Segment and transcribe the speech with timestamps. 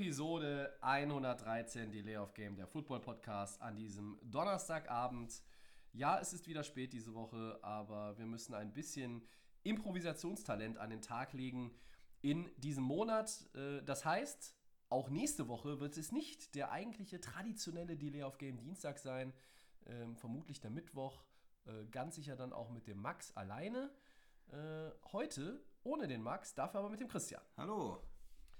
[0.00, 5.42] Episode 113 Delay of Game, der Football Podcast an diesem Donnerstagabend.
[5.92, 9.20] Ja, es ist wieder spät diese Woche, aber wir müssen ein bisschen
[9.62, 11.74] Improvisationstalent an den Tag legen
[12.22, 13.46] in diesem Monat.
[13.54, 14.56] Äh, Das heißt,
[14.88, 19.34] auch nächste Woche wird es nicht der eigentliche traditionelle Delay of Game Dienstag sein,
[19.84, 21.22] ähm, vermutlich der Mittwoch,
[21.66, 23.90] äh, ganz sicher dann auch mit dem Max alleine.
[24.48, 27.42] Äh, Heute ohne den Max, dafür aber mit dem Christian.
[27.58, 28.02] Hallo.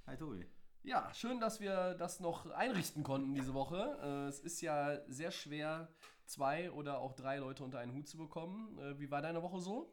[0.07, 0.47] Hi Tobi.
[0.83, 3.99] Ja, schön, dass wir das noch einrichten konnten diese Woche.
[4.03, 5.89] Äh, es ist ja sehr schwer,
[6.25, 8.79] zwei oder auch drei Leute unter einen Hut zu bekommen.
[8.79, 9.93] Äh, wie war deine Woche so?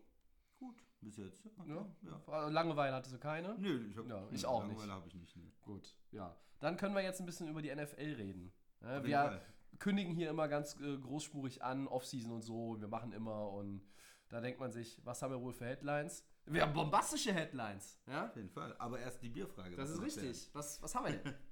[0.59, 1.45] Gut, bis jetzt.
[1.67, 1.75] Ja.
[1.75, 2.21] Ja?
[2.27, 2.47] ja.
[2.47, 3.55] Langeweile hattest du keine?
[3.57, 4.77] Nö, ich, hab, Ja, ich auch nicht.
[4.77, 5.35] Langeweile habe ich nicht.
[5.35, 5.51] Nee.
[5.61, 6.35] Gut, ja.
[6.59, 8.53] Dann können wir jetzt ein bisschen über die NFL reden.
[8.81, 9.41] Ja, jeden wir Fall.
[9.79, 12.79] kündigen hier immer ganz äh, großspurig an, Offseason und so.
[12.79, 13.85] Wir machen immer und
[14.29, 16.25] da denkt man sich, was haben wir wohl für Headlines?
[16.49, 17.99] Wir haben bombastische Headlines.
[18.07, 18.27] Ja?
[18.27, 18.75] Auf jeden Fall.
[18.79, 19.75] Aber erst die Bierfrage.
[19.75, 20.49] Das ist richtig.
[20.53, 21.33] Was, was haben wir denn?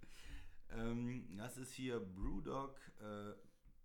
[0.72, 3.34] Ähm, das ist hier Brewdog äh,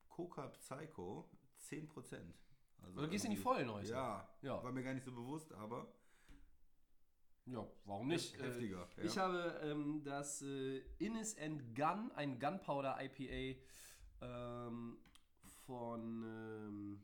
[0.09, 1.29] Coca Psycho
[1.69, 1.87] 10%.
[2.83, 3.91] Also Du gehst in die Vollen heute.
[3.93, 4.65] Ja, Ja.
[4.65, 5.87] war mir gar nicht so bewusst, aber
[7.45, 8.37] Ja, warum nicht?
[8.41, 9.05] Heftiger, Äh, ja.
[9.07, 13.61] Ich habe ähm, das äh, Innis and Gun, ein Gunpowder IPA
[14.23, 14.97] ähm,
[15.67, 17.03] von ähm,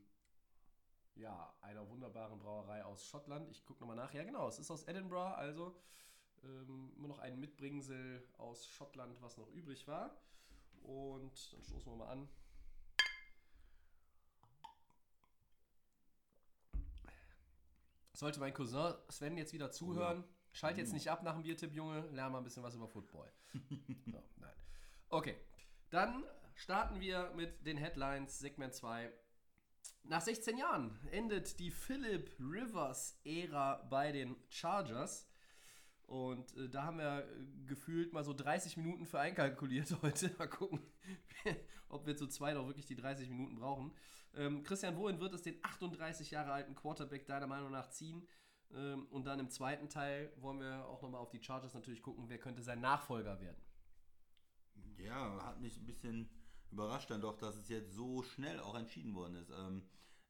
[1.17, 3.49] ja, einer wunderbaren Brauerei aus Schottland.
[3.51, 4.13] Ich gucke nochmal nach.
[4.13, 5.75] Ja, genau, es ist aus Edinburgh, also
[6.45, 10.17] ähm, immer noch ein Mitbringsel aus Schottland, was noch übrig war.
[10.83, 12.29] Und dann stoßen wir mal an.
[18.13, 22.01] Sollte mein Cousin Sven jetzt wieder zuhören, schalt jetzt nicht ab nach dem Biertipp, Junge,
[22.13, 23.31] lern mal ein bisschen was über Football.
[24.07, 24.55] so, nein.
[25.11, 25.37] Okay,
[25.91, 29.13] dann starten wir mit den Headlines, Segment 2.
[30.09, 35.29] Nach 16 Jahren endet die Philip Rivers-Ära bei den Chargers.
[36.07, 40.31] Und äh, da haben wir äh, gefühlt mal so 30 Minuten für einkalkuliert heute.
[40.39, 40.81] Mal gucken,
[41.89, 43.93] ob wir zu zweit auch wirklich die 30 Minuten brauchen.
[44.35, 48.29] Ähm, Christian, wohin wird es den 38 Jahre alten Quarterback deiner Meinung nach ziehen?
[48.73, 52.29] Ähm, und dann im zweiten Teil wollen wir auch nochmal auf die Chargers natürlich gucken,
[52.29, 53.61] wer könnte sein Nachfolger werden.
[54.99, 56.29] ja, hat mich ein bisschen
[56.71, 59.51] überrascht dann doch, dass es jetzt so schnell auch entschieden worden ist.
[59.51, 59.83] Ähm,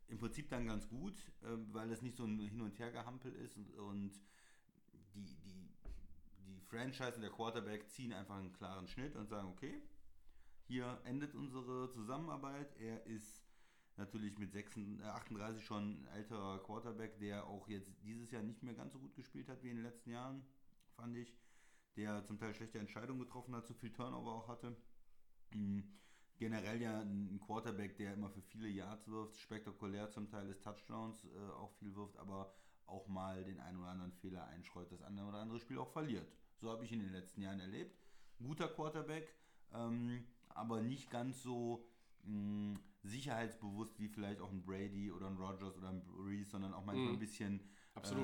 [0.08, 1.14] Im Prinzip dann ganz gut,
[1.44, 4.12] ähm, weil es nicht so ein Hin- und Hergehampel ist und, und
[5.14, 5.68] die, die,
[6.46, 9.82] die Franchise und der Quarterback ziehen einfach einen klaren Schnitt und sagen, okay,
[10.66, 12.76] hier endet unsere Zusammenarbeit.
[12.78, 13.46] Er ist
[13.96, 18.62] natürlich mit 36, äh, 38 schon ein älterer Quarterback, der auch jetzt dieses Jahr nicht
[18.62, 20.44] mehr ganz so gut gespielt hat wie in den letzten Jahren,
[20.96, 21.36] fand ich.
[21.96, 24.76] Der zum Teil schlechte Entscheidungen getroffen hat, zu viel Turnover auch hatte.
[26.36, 26.38] Mhm.
[26.38, 31.24] Generell ja ein Quarterback, der immer für viele Yards wirft, spektakulär zum Teil des Touchdowns
[31.24, 32.52] äh, auch viel wirft, aber
[32.86, 36.30] auch mal den einen oder anderen Fehler einschreut, das eine oder andere Spiel auch verliert.
[36.58, 37.98] So habe ich ihn in den letzten Jahren erlebt.
[38.38, 39.34] Guter Quarterback,
[39.74, 41.88] ähm, aber nicht ganz so
[42.22, 46.84] mh, sicherheitsbewusst wie vielleicht auch ein Brady oder ein Rogers oder ein Breeze, sondern auch
[46.84, 47.60] manchmal ein bisschen.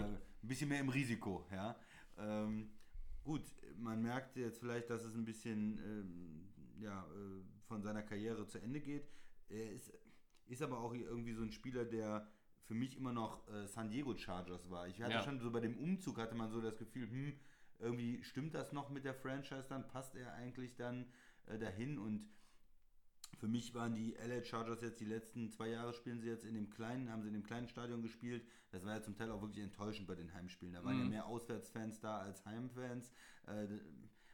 [0.00, 0.04] Äh,
[0.42, 1.46] ein bisschen mehr im Risiko.
[1.50, 1.76] Ja?
[2.18, 2.70] Ähm,
[3.24, 3.42] gut,
[3.78, 8.58] man merkt jetzt vielleicht, dass es ein bisschen ähm, ja, äh, von seiner Karriere zu
[8.60, 9.08] Ende geht.
[9.48, 9.90] Er ist,
[10.46, 12.28] ist aber auch irgendwie so ein Spieler, der
[12.64, 14.86] für mich immer noch äh, San Diego Chargers war.
[14.88, 15.22] Ich hatte Ja.
[15.22, 17.32] schon so bei dem Umzug hatte man so das Gefühl, hm,
[17.78, 21.06] irgendwie stimmt das noch mit der Franchise dann, passt er eigentlich dann
[21.46, 22.28] äh, dahin und
[23.38, 26.54] für mich waren die LA Chargers jetzt die letzten zwei Jahre spielen sie jetzt in
[26.54, 28.46] dem kleinen, haben sie in dem kleinen Stadion gespielt.
[28.70, 30.74] Das war ja zum Teil auch wirklich enttäuschend bei den Heimspielen.
[30.74, 33.10] Da waren ja mehr Auswärtsfans da als Heimfans.
[33.46, 33.66] Äh,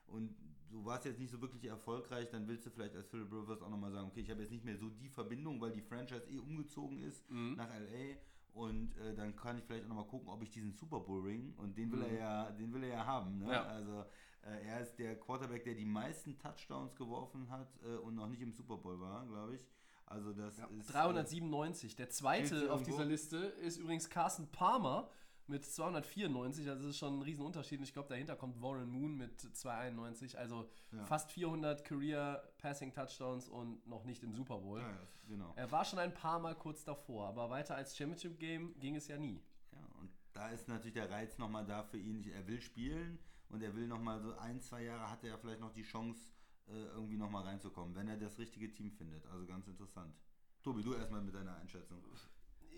[0.09, 0.34] Und
[0.71, 2.29] so war es jetzt nicht so wirklich erfolgreich.
[2.31, 4.65] Dann willst du vielleicht als Philip Rivers auch nochmal sagen, okay, ich habe jetzt nicht
[4.65, 8.16] mehr so die Verbindung, weil die Franchise eh umgezogen ist nach LA.
[8.54, 11.54] Und äh, dann kann ich vielleicht auch nochmal gucken, ob ich diesen Super Bowl Ring
[11.59, 13.39] und den will er ja, den will er ja haben.
[13.39, 13.53] Ne?
[13.53, 13.63] Ja.
[13.65, 14.04] Also
[14.42, 18.41] äh, er ist der Quarterback, der die meisten Touchdowns geworfen hat äh, und noch nicht
[18.42, 19.60] im Super Bowl war, glaube ich.
[20.07, 21.95] Also das ist 397.
[21.95, 25.10] Der Steht's zweite auf dieser Liste ist übrigens Carsten Palmer
[25.48, 26.68] mit 294.
[26.68, 27.78] Also das ist schon ein Riesenunterschied.
[27.78, 30.39] Und ich glaube, dahinter kommt Warren Moon mit 291.
[30.39, 30.68] Also
[31.06, 34.80] fast 400 Career Passing Touchdowns und noch nicht im Super Bowl.
[34.80, 35.53] Ja, ja, genau.
[35.56, 39.09] Er war schon ein paar Mal kurz davor, aber weiter als Championship Game ging es
[39.09, 39.42] ja nie.
[39.72, 42.24] Ja, und da ist natürlich der Reiz nochmal da für ihn.
[42.30, 43.18] Er will spielen
[43.48, 46.33] und er will nochmal so ein, zwei Jahre hat er ja vielleicht noch die Chance,
[46.66, 49.27] äh, irgendwie nochmal reinzukommen, wenn er das richtige Team findet.
[49.27, 50.15] Also ganz interessant.
[50.62, 52.03] Tobi, du erstmal mit deiner Einschätzung.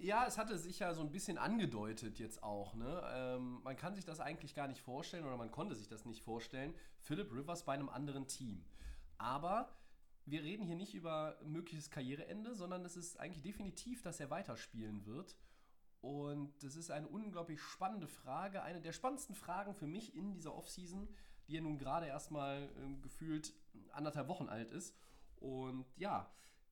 [0.03, 2.75] Ja, es hatte sich ja so ein bisschen angedeutet jetzt auch.
[2.75, 3.03] Ne?
[3.13, 6.23] Ähm, man kann sich das eigentlich gar nicht vorstellen oder man konnte sich das nicht
[6.23, 6.75] vorstellen.
[7.01, 8.65] Philip Rivers bei einem anderen Team.
[9.19, 9.77] Aber
[10.25, 15.05] wir reden hier nicht über mögliches Karriereende, sondern es ist eigentlich definitiv, dass er weiterspielen
[15.05, 15.37] wird.
[16.01, 20.55] Und das ist eine unglaublich spannende Frage, eine der spannendsten Fragen für mich in dieser
[20.55, 21.09] Offseason,
[21.47, 23.53] die ja nun gerade erstmal ähm, gefühlt
[23.93, 24.97] anderthalb Wochen alt ist.
[25.37, 26.31] Und ja,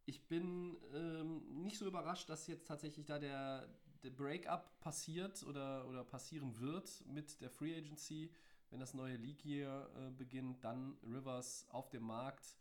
[0.08, 3.68] ich bin ähm, nicht so überrascht, dass jetzt tatsächlich da der,
[4.02, 8.32] der Breakup passiert oder, oder passieren wird mit der Free Agency,
[8.70, 12.56] wenn das neue League Year äh, beginnt, dann Rivers auf dem Markt.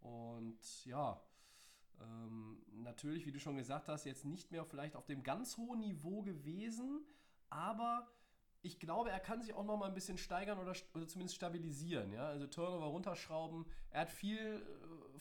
[0.00, 1.22] Und ja,
[2.02, 5.80] ähm, natürlich, wie du schon gesagt hast, jetzt nicht mehr vielleicht auf dem ganz hohen
[5.80, 7.06] Niveau gewesen,
[7.48, 8.10] aber
[8.62, 12.12] ich glaube, er kann sich auch noch mal ein bisschen steigern oder, oder zumindest stabilisieren.
[12.12, 12.26] Ja?
[12.26, 13.64] Also Turnover runterschrauben.
[13.88, 14.62] Er hat viel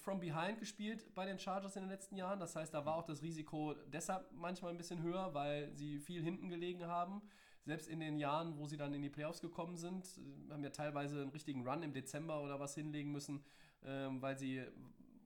[0.01, 2.39] from behind gespielt bei den Chargers in den letzten Jahren.
[2.39, 6.23] Das heißt, da war auch das Risiko deshalb manchmal ein bisschen höher, weil sie viel
[6.23, 7.21] hinten gelegen haben.
[7.65, 10.69] Selbst in den Jahren, wo sie dann in die Playoffs gekommen sind, äh, haben ja
[10.69, 13.43] teilweise einen richtigen Run im Dezember oder was hinlegen müssen,
[13.83, 14.63] ähm, weil sie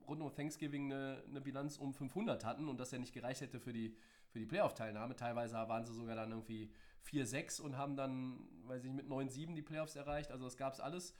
[0.06, 3.60] rund um Thanksgiving eine, eine, Bilanz um 500 hatten und das ja nicht gereicht hätte
[3.60, 3.96] für die,
[4.28, 5.16] für die Playoff-Teilnahme.
[5.16, 6.70] Teilweise waren sie sogar dann irgendwie
[7.10, 10.30] 4-6 und haben dann, weiß ich nicht, mit 9-7 die Playoffs erreicht.
[10.30, 11.14] Also das gab es alles.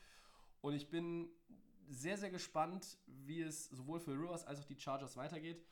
[0.61, 1.29] Und ich bin
[1.89, 5.65] sehr, sehr gespannt, wie es sowohl für Rivers als auch die Chargers weitergeht.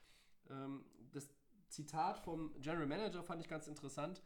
[0.50, 1.29] Ähm, das
[1.69, 4.23] Zitat vom General Manager fand ich ganz interessant.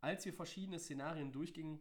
[0.00, 1.80] Als wir verschiedene Szenarien durchgingen,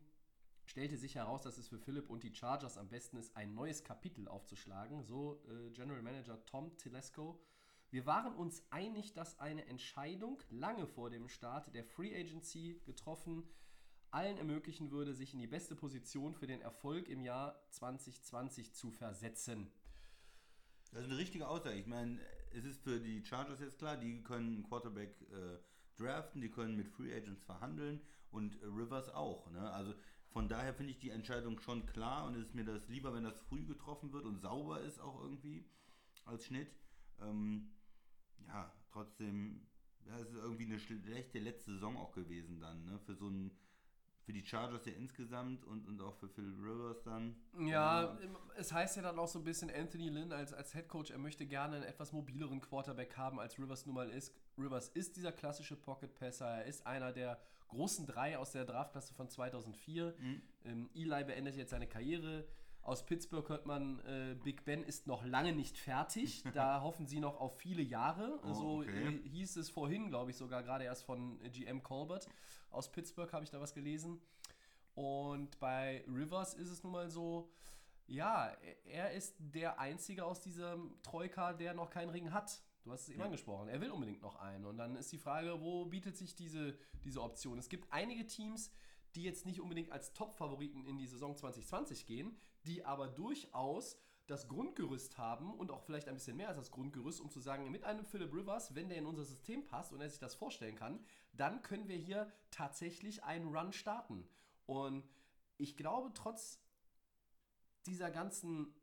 [0.65, 3.83] stellte sich heraus, dass es für Philipp und die Chargers am besten ist, ein neues
[3.83, 5.03] Kapitel aufzuschlagen.
[5.03, 7.41] So äh, General Manager Tom Telesco.
[7.91, 13.49] Wir waren uns einig, dass eine Entscheidung lange vor dem Start der Free Agency getroffen
[14.11, 18.91] allen ermöglichen würde, sich in die beste Position für den Erfolg im Jahr 2020 zu
[18.91, 19.71] versetzen.
[20.91, 21.77] Das ist eine richtige Aussage.
[21.77, 22.19] Ich meine,
[22.51, 25.59] es ist für die Chargers jetzt klar, die können einen Quarterback äh,
[25.97, 28.01] draften, die können mit Free Agents verhandeln
[28.31, 29.49] und äh, Rivers auch.
[29.51, 29.71] Ne?
[29.71, 29.93] Also
[30.31, 33.23] von daher finde ich die Entscheidung schon klar und es ist mir das lieber, wenn
[33.23, 35.65] das früh getroffen wird und sauber ist auch irgendwie
[36.25, 36.71] als Schnitt.
[37.21, 37.71] Ähm,
[38.47, 39.67] ja, trotzdem,
[40.05, 42.99] ja, es ist irgendwie eine schlechte letzte Saison auch gewesen dann, ne?
[42.99, 43.51] Für so ein,
[44.29, 47.35] für die Chargers ja insgesamt und, und auch für Phil Rivers dann.
[47.65, 50.87] Ja, ähm, es heißt ja dann auch so ein bisschen Anthony Lynn als, als Head
[50.87, 54.31] Coach, er möchte gerne einen etwas mobileren Quarterback haben, als Rivers nun mal ist.
[54.55, 57.39] Rivers ist dieser klassische Pocket Passer, er ist einer der
[57.69, 60.13] großen drei aus der Draftklasse von 2004.
[60.19, 60.41] Mhm.
[60.63, 62.45] Ähm, Eli beendet jetzt seine Karriere.
[62.81, 66.43] Aus Pittsburgh hört man, äh, Big Ben ist noch lange nicht fertig.
[66.53, 68.39] Da hoffen sie noch auf viele Jahre.
[68.43, 69.19] Oh, so okay.
[69.23, 72.27] äh, hieß es vorhin, glaube ich, sogar gerade erst von GM Colbert.
[72.71, 74.21] Aus Pittsburgh habe ich da was gelesen.
[74.95, 77.49] Und bei Rivers ist es nun mal so,
[78.07, 78.51] ja,
[78.85, 82.61] er ist der Einzige aus diesem Troika, der noch keinen Ring hat.
[82.83, 83.25] Du hast es eben ja.
[83.25, 83.69] angesprochen.
[83.69, 84.65] Er will unbedingt noch einen.
[84.65, 87.59] Und dann ist die Frage, wo bietet sich diese, diese Option?
[87.59, 88.71] Es gibt einige Teams,
[89.15, 92.35] die jetzt nicht unbedingt als Top-Favoriten in die Saison 2020 gehen,
[92.65, 93.97] die aber durchaus
[94.27, 97.71] das Grundgerüst haben und auch vielleicht ein bisschen mehr als das Grundgerüst, um zu sagen,
[97.71, 100.75] mit einem Philip Rivers, wenn der in unser System passt und er sich das vorstellen
[100.75, 101.03] kann,
[101.33, 104.27] dann können wir hier tatsächlich einen Run starten.
[104.67, 105.03] Und
[105.57, 106.61] ich glaube, trotz
[107.87, 108.75] dieser ganzen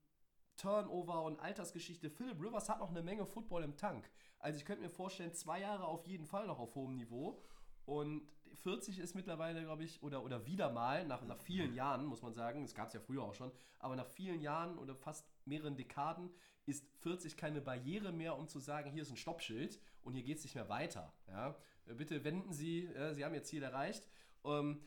[0.57, 4.11] Turnover und Altersgeschichte, Philip Rivers hat noch eine Menge Football im Tank.
[4.39, 7.41] Also ich könnte mir vorstellen, zwei Jahre auf jeden Fall noch auf hohem Niveau.
[7.85, 12.23] Und 40 ist mittlerweile, glaube ich, oder, oder wieder mal, nach, nach vielen Jahren, muss
[12.23, 15.27] man sagen, es gab es ja früher auch schon, aber nach vielen Jahren oder fast
[15.45, 16.31] mehreren Dekaden
[16.67, 20.39] ist 40 keine Barriere mehr, um zu sagen, hier ist ein Stoppschild und hier geht
[20.39, 21.13] es nicht mehr weiter.
[21.29, 21.57] Ja?
[21.97, 24.09] Bitte wenden Sie, ja, Sie haben Ihr Ziel erreicht.
[24.45, 24.83] Ähm,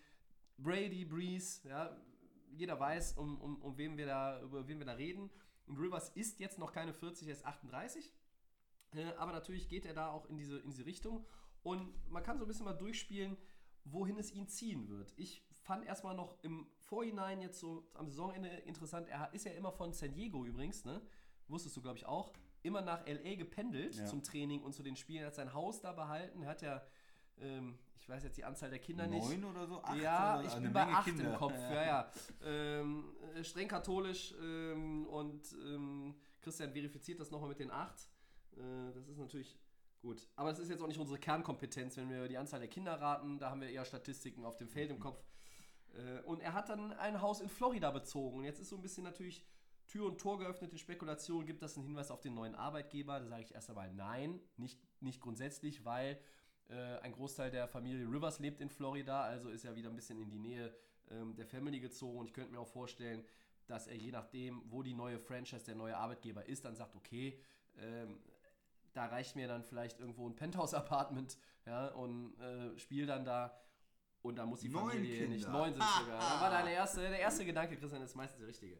[0.57, 1.95] Brady, Breeze, ja,
[2.51, 5.29] jeder weiß, um, um, um wen wir da, über wen wir da reden.
[5.67, 8.13] Und Rivers ist jetzt noch keine 40, er ist 38.
[8.95, 11.25] Äh, aber natürlich geht er da auch in diese, in diese Richtung.
[11.63, 13.37] Und man kann so ein bisschen mal durchspielen,
[13.91, 15.13] wohin es ihn ziehen wird.
[15.17, 19.71] Ich fand erstmal noch im Vorhinein jetzt so am Saisonende interessant, er ist ja immer
[19.71, 21.01] von San Diego übrigens, ne?
[21.47, 22.33] Wusstest du, glaube ich, auch.
[22.61, 24.05] Immer nach LA gependelt ja.
[24.05, 25.21] zum Training und zu den Spielen.
[25.21, 26.43] Er hat sein Haus da behalten.
[26.43, 26.81] Er hat ja,
[27.39, 29.41] ähm, ich weiß jetzt die Anzahl der Kinder Neun nicht.
[29.41, 29.81] Neun oder so?
[29.81, 31.31] Acht ja, ich bin bei Menge acht Kinder.
[31.31, 31.53] im Kopf.
[31.53, 31.85] Ja, ja.
[31.85, 32.11] ja.
[32.43, 38.09] Ähm, äh, streng katholisch ähm, und ähm, Christian verifiziert das nochmal mit den acht.
[38.57, 39.57] Äh, das ist natürlich
[40.01, 42.93] Gut, aber es ist jetzt auch nicht unsere Kernkompetenz, wenn wir die Anzahl der Kinder
[42.93, 43.37] raten.
[43.37, 45.21] Da haben wir eher Statistiken auf dem Feld im Kopf.
[45.93, 48.37] Äh, und er hat dann ein Haus in Florida bezogen.
[48.37, 49.45] Und jetzt ist so ein bisschen natürlich
[49.87, 51.45] Tür und Tor geöffnet in Spekulation.
[51.45, 53.19] Gibt das einen Hinweis auf den neuen Arbeitgeber?
[53.19, 56.17] Da sage ich erst einmal nein, nicht, nicht grundsätzlich, weil
[56.69, 59.23] äh, ein Großteil der Familie Rivers lebt in Florida.
[59.23, 60.73] Also ist er wieder ein bisschen in die Nähe
[61.11, 62.19] ähm, der Family gezogen.
[62.19, 63.25] Und ich könnte mir auch vorstellen,
[63.67, 67.39] dass er je nachdem, wo die neue Franchise, der neue Arbeitgeber ist, dann sagt, okay,
[67.77, 68.19] ähm,
[68.99, 73.57] da reicht mir dann vielleicht irgendwo ein Penthouse-Apartment ja, und äh, spiel dann da
[74.21, 75.57] und da muss die Neun Familie nicht Kinder.
[75.57, 76.19] neun sind sogar.
[76.19, 78.77] Da war deine erste, der erste Gedanke, Christian, ist meistens der richtige.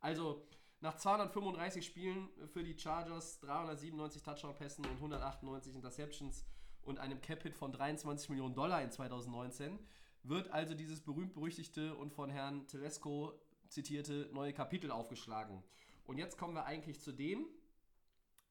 [0.00, 0.42] Also,
[0.80, 6.46] nach 235 Spielen für die Chargers, 397 Touchdown-Pässen und 198 Interceptions
[6.80, 9.78] und einem Cap-Hit von 23 Millionen Dollar in 2019,
[10.22, 15.62] wird also dieses berühmt-berüchtigte und von Herrn Telesco zitierte neue Kapitel aufgeschlagen.
[16.06, 17.44] Und jetzt kommen wir eigentlich zu dem,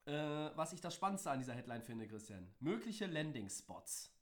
[0.08, 2.48] äh, was ich das Spannendste an dieser Headline finde, Christian.
[2.60, 4.14] Mögliche Landing-Spots.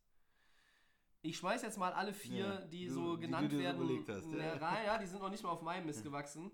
[1.22, 4.08] Ich schmeiß jetzt mal alle vier, Ja, die du- so die genannt dir werden, überlegt
[4.08, 4.38] hast, ja.
[4.38, 4.84] ja, rein.
[4.86, 6.50] Ja, die sind noch nicht mal auf meinem Mist gewachsen.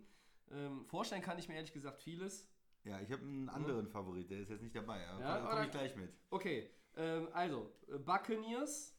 [0.50, 2.48] Ähm, vorstellen kann ich mir ehrlich gesagt vieles.
[2.84, 5.06] Ja, ich habe einen anderen Favorit, der ist jetzt nicht dabei.
[5.08, 6.12] Aber Ja, komm, oder- komm ich gleich mit.
[6.30, 8.96] Okay, ähm, also, äh, Buccaneers.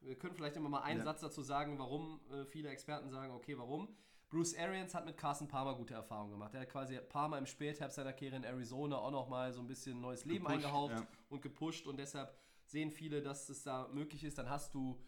[0.00, 1.04] Wir können vielleicht immer mal einen Ja.
[1.04, 3.96] Satz dazu sagen, warum äh, viele Experten sagen, okay, warum.
[4.30, 6.54] Bruce Arians hat mit Carson Palmer gute Erfahrungen gemacht.
[6.54, 10.00] Er hat quasi Palmer im Spätherbst seiner Karriere in Arizona auch nochmal so ein bisschen
[10.00, 11.06] neues Leben Gepusht, eingehaucht ja.
[11.30, 14.36] und gepusht und deshalb sehen viele, dass es da möglich ist.
[14.36, 15.00] Dann hast du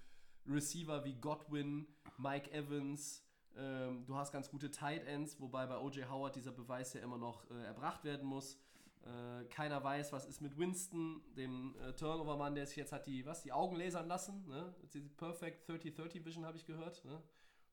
[0.47, 1.87] Receiver wie Godwin,
[2.17, 3.23] Mike Evans,
[3.57, 6.09] ähm, du hast ganz gute Tight Ends, wobei bei O.J.
[6.09, 8.59] Howard dieser Beweis ja immer noch äh, erbracht werden muss.
[9.03, 13.25] Äh, keiner weiß, was ist mit Winston, dem äh, Turnover-Mann, der sich jetzt hat die,
[13.27, 14.47] was, die Augen lasern lassen.
[14.47, 14.75] Ne?
[14.93, 17.05] Die Perfect 30-30 Vision habe ich gehört.
[17.05, 17.21] Ne?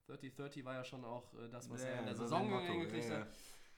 [0.07, 3.27] 30-30 war ja schon auch äh, das, was Ja, er in der Saison ja, hat.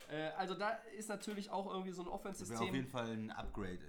[0.09, 2.75] Äh, also da ist natürlich auch irgendwie so ein Das wäre auf Offense-System.
[2.75, 3.79] jeden Fall ein Upgrade.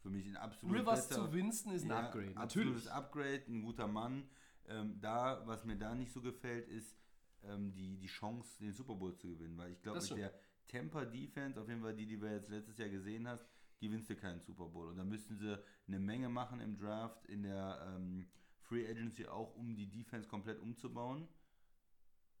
[0.00, 2.92] Für mich ein absolut Rivers bester- zu Winston ist ein Ja, Upgrade, Absolutes natürlich.
[2.92, 4.28] Upgrade, ein guter Mann.
[4.66, 6.96] Ähm, da, was mir da nicht so gefällt, ist
[7.42, 9.56] ähm, die, die Chance, den Super Bowl zu gewinnen.
[9.56, 10.32] Weil ich glaube, mit der
[10.68, 13.46] Temper Defense, auf jeden Fall die, die wir jetzt letztes Jahr gesehen hast,
[13.80, 14.88] gewinnst du keinen Super Bowl.
[14.88, 18.26] Und da müssten sie eine Menge machen im Draft, in der ähm,
[18.60, 21.28] Free Agency auch, um die Defense komplett umzubauen.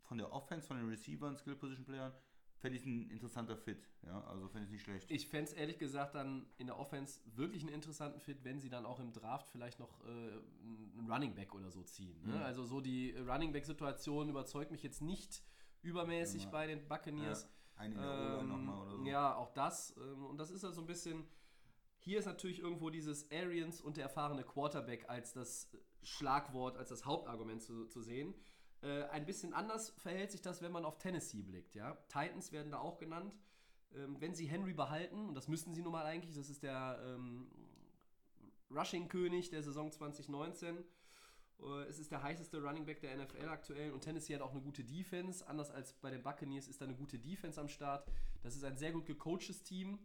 [0.04, 2.12] Von der Offense, von den Receivern, Skill Position Playern,
[2.56, 3.88] fände ich ein interessanter Fit.
[4.06, 5.10] Ja, also fände ich nicht schlecht.
[5.10, 8.70] Ich fände es ehrlich gesagt dann in der Offense wirklich einen interessanten Fit, wenn sie
[8.70, 12.22] dann auch im Draft vielleicht noch äh, einen Running Back oder so ziehen.
[12.24, 12.36] Ne?
[12.36, 12.42] Mhm.
[12.42, 15.42] Also so die Running Back-Situation überzeugt mich jetzt nicht
[15.82, 16.50] übermäßig Ja.
[16.50, 17.48] bei den Buccaneers.
[17.76, 19.04] Einen in der Ähm, nochmal oder so.
[19.04, 19.94] Ja, auch das.
[19.98, 21.26] Ähm, und das ist ja so ein bisschen.
[21.98, 25.70] Hier ist natürlich irgendwo dieses Arians und der erfahrene Quarterback als das
[26.02, 28.34] Schlagwort, als das Hauptargument zu, zu sehen.
[28.84, 31.74] Äh, ein bisschen anders verhält sich das, wenn man auf Tennessee blickt.
[31.74, 31.94] Ja?
[32.08, 33.34] Titans werden da auch genannt.
[33.94, 37.00] Ähm, wenn sie Henry behalten, und das müssten sie nun mal eigentlich, das ist der
[37.02, 37.46] ähm,
[38.70, 40.84] Rushing-König der Saison 2019.
[41.60, 44.60] Äh, Es ist der heißeste Running Back der NFL aktuell und Tennessee hat auch eine
[44.60, 45.46] gute Defense.
[45.46, 48.06] Anders als bei den Buccaneers ist da eine gute Defense am Start.
[48.42, 49.98] Das ist ein sehr gut gecoachtes Team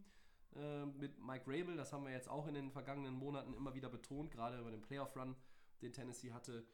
[0.56, 1.76] äh, mit Mike Rabel.
[1.76, 4.82] Das haben wir jetzt auch in den vergangenen Monaten immer wieder betont, gerade über den
[4.82, 5.36] Playoff-Run,
[5.82, 6.66] den Tennessee hatte.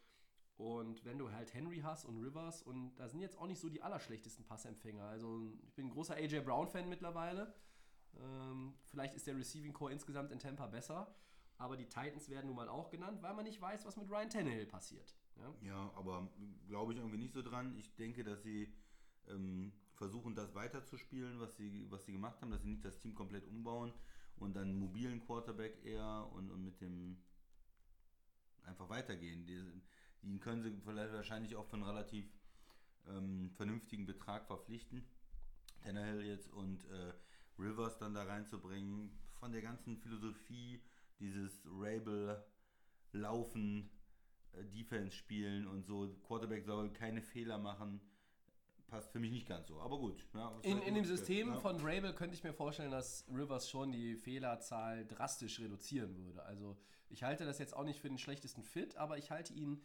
[0.58, 3.68] Und wenn du halt Henry hast und Rivers und da sind jetzt auch nicht so
[3.68, 5.04] die allerschlechtesten Passempfänger.
[5.04, 7.54] Also ich bin ein großer AJ Brown-Fan mittlerweile.
[8.18, 11.14] Ähm, vielleicht ist der Receiving Core insgesamt in Tampa besser.
[11.58, 14.30] Aber die Titans werden nun mal auch genannt, weil man nicht weiß, was mit Ryan
[14.30, 15.16] Tannehill passiert.
[15.38, 15.54] Ja?
[15.62, 16.30] Ja, aber
[16.68, 17.76] glaube ich irgendwie nicht so dran.
[17.78, 18.74] Ich denke, dass sie
[19.28, 23.16] ähm, versuchen, das weiterzuspielen, was sie, was sie gemacht haben, dass sie nicht das Team
[23.16, 23.94] komplett umbauen
[24.38, 27.18] und dann mobilen Quarterback eher und, und mit dem
[28.64, 29.46] einfach weitergehen.
[29.46, 29.62] Die,
[30.26, 32.26] den können sie vielleicht wahrscheinlich auch für einen relativ
[33.08, 35.06] ähm, vernünftigen Betrag verpflichten.
[35.84, 37.14] Tannehill jetzt und äh,
[37.60, 40.82] Rivers dann da reinzubringen, von der ganzen Philosophie,
[41.20, 42.44] dieses Rabel
[43.12, 43.90] laufen,
[44.54, 46.16] äh, Defense spielen und so.
[46.26, 48.02] Quarterback soll keine Fehler machen.
[48.88, 50.28] Passt für mich nicht ganz so, aber gut.
[50.34, 51.06] Ja, In, halt in dem.
[51.06, 51.60] System Ja.
[51.60, 56.44] von Rabel könnte ich mir vorstellen, dass Rivers schon die Fehlerzahl drastisch reduzieren würde.
[56.44, 56.78] Also
[57.10, 59.82] ich halte das jetzt auch nicht für den schlechtesten Fit, aber ich halte ihn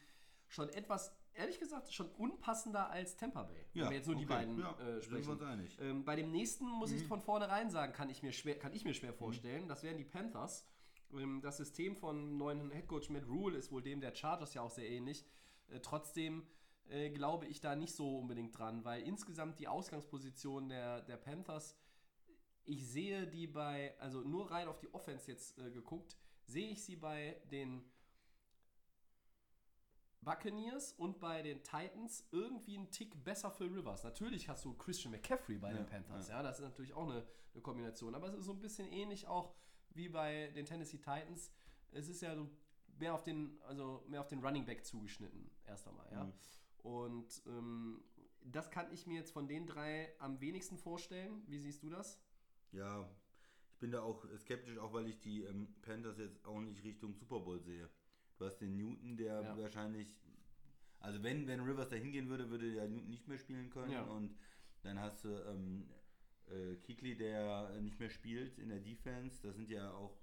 [0.51, 3.57] schon etwas, ehrlich gesagt, schon unpassender als Tampa Bay.
[3.73, 4.35] Ja, wenn wir jetzt nur die okay.
[4.35, 5.39] beiden Ja, äh, sprechen.
[5.39, 5.67] Mhm.
[5.81, 8.85] Ähm, bei dem nächsten muss ich von vornherein sagen, kann ich mir schwer, kann ich
[8.85, 9.69] mir schwer vorstellen.
[9.69, 10.67] Das wären die Panthers.
[11.13, 14.71] Ähm, das System von neuen Headcoach Matt Rule ist wohl dem der Chargers ja auch
[14.71, 15.25] sehr ähnlich.
[15.69, 16.47] Äh, trotzdem
[16.89, 21.77] äh, glaube ich da nicht so unbedingt dran, weil insgesamt die Ausgangsposition der, der Panthers,
[22.65, 26.83] ich sehe die bei, also nur rein auf die Offense jetzt äh, geguckt, sehe ich
[26.83, 27.85] sie bei den
[30.23, 34.05] Buccaneers und bei den Titans irgendwie einen Tick besser für Rivers.
[34.05, 36.37] Natürlich hast du Christian McCaffrey bei den Ja, Panthers, ja.
[36.37, 36.43] ja.
[36.43, 38.15] das ist natürlich auch eine, eine Kombination.
[38.15, 39.55] Aber es ist so ein bisschen ähnlich auch
[39.95, 41.51] wie bei den Tennessee Titans.
[41.93, 42.49] Es ist ja so
[42.99, 46.25] mehr auf den, also mehr auf den Running Back zugeschnitten, erst einmal, ja.
[46.25, 46.33] Mhm.
[46.83, 48.03] Und ähm,
[48.45, 51.43] das kann ich mir jetzt von den drei am wenigsten vorstellen.
[51.47, 52.21] Wie siehst du das?
[52.73, 53.09] Ja,
[53.73, 57.15] ich bin da auch skeptisch, auch weil ich die ähm, Panthers jetzt auch nicht Richtung
[57.15, 57.89] Super Bowl sehe.
[58.41, 59.59] Du hast den Newton, der Ja.
[59.59, 60.09] wahrscheinlich,
[60.99, 64.03] also wenn, wenn Rivers da hingehen würde, würde der Newton nicht mehr spielen können Ja.
[64.05, 64.35] und
[64.83, 65.91] Dann hast du ähm,
[66.47, 69.43] äh, Kikli, der nicht mehr spielt in der Defense.
[69.43, 70.19] Das sind ja auch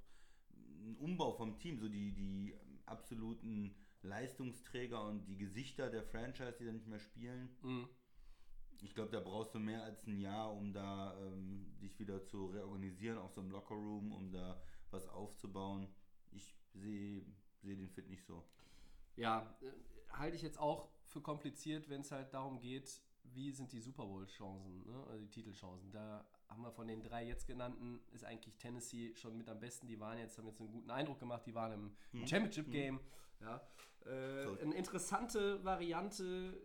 [0.49, 2.55] ein Umbau vom Team, so die, die
[2.87, 7.55] absoluten Leistungsträger und die Gesichter der Franchise, die da nicht mehr spielen.
[7.61, 7.87] Mhm.
[8.81, 12.47] Ich glaube, da brauchst du mehr als ein Jahr, um da ähm, dich wieder zu
[12.47, 14.59] reorganisieren, auch so im Lockerroom, um da
[14.89, 15.87] was aufzubauen.
[16.31, 17.23] Ich sehe
[17.67, 18.43] seh den Fit nicht so.
[19.15, 19.71] Ja, äh,
[20.17, 23.01] halte ich jetzt auch für kompliziert, wenn es halt darum geht,
[23.33, 25.03] wie sind die Super Bowl-Chancen, ne?
[25.07, 25.91] also die Titelchancen.
[25.91, 29.87] Da haben wir von den drei jetzt genannten, ist eigentlich Tennessee schon mit am besten.
[29.87, 32.27] Die waren jetzt, haben jetzt einen guten Eindruck gemacht, die waren im, Mhm.
[32.27, 32.99] Championship-Game.
[33.41, 33.61] Ja.
[34.05, 34.57] Äh, So.
[34.59, 36.57] eine interessante Variante,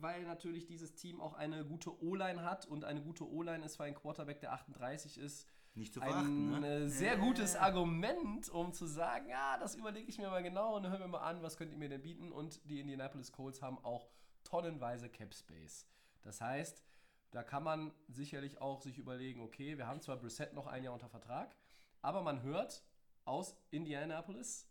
[0.00, 3.84] weil natürlich dieses Team auch eine gute O-Line hat und eine gute O-Line ist für
[3.84, 6.66] einen Quarterback, der 38 ist, Nicht zu ein verachten, ne?
[6.66, 10.86] äh, sehr gutes Argument, um zu sagen, ja, das überlege ich mir mal genau und
[10.86, 12.30] hören wir mal an, was könnt ihr mir denn bieten.
[12.30, 14.08] Und die Indianapolis Colts haben auch
[14.44, 15.86] tonnenweise Cap Space.
[16.22, 16.84] Das heißt,
[17.30, 20.92] da kann man sicherlich auch sich überlegen, okay, wir haben zwar Brissett noch ein Jahr
[20.92, 21.56] unter Vertrag,
[22.02, 22.84] aber man hört
[23.24, 24.68] aus Indianapolis,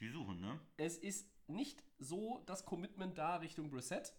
[0.00, 0.58] Die suchen, ne?
[0.76, 4.12] es ist nicht so das Commitment da Richtung Brissett.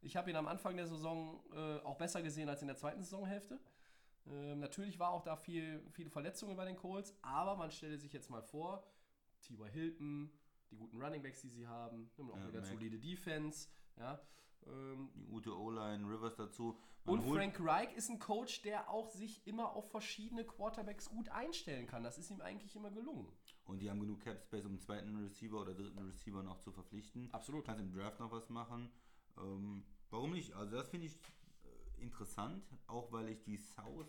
[0.00, 3.02] Ich habe ihn am Anfang der Saison äh, auch besser gesehen als in der zweiten
[3.02, 3.60] Saisonhälfte.
[4.30, 8.12] Ähm, natürlich war auch da viel, viele Verletzungen bei den Colts, aber man stelle sich
[8.12, 8.84] jetzt mal vor,
[9.42, 9.68] T.Y.
[9.70, 10.30] Hilton,
[10.70, 12.68] die guten Runningbacks, die sie haben, haben auch Ja, wieder Mac.
[12.70, 14.20] solide Defense, ja.
[14.66, 16.78] Ähm, Die gute O-Line, Rivers dazu.
[17.04, 21.28] Man und Frank Reich ist ein Coach, der auch sich immer auf verschiedene Quarterbacks gut
[21.30, 22.02] einstellen kann.
[22.02, 23.32] Das ist ihm eigentlich immer gelungen.
[23.64, 26.70] Und die haben genug Cap Space, um einen zweiten Receiver oder dritten Receiver noch zu
[26.72, 27.32] verpflichten.
[27.32, 27.64] Absolut.
[27.64, 28.90] Kannst im Draft noch was machen.
[29.38, 30.52] Ähm, warum nicht?
[30.54, 31.18] Also das finde ich
[32.00, 34.08] interessant, auch weil ich die South,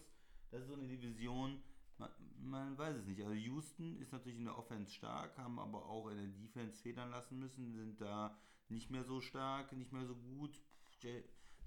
[0.52, 1.62] das ist so eine Division,
[1.98, 2.10] man,
[2.42, 3.22] man weiß es nicht.
[3.22, 7.12] Also Houston ist natürlich in der Offense stark, haben aber auch in der Defense federn
[7.12, 8.38] lassen müssen, sind da
[8.70, 10.62] nicht mehr so stark, nicht mehr so gut.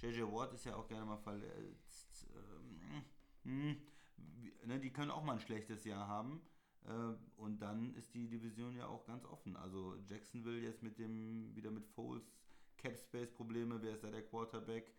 [0.00, 2.26] JJ Watt ist ja auch gerne mal verletzt.
[2.34, 3.04] Ähm,
[3.44, 3.76] hm,
[4.66, 6.40] ne, die können auch mal ein schlechtes Jahr haben.
[6.86, 9.56] Äh, und dann ist die Division ja auch ganz offen.
[9.56, 12.32] Also Jacksonville jetzt mit dem, wieder mit Foles,
[12.76, 14.92] Cap Space Probleme, wer ist da der Quarterback?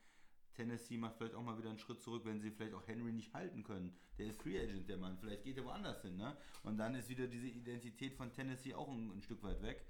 [0.54, 3.34] Tennessee macht vielleicht auch mal wieder einen Schritt zurück, wenn sie vielleicht auch Henry nicht
[3.34, 3.96] halten können.
[4.18, 5.18] Der ist Free Agent, der Mann.
[5.18, 6.36] Vielleicht geht er woanders hin, ne?
[6.64, 9.86] Und dann ist wieder diese Identität von Tennessee auch ein, ein Stück weit weg.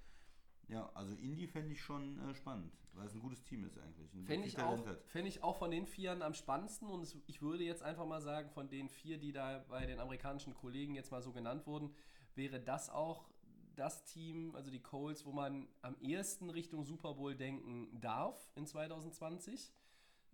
[0.70, 4.10] Ja, also Indy fände ich schon äh, spannend, weil es ein gutes Team ist eigentlich.
[4.26, 7.64] Fände ich, auch, fänd ich auch von den Vieren am spannendsten und es, ich würde
[7.64, 11.22] jetzt einfach mal sagen, von den vier, die da bei den amerikanischen Kollegen jetzt mal
[11.22, 11.94] so genannt wurden,
[12.36, 13.30] wäre das auch
[13.76, 18.66] das Team, also die Colts, wo man am ehesten Richtung Super Bowl denken darf in
[18.66, 19.74] 2020.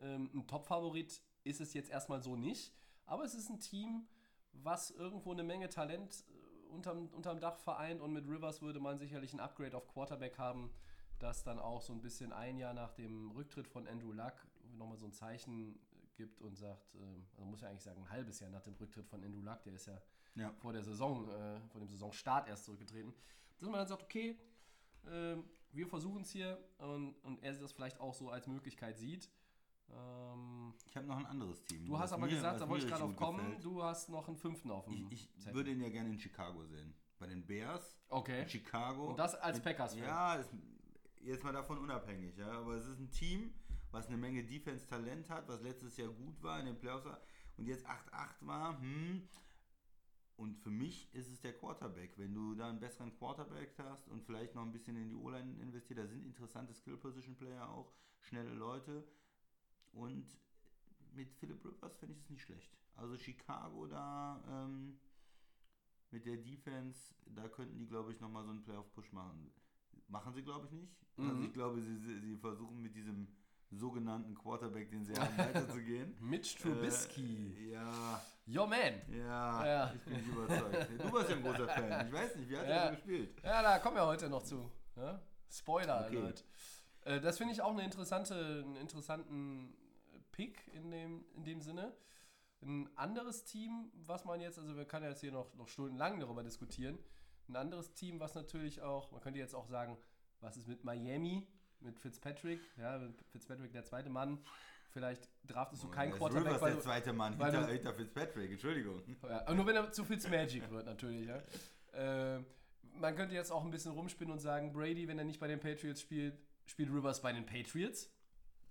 [0.02, 2.74] Ähm, ein Top-Favorit ist es jetzt erstmal so nicht,
[3.06, 4.08] aber es ist ein Team,
[4.54, 8.98] was irgendwo eine Menge Talent äh, unterm, unterm Dach vereint und mit Rivers würde man
[8.98, 10.72] sicherlich ein Upgrade auf Quarterback haben,
[11.20, 14.34] das dann auch so ein bisschen ein Jahr nach dem Rücktritt von Andrew Luck
[14.78, 15.80] nochmal so ein Zeichen
[16.16, 19.08] gibt und sagt, ähm, also muss ja eigentlich sagen, ein halbes Jahr nach dem Rücktritt
[19.08, 20.02] von Andrew Luck, der ist ja
[20.36, 20.54] Ja.
[20.60, 23.14] vor der Saison, äh, vor dem Saisonstart erst zurückgetreten,
[23.60, 24.38] dass man dann sagt, okay,
[25.08, 29.30] ähm, wir versuchen es hier und, und er das vielleicht auch so als Möglichkeit sieht.
[29.92, 31.86] Ähm, Ich habe noch ein anderes Team.
[31.86, 33.66] du hast aber mir- gesagt, da wollte ich gerade auf richtig gut kommen, gefällt.
[33.66, 36.66] du hast noch einen fünften auf dem Ich, ich würde ihn ja gerne in Chicago
[36.66, 36.94] sehen.
[37.18, 38.44] Bei den Bears, Okay.
[38.44, 39.10] in Chicago.
[39.10, 40.04] Und das als Packers-Fan.
[40.04, 40.50] Ja, ist,
[41.22, 42.38] jetzt mal davon unabhängig.
[42.38, 43.54] Ja, aber es ist ein Team,
[43.92, 47.20] was eine Menge Defense-Talent hat, was letztes Jahr gut war in den Playoffs war
[47.58, 48.80] und jetzt 8-8 war.
[48.80, 49.28] Hm.
[50.38, 52.14] Und für mich ist es der Quarterback.
[52.18, 55.62] Wenn du da einen besseren Quarterback hast und vielleicht noch ein bisschen in die O-Line
[55.62, 59.04] investiert, da sind interessante Skill-Position-Player auch, schnelle Leute.
[59.92, 60.26] Und
[61.14, 62.72] mit Philip Rivers finde ich es nicht schlecht.
[62.96, 65.00] Also Chicago da ähm,
[66.12, 69.52] mit der Defense, da könnten die, glaube ich, nochmal so einen Playoff-Push machen.
[70.08, 70.94] Machen sie, glaube ich, nicht.
[71.18, 71.46] Also Mhm.
[71.46, 73.28] ich glaube, sie, sie, sie versuchen mit diesem
[73.72, 76.16] sogenannten Quarterback, den sie haben, weiterzugehen.
[76.20, 77.54] Mitch Trubisky.
[77.58, 78.94] Äh, ja, Yo, man.
[79.12, 79.94] ja, Ja.
[79.94, 80.90] ich bin nicht überzeugt.
[80.98, 82.08] Du warst ja ein großer Fan.
[82.08, 82.72] Ich weiß nicht, wie hat Ja.
[82.72, 83.36] er so gespielt?
[83.44, 84.72] Ja, da kommen wir heute noch zu.
[84.96, 85.22] Ja?
[85.52, 86.18] Spoiler Okay.
[86.18, 86.44] Alert.
[87.02, 88.34] Äh, das finde ich auch eine interessante,
[88.66, 89.76] einen interessanten
[90.40, 91.92] Pick in dem, in dem Sinne.
[92.62, 96.44] Ein anderes Team, was man jetzt, also wir können jetzt hier noch, noch stundenlang darüber
[96.44, 96.98] diskutieren.
[97.50, 99.98] Ein anderes Team, was natürlich auch, man könnte jetzt auch sagen,
[100.40, 101.46] was ist mit Miami,
[101.82, 104.40] mit Fitzpatrick, ja, mit Fitzpatrick der zweite Mann.
[104.92, 107.94] Vielleicht draftest du keinen Da ist Quarterback, Rivers weil der zweite Mann hinter, du- hinter
[107.94, 109.04] Fitzpatrick, Entschuldigung.
[109.24, 111.28] ja, nur wenn er zu Fitzmagic wird, natürlich.
[111.28, 111.42] Ja.
[112.38, 112.44] Äh,
[112.94, 115.60] man könnte jetzt auch ein bisschen rumspinnen und sagen, Brady, wenn er nicht bei den
[115.60, 118.10] Patriots spielt, spielt Rivers bei den Patriots.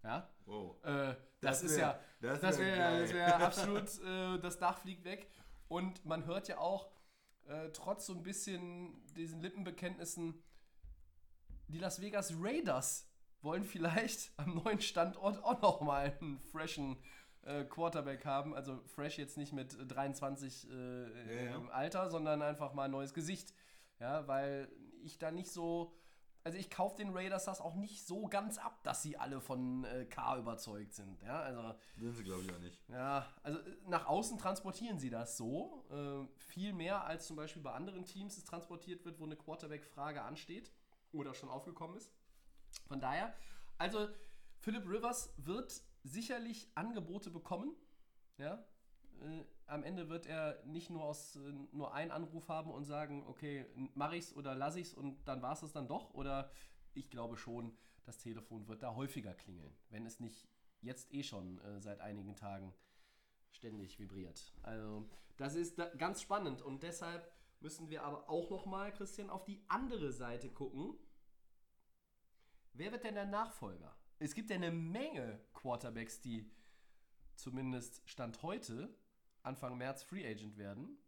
[0.04, 0.28] Ja.
[0.46, 0.76] Wow.
[0.84, 4.58] Äh, das, Das ist wär- ja, das das wär wäre das wär absolut, äh, das
[4.58, 5.28] Dach fliegt weg.
[5.68, 6.90] Und man hört ja auch,
[7.46, 10.42] äh, trotz so ein bisschen diesen Lippenbekenntnissen,
[11.68, 13.06] die Las Vegas Raiders
[13.42, 16.96] wollen vielleicht am neuen Standort auch noch mal einen freshen
[17.42, 18.54] äh, Quarterback haben.
[18.54, 21.54] Also fresh jetzt nicht mit 23 äh, ja.
[21.56, 23.54] im Alter, sondern einfach mal ein neues Gesicht.
[24.00, 24.70] Ja, weil
[25.02, 25.94] ich da nicht so.
[26.48, 29.84] Also ich kaufe den Raiders das auch nicht so ganz ab, dass sie alle von
[29.84, 31.20] äh, K überzeugt sind.
[31.20, 32.80] Ja, also Sind sie, glaube ich, auch nicht.
[32.88, 35.84] ja, also äh, nach außen transportieren sie das so.
[35.90, 40.22] Äh, viel mehr als zum Beispiel bei anderen Teams es transportiert wird, wo eine Quarterback-Frage
[40.22, 40.72] ansteht
[41.12, 42.11] oder schon aufgekommen ist.
[42.87, 43.34] Von daher,
[43.76, 44.08] also
[44.61, 47.76] Philip Rivers wird sicherlich Angebote bekommen.
[48.38, 48.64] Ja,
[49.20, 53.24] äh, am Ende wird er nicht nur aus äh, nur einen Anruf haben und sagen,
[53.26, 56.14] okay, mach ich's oder lass ich's und dann war es es dann doch.
[56.14, 56.50] Oder
[56.94, 60.48] ich glaube schon, das Telefon wird da häufiger klingeln, wenn es nicht
[60.81, 62.74] jetzt eh schon äh, seit einigen Tagen
[63.50, 64.54] ständig vibriert.
[64.62, 69.31] Also das ist da ganz spannend und deshalb müssen wir aber auch noch mal, Christian,
[69.31, 70.96] auf die andere Seite gucken.
[72.72, 73.94] Wer wird denn der Nachfolger?
[74.18, 76.50] Es gibt ja eine Menge Quarterbacks, die
[77.35, 78.96] zumindest Stand heute
[79.48, 80.98] Anfang März Free Agent werden.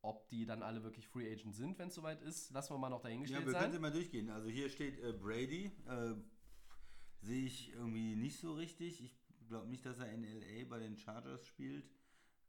[0.00, 2.88] Ob die dann alle wirklich Free Agent sind, wenn es soweit ist, lassen wir mal
[2.88, 4.30] noch Ja, dahingestellt wir können sie mal durchgehen.
[4.30, 5.66] Also hier steht äh, Brady.
[5.86, 6.14] Äh,
[7.20, 9.00] Sehe ich irgendwie nicht so richtig.
[9.00, 9.14] Ich
[9.46, 11.88] glaube nicht, dass er in LA bei den Chargers spielt.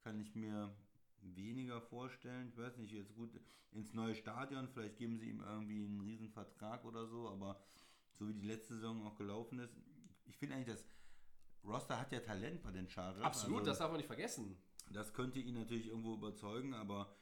[0.03, 0.75] Kann ich mir
[1.21, 2.47] weniger vorstellen.
[2.49, 3.39] Ich weiß nicht, jetzt gut
[3.71, 4.67] ins neue Stadion.
[4.67, 7.29] Vielleicht geben sie ihm irgendwie einen riesen Vertrag oder so.
[7.29, 7.63] Aber
[8.13, 9.75] so wie die letzte Saison auch gelaufen ist,
[10.25, 10.87] ich finde eigentlich, das
[11.63, 13.23] Roster hat ja Talent bei den Chargers.
[13.23, 14.57] Absolut, Also- das darf man nicht vergessen.
[14.89, 17.15] Das könnte ihn natürlich irgendwo überzeugen, aber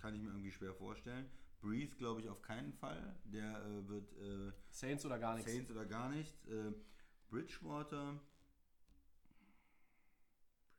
[0.00, 1.30] kann ich mir irgendwie schwer vorstellen.
[1.60, 3.16] Breeze glaube ich auf keinen Fall.
[3.24, 5.52] Der äh, wird äh, Saints oder gar nichts.
[5.52, 6.34] Saints oder gar nicht.
[6.48, 6.72] Äh,
[7.28, 8.20] Bridgewater.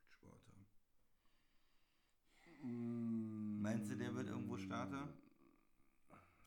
[0.09, 0.65] Bridgewater.
[2.61, 5.07] Meinst du, der wird irgendwo Starter?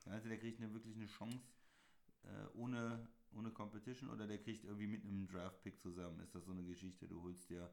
[0.05, 1.41] Meinst du, der kriegt eine, wirklich eine Chance
[2.25, 6.21] äh, ohne, ohne Competition oder der kriegt irgendwie mit einem Draft-Pick zusammen?
[6.21, 7.07] Ist das so eine Geschichte?
[7.07, 7.71] Du holst dir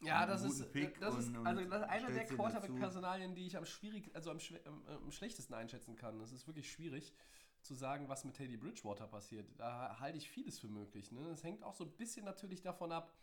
[0.00, 2.24] Ja, das ist, Pick das ist und- also das einer der.
[2.26, 6.20] Quarterback-Personalien, die ich am schwierig, also am, am, am schlechtesten einschätzen kann.
[6.20, 7.12] Es ist wirklich schwierig
[7.60, 9.48] zu sagen, was mit Teddy Bridgewater passiert.
[9.56, 11.12] Da halte ich vieles für möglich.
[11.12, 11.20] Ne?
[11.28, 13.14] Es hängt auch so ein bisschen natürlich davon ab,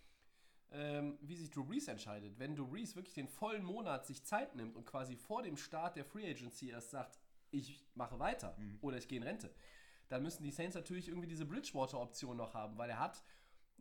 [0.72, 2.40] ähm, wie sich Drew Brees entscheidet.
[2.40, 5.98] Wenn Drew Brees wirklich den vollen Monat sich Zeit nimmt und quasi vor dem Start
[5.98, 7.20] der Free Agency erst sagt,
[7.52, 9.52] ich mache weiter oder ich gehe in Rente,
[10.10, 13.24] dann müssen die Saints natürlich irgendwie diese Bridgewater-Option noch haben, weil er hat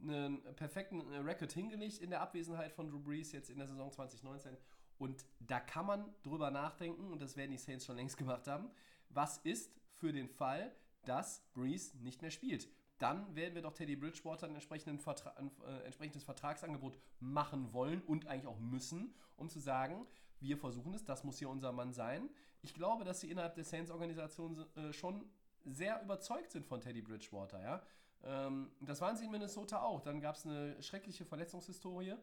[0.01, 3.91] einen perfekten äh, Record hingelegt in der Abwesenheit von Drew Brees jetzt in der Saison
[3.91, 4.57] 2019.
[4.99, 8.71] Und da kann man drüber nachdenken, und das werden die Saints schon längst gemacht haben,
[9.09, 10.73] was ist für den Fall,
[11.05, 12.69] dass Brees nicht mehr spielt.
[12.99, 18.27] Dann werden wir doch Teddy Bridgewater ein, Vertra ein äh, entsprechendes Vertragsangebot machen wollen und
[18.27, 20.07] eigentlich auch müssen, um zu sagen,
[20.41, 22.29] wir versuchen es, das muss hier unser Mann sein.
[22.63, 25.25] Ich glaube, dass sie innerhalb der Saints-Organisation äh, schon
[25.73, 27.63] sehr überzeugt sind von Teddy Bridgewater.
[27.63, 27.83] Ja?
[28.25, 30.01] Ähm, das waren sie in Minnesota auch.
[30.01, 32.15] Dann gab es eine schreckliche Verletzungshistorie.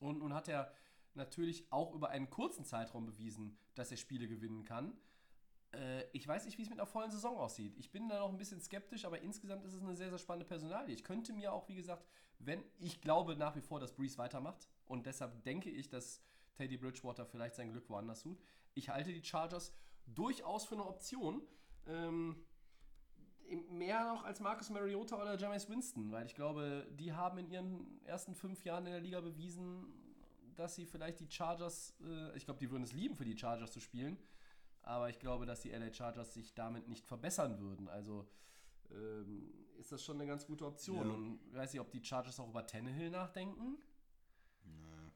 [0.00, 0.72] Und nun hat er
[1.14, 4.96] natürlich auch über einen kurzen Zeitraum bewiesen, dass er Spiele gewinnen kann.
[5.72, 7.76] Äh, ich weiß nicht, wie es mit einer vollen Saison aussieht.
[7.76, 10.46] Ich bin da noch ein bisschen skeptisch, aber insgesamt ist es eine sehr, sehr spannende
[10.46, 10.94] Personalie.
[10.94, 12.06] Ich könnte mir auch, wie gesagt,
[12.38, 16.22] wenn ich glaube nach wie vor, dass Breeze weitermacht und deshalb denke ich, dass
[16.56, 18.40] Teddy Bridgewater vielleicht sein Glück woanders tut.
[18.74, 19.72] Ich halte die Chargers
[20.06, 21.42] durchaus für eine Option.
[21.88, 22.36] Ähm,
[23.70, 28.04] mehr noch als Marcus Mariota oder Jameis Winston, weil ich glaube, die haben in ihren
[28.04, 29.86] ersten fünf Jahren in der Liga bewiesen,
[30.54, 33.72] dass sie vielleicht die Chargers, äh, ich glaube, die würden es lieben, für die Chargers
[33.72, 34.18] zu spielen,
[34.82, 37.88] aber ich glaube, dass die LA Chargers sich damit nicht verbessern würden.
[37.88, 38.28] Also
[38.90, 41.06] ähm, ist das schon eine ganz gute Option.
[41.08, 41.14] Ja.
[41.14, 43.78] Und ich weiß nicht, ob die Chargers auch über Tannehill nachdenken.
[44.64, 45.12] Naja.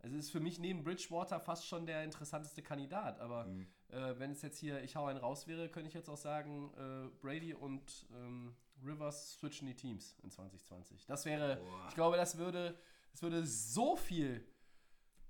[0.00, 3.20] Also ist für mich neben Bridgewater fast schon der interessanteste Kandidat.
[3.20, 3.66] Aber Mhm.
[3.92, 6.72] Äh, wenn es jetzt hier, ich hau einen raus wäre, könnte ich jetzt auch sagen,
[6.76, 11.06] äh, Brady und ähm, Rivers switchen die Teams in 2020.
[11.06, 11.86] Das wäre, Boah.
[11.88, 12.76] ich glaube, das würde,
[13.12, 14.44] das würde so viel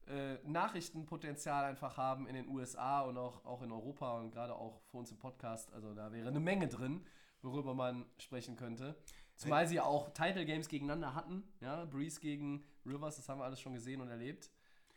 [0.06, 4.80] äh, Nachrichtenpotenzial einfach haben in den USA und auch, auch in Europa und gerade auch
[4.90, 5.72] für uns im Podcast.
[5.72, 7.04] Also da wäre eine Menge drin,
[7.42, 8.96] worüber man sprechen könnte.
[9.34, 11.42] Zumal sie auch Title Games gegeneinander hatten.
[11.60, 14.50] Ja, Breeze gegen Rivers, das haben wir alles schon gesehen und erlebt.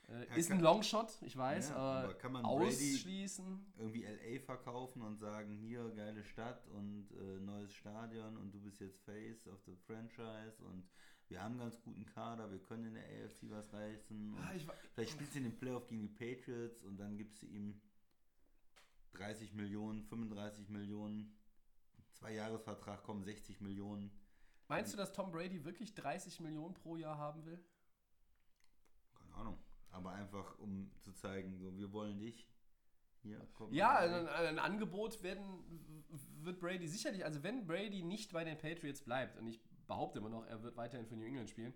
[0.07, 3.73] Äh, Ja, ist ein Longshot, ich weiß, Ja, aber, aber kann man Brady- ausschließen.
[3.77, 8.79] Irgendwie LA verkaufen und sagen, hier geile Stadt und äh, neues Stadion und du bist
[8.79, 10.87] jetzt Face of the Franchise und
[11.27, 14.33] wir haben einen ganz guten Kader, wir können in der AFC was reißen.
[14.35, 14.51] Und Ah,
[14.93, 17.81] vielleicht spielst du in den Playoff gegen die Patriots und dann gibst du ihm
[19.13, 21.35] 30 Millionen, 35 Millionen,
[22.13, 24.11] zwei Jahresvertrag kommen 60 Millionen.
[24.67, 27.63] Meinst du, dass Tom Brady wirklich 30 Millionen pro Jahr haben will?
[29.17, 29.57] Keine Ahnung.
[29.95, 32.49] Aber einfach um zu zeigen, so wir wollen dich,
[33.21, 33.39] Hier,
[33.71, 34.27] Ja, mal.
[34.27, 35.63] ein, ein Angebot werden,
[36.43, 40.29] wird Brady sicherlich, also wenn Brady nicht bei den Patriots bleibt, und ich behaupte immer
[40.29, 41.73] noch, er wird weiterhin für New England spielen,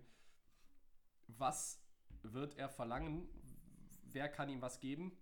[1.28, 1.82] was
[2.22, 3.26] wird er verlangen?
[4.12, 5.16] Wer kann ihm was geben?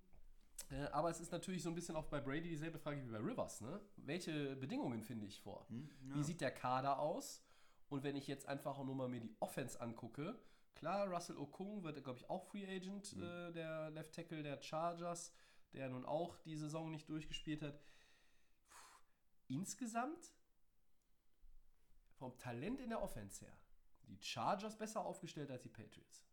[0.70, 3.18] Äh, aber es ist natürlich so ein bisschen auch bei Brady dieselbe Frage wie bei
[3.18, 3.60] Rivers.
[3.60, 3.80] Ne?
[3.96, 5.66] Welche Bedingungen finde ich vor?
[5.68, 7.44] Wie sieht der Kader aus?
[7.88, 10.36] Und wenn ich jetzt einfach nur mal mir die Offense angucke,
[10.78, 15.32] klar, Russell Okung wird, glaube ich, auch Free Agent, äh, der Left Tackle der Chargers,
[15.72, 17.78] der nun auch die Saison nicht durchgespielt hat.
[18.68, 18.76] Puh,
[19.48, 20.32] insgesamt
[22.14, 23.56] vom Talent in der Offense her,
[24.08, 26.24] die Chargers besser aufgestellt als die Patriots.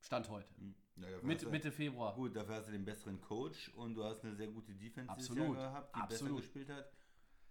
[0.00, 0.52] Stand heute.
[0.96, 2.14] Ja, dafür hast Mitte, du- Mitte Februar.
[2.14, 5.30] Gut, dafür hast du den besseren Coach und du hast eine sehr gute Defense dieses
[5.30, 6.36] Absolut, Jahr gehabt, die absolut.
[6.36, 6.90] besser gespielt hat.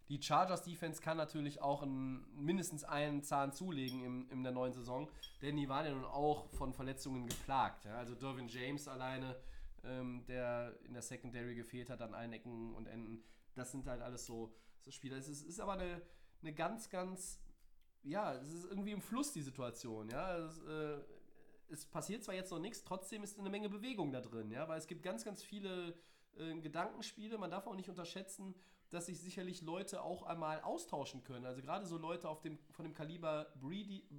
[0.09, 4.73] Die Chargers Defense kann natürlich auch einen, mindestens einen Zahn zulegen im, in der neuen
[4.73, 5.07] Saison,
[5.41, 7.85] denn die waren ja nun auch von Verletzungen geplagt.
[7.85, 7.97] Ja?
[7.97, 9.35] Also Dervin James alleine,
[9.83, 14.01] ähm, der in der Secondary gefehlt hat an allen Ecken und Enden, das sind halt
[14.01, 15.15] alles so, so Spieler.
[15.15, 16.01] Es ist, ist aber eine,
[16.41, 17.39] eine ganz, ganz,
[18.01, 20.09] ja, es ist irgendwie im Fluss die Situation.
[20.09, 20.37] Ja?
[20.39, 20.97] Es, äh,
[21.69, 24.79] es passiert zwar jetzt noch nichts, trotzdem ist eine Menge Bewegung da drin, ja, weil
[24.79, 25.93] es gibt ganz, ganz viele
[26.35, 27.37] äh, Gedankenspiele.
[27.37, 28.55] Man darf auch nicht unterschätzen,
[28.89, 31.45] dass sich sicherlich Leute auch einmal austauschen können.
[31.45, 34.07] Also gerade so Leute auf dem, von dem Kaliber Brady,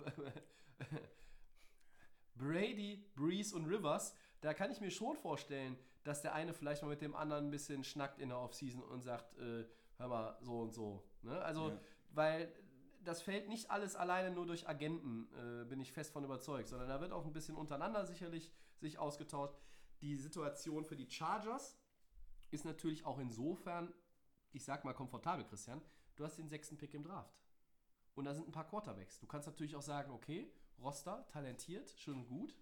[2.37, 6.89] Brady, Breeze und Rivers, da kann ich mir schon vorstellen, dass der eine vielleicht mal
[6.89, 9.67] mit dem anderen ein bisschen schnackt in der Offseason und sagt, äh,
[9.99, 11.05] hör mal, so und so.
[11.23, 11.39] Ne?
[11.43, 11.81] Also, Ja.
[12.13, 12.53] weil
[13.05, 16.89] das fällt nicht alles alleine nur durch Agenten, äh, bin ich fest von überzeugt, sondern
[16.89, 19.55] da wird auch ein bisschen untereinander sicherlich sich ausgetauscht.
[20.01, 21.79] Die Situation für die Chargers
[22.51, 23.93] ist natürlich auch insofern,
[24.53, 25.81] ich sag mal komfortabel, Christian,
[26.17, 27.35] du hast den sechsten Pick im Draft.
[28.15, 29.19] Und da sind ein paar Quarterbacks.
[29.19, 32.55] Du kannst natürlich auch sagen, okay, Roster, talentiert, schön und gut.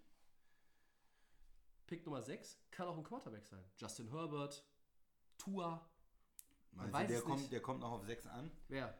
[1.87, 3.63] Pick Nummer 6 kann auch ein Quarterback sein.
[3.77, 4.63] Justin Herbert,
[5.37, 5.87] Tua,
[6.71, 7.51] Meinst weiß du, der kommt, nicht.
[7.51, 8.51] der kommt noch auf 6 an?
[8.67, 8.97] wer?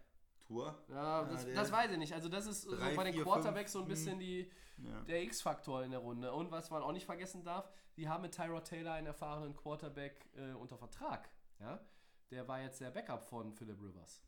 [0.47, 0.83] Tour?
[0.87, 2.13] Ja, das, der- das weiß ich nicht.
[2.13, 5.01] Also das ist so Drei, bei den vier, Quarterbacks fünf, so ein bisschen die, Ja.
[5.01, 6.33] der X-Faktor in der Runde.
[6.33, 10.27] Und was man auch nicht vergessen darf, die haben mit Tyrod Taylor einen erfahrenen Quarterback
[10.35, 11.29] äh, unter Vertrag.
[11.59, 11.79] Ja?
[12.31, 14.21] Der war jetzt der Backup von Philip Rivers.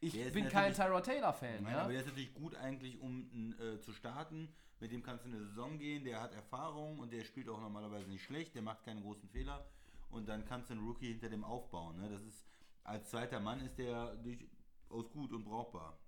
[0.00, 1.62] Ich bin kein Tyrod Taylor-Fan.
[1.62, 1.82] Nein, Ja?
[1.82, 4.48] aber der ist natürlich gut eigentlich, um äh, zu starten.
[4.80, 7.60] Mit dem kannst du in eine Saison gehen, der hat Erfahrung und der spielt auch
[7.60, 9.64] normalerweise nicht schlecht, der macht keine großen Fehler
[10.10, 11.98] und dann kannst du einen Rookie hinter dem aufbauen.
[12.00, 12.08] Ne?
[12.08, 12.44] Das ist,
[12.82, 16.00] als zweiter Mann ist der durchaus gut und brauchbar.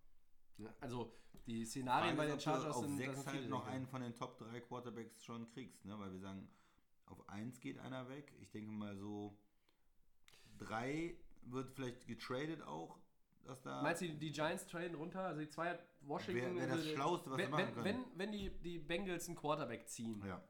[0.59, 1.13] Ja, Also
[1.47, 4.03] die Szenarien Frage bei den Chargers auf sind, da 6 sind halt noch einen von
[4.03, 5.97] den Top 3 Quarterbacks schon kriegst, ne?
[5.97, 6.49] weil wir sagen,
[7.07, 8.33] auf 1 geht einer weg.
[8.41, 9.39] Ich denke mal so
[10.65, 11.15] 3
[11.47, 12.99] wird vielleicht getradet auch,
[13.45, 13.83] dass da...
[13.83, 15.21] Meinst du, die, Giants traden runter?
[15.21, 16.57] Also die zwei Washington.
[16.57, 17.85] Wär- wär das Schlauste, was wenn, sie machen können.
[17.85, 20.43] wenn, wenn die, die Bengals einen Quarterback ziehen ja,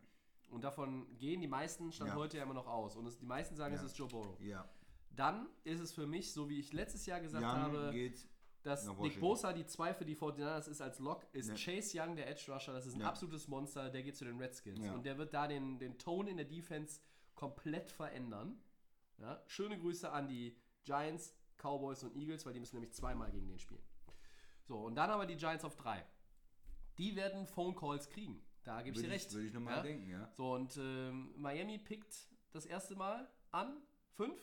[0.50, 2.16] und davon gehen die meisten stand Ja.
[2.16, 3.81] heute ja immer noch aus und es, die meisten sagen, Ja.
[3.81, 4.38] es ist Joe Burrow.
[4.40, 4.68] ja.
[5.16, 8.27] Dann ist es für mich, so wie ich letztes Jahr gesagt Young habe, geht
[8.64, 9.20] dass Nick.
[9.20, 11.55] Bosa die 2 für die 49ers ist als Lock, ist Ja.
[11.55, 14.88] Chase Young, der Edge Rusher, das ist ein absolutes Monster, der geht zu den Redskins.
[14.90, 17.00] Und der wird da den, den Ton in der Defense
[17.35, 18.59] komplett verändern.
[19.18, 19.42] Ja?
[19.46, 23.59] Schöne Grüße an die Giants, Cowboys und Eagles, weil die müssen nämlich zweimal gegen den
[23.59, 23.83] spielen.
[24.64, 26.05] So, und dann aber die Giants auf 3.
[26.98, 28.42] Die werden Phone Calls kriegen.
[28.62, 29.33] Da gebe ich dir recht.
[29.33, 29.83] würde ich nochmal ja?
[29.83, 30.31] denken, ja.
[30.33, 32.14] So, und ähm, Miami pickt
[32.53, 33.83] das erste Mal an
[34.16, 34.40] 5,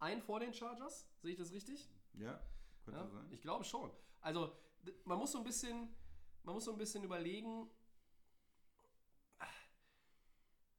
[0.00, 1.08] ein vor den Chargers.
[1.22, 1.88] Sehe ich das richtig?
[2.14, 2.40] Ja,
[2.84, 3.26] könnte Ja, sein.
[3.30, 3.90] ich glaube schon.
[4.20, 4.54] Also
[5.04, 5.94] man muss so ein bisschen,
[6.42, 7.70] man muss so ein bisschen überlegen,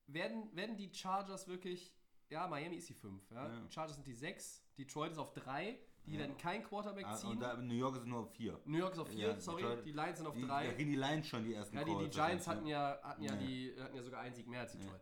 [0.07, 1.94] werden, werden die Chargers wirklich,
[2.29, 3.47] ja, Miami ist die 5, ja?
[3.47, 3.59] Ja.
[3.59, 6.19] die Chargers sind die 6, Detroit ist auf 3, die Ja.
[6.19, 7.39] werden kein Quarterback Ah, ziehen.
[7.39, 8.59] da, New York ist nur auf 4.
[8.65, 10.73] New York ist auf 4, Ja, sorry, Detroit- die Lions sind auf Die, da 3.
[10.73, 13.35] kriegen die Lions schon die ersten Ja, die, die Giants hatten wahrscheinlich, ja, hatten, ja
[13.35, 14.81] die, hatten ja sogar einen Sieg mehr als ne?
[14.81, 15.01] Detroit.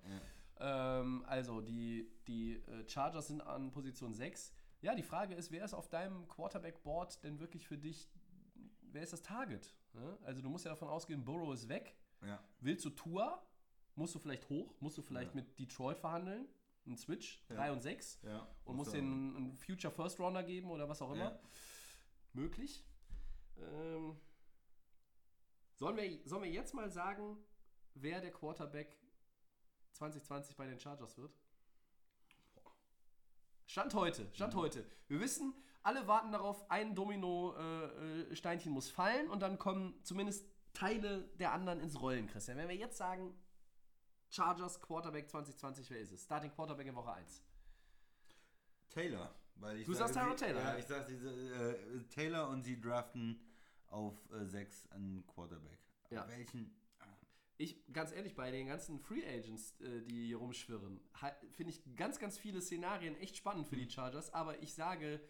[0.59, 4.53] Ähm, also, die, die äh, Chargers sind an Position 6.
[4.81, 8.09] Ja, die Frage ist, wer ist auf deinem Quarterback-Board denn wirklich für dich,
[8.91, 9.73] wer ist das Target?
[9.93, 10.17] Ne?
[10.23, 11.95] Also, du musst ja davon ausgehen, Burrow ist weg.
[12.61, 13.41] Willst du Tour?
[13.95, 14.73] Musst du vielleicht hoch?
[14.79, 16.47] Musst du vielleicht mit Detroit verhandeln?
[16.85, 17.41] Ein Switch?
[17.47, 18.19] 3 und 6?
[18.23, 21.39] Ja, Und muss den einen Future First Rounder geben oder was auch immer?
[22.33, 22.83] Möglich.
[23.57, 24.17] Ähm,
[25.75, 27.37] sollen, wir, sollen wir jetzt mal sagen,
[27.93, 28.97] wer der Quarterback
[29.93, 31.33] 2020 bei den Chargers wird?
[33.65, 34.85] Stand heute, Stand heute.
[35.07, 41.53] Wir wissen, alle warten darauf, ein Domino-Steinchen muss fallen und dann kommen zumindest Teile der
[41.53, 42.57] anderen ins Rollen, Christian.
[42.57, 43.33] Wenn wir jetzt sagen,
[44.37, 46.23] Chargers Quarterback 2020, wer ist es?
[46.23, 47.43] Starting Quarterback in Woche 1.
[48.89, 49.33] Taylor.
[49.55, 52.81] Weil ich Du sage, sagst Tyrod Taylor, Ja, ich sag diese, äh, Taylor und sie
[52.81, 53.39] draften
[53.87, 55.77] auf 6 einen Quarterback.
[56.05, 56.27] Aber Ja.
[56.27, 56.75] Welchen?
[56.99, 57.05] Ah,
[57.57, 60.99] ich, ganz ehrlich, bei den ganzen Free Agents, äh, die hier rumschwirren,
[61.51, 63.69] finde ich ganz, ganz viele Szenarien echt spannend Mhm.
[63.69, 65.21] für die Chargers, aber ich sage,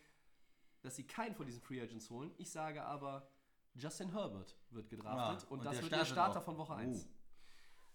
[0.82, 2.34] dass sie keinen von diesen Free Agents holen.
[2.38, 3.28] Ich sage aber,
[3.76, 6.46] Justin Herbert wird gedraftet Ah, und, und das wird der Starter auch.
[6.46, 6.78] von Woche Oh.
[6.78, 7.10] 1.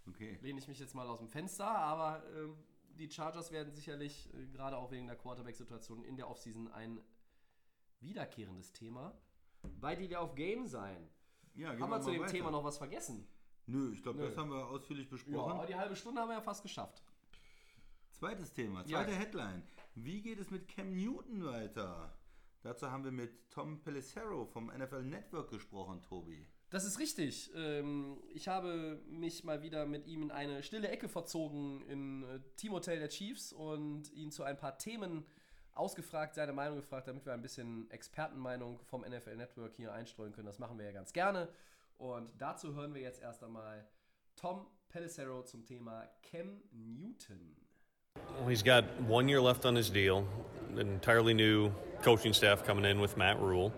[0.09, 0.39] Okay.
[0.43, 2.57] Lehne ich mich jetzt mal aus dem Fenster, aber ähm,
[2.99, 7.01] die Chargers werden sicherlich, äh, gerade auch wegen der Quarterback-Situation in der Offseason, ein
[8.01, 9.15] wiederkehrendes Thema
[9.81, 11.09] bei die auf Game sein.
[11.55, 12.33] Ja, Haben wir zu dem weiter.
[12.33, 13.27] Thema noch was vergessen?
[13.67, 15.53] Nö, ich glaube, das haben wir ausführlich Ja, besprochen.
[15.53, 17.03] aber die halbe Stunde haben wir ja fast geschafft.
[18.13, 18.87] Zweites Thema, Ja.
[19.05, 19.63] zweite Headline.
[19.95, 22.17] Wie geht es mit Cam Newton weiter?
[22.63, 26.47] Dazu haben wir mit Tom Pelissero vom NFL Network gesprochen, Tobi.
[26.71, 27.51] Das ist richtig.
[27.55, 32.41] Ähm, ich habe mich mal wieder mit ihm in eine stille Ecke verzogen im äh,
[32.57, 35.25] Teamhotel der Chiefs und ihn zu ein paar Themen
[35.75, 40.47] ausgefragt, seine Meinung gefragt, damit wir ein bisschen Expertenmeinung vom NFL Network hier einstreuen können.
[40.47, 41.49] Das machen wir ja ganz gerne.
[41.97, 43.89] Und dazu hören wir jetzt erst einmal
[44.37, 47.57] Tom Pelissero zum Thema Cam Newton.
[48.47, 50.25] He's got one year left on his deal,
[50.73, 51.71] an entirely new
[52.03, 53.73] coaching staff coming in with Matt Rule.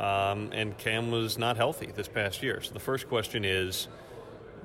[0.00, 2.60] Um, and Cam was not healthy this past year.
[2.60, 3.88] So the first question is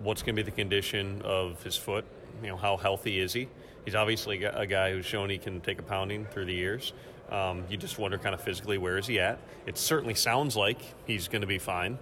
[0.01, 2.05] what's going to be the condition of his foot?
[2.41, 3.47] You know, how healthy is he?
[3.85, 6.93] He's obviously a guy who's shown he can take a pounding through the years.
[7.31, 9.39] Um, you just wonder kind of physically where is he at.
[9.65, 11.97] It certainly sounds like he's going to be fine.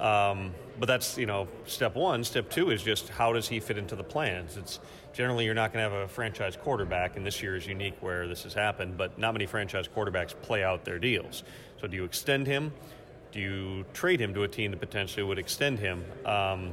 [0.00, 2.24] Um, but that's you know step one.
[2.24, 4.56] Step two is just how does he fit into the plans?
[4.56, 4.80] It's
[5.12, 8.26] generally you're not going to have a franchise quarterback, and this year is unique where
[8.26, 8.96] this has happened.
[8.96, 11.44] But not many franchise quarterbacks play out their deals.
[11.82, 12.72] So do you extend him?
[13.32, 16.04] Do you trade him to a team that potentially would extend him?
[16.24, 16.72] Um,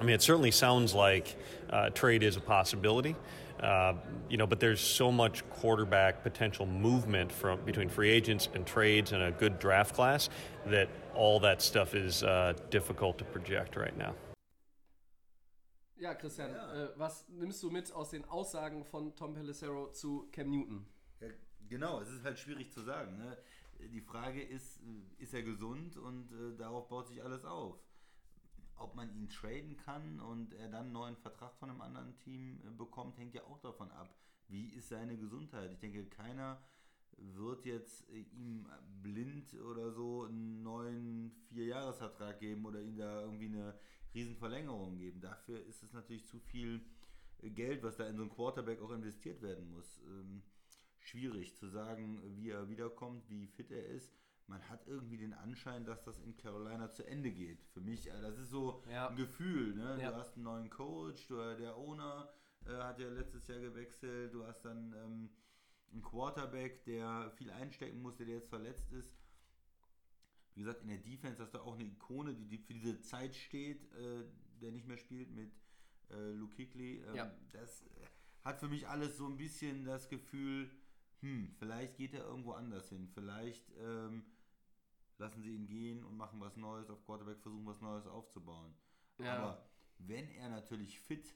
[0.00, 1.36] I mean, it certainly sounds like
[1.70, 3.14] uh, trade is a possibility.
[3.60, 3.94] Uh,
[4.28, 9.12] you know, but there's so much quarterback potential movement from between free agents and trades
[9.12, 10.28] and a good draft class
[10.66, 14.12] that all that stuff is uh, difficult to project right now.
[16.00, 16.82] Ja, Christian, Ja.
[16.82, 20.84] Äh, was nimmst du mit aus den Aussagen von Tom Pelissero zu Cam Newton?
[21.20, 21.28] Ja,
[21.68, 23.18] genau, es ist halt schwierig zu sagen.
[23.18, 23.36] Ne?
[23.88, 27.78] Die Frage ist, äh, ist er gesund und äh, darauf baut sich alles auf.
[28.76, 32.60] Ob man ihn traden kann und er dann einen neuen Vertrag von einem anderen Team
[32.66, 34.16] äh, bekommt, hängt ja auch davon ab.
[34.48, 35.70] Wie ist seine Gesundheit?
[35.72, 36.62] Ich denke, keiner
[37.16, 38.66] wird jetzt äh, ihm
[39.02, 43.78] blind oder so einen neuen Vierjahresvertrag geben oder ihm da irgendwie eine
[44.14, 45.20] Riesenverlängerung geben.
[45.20, 46.84] Dafür ist es natürlich zu viel
[47.42, 50.00] Geld, was da in so einen Quarterback auch investiert werden muss.
[50.06, 50.42] Ähm,
[51.02, 54.12] schwierig zu sagen, wie er wiederkommt, wie fit er ist.
[54.46, 57.62] Man hat irgendwie den Anschein, dass das in Carolina zu Ende geht.
[57.72, 59.08] Für mich, äh, das ist so Ja.
[59.08, 59.74] ein Gefühl.
[59.74, 59.98] Ne?
[60.00, 60.10] Ja.
[60.10, 62.28] Du hast einen neuen Coach, du, der Owner
[62.66, 65.30] äh, hat ja letztes Jahr gewechselt, du hast dann ähm,
[65.92, 69.12] einen Quarterback, der viel einstecken musste, der jetzt verletzt ist.
[70.54, 73.34] Wie gesagt, in der Defense hast du auch eine Ikone, die, die für diese Zeit
[73.34, 74.24] steht, äh,
[74.60, 75.50] der nicht mehr spielt mit
[76.10, 76.98] äh, Luke Kuechly.
[77.06, 77.34] Ähm, Ja.
[77.52, 78.06] Das äh,
[78.44, 80.70] hat für mich alles so ein bisschen das Gefühl,
[81.22, 83.08] hm, vielleicht geht er irgendwo anders hin.
[83.14, 84.24] Vielleicht ähm,
[85.18, 88.74] lassen sie ihn gehen und machen was Neues auf Quarterback, versuchen was Neues aufzubauen.
[89.18, 89.36] Ja.
[89.36, 91.34] Aber wenn er natürlich fit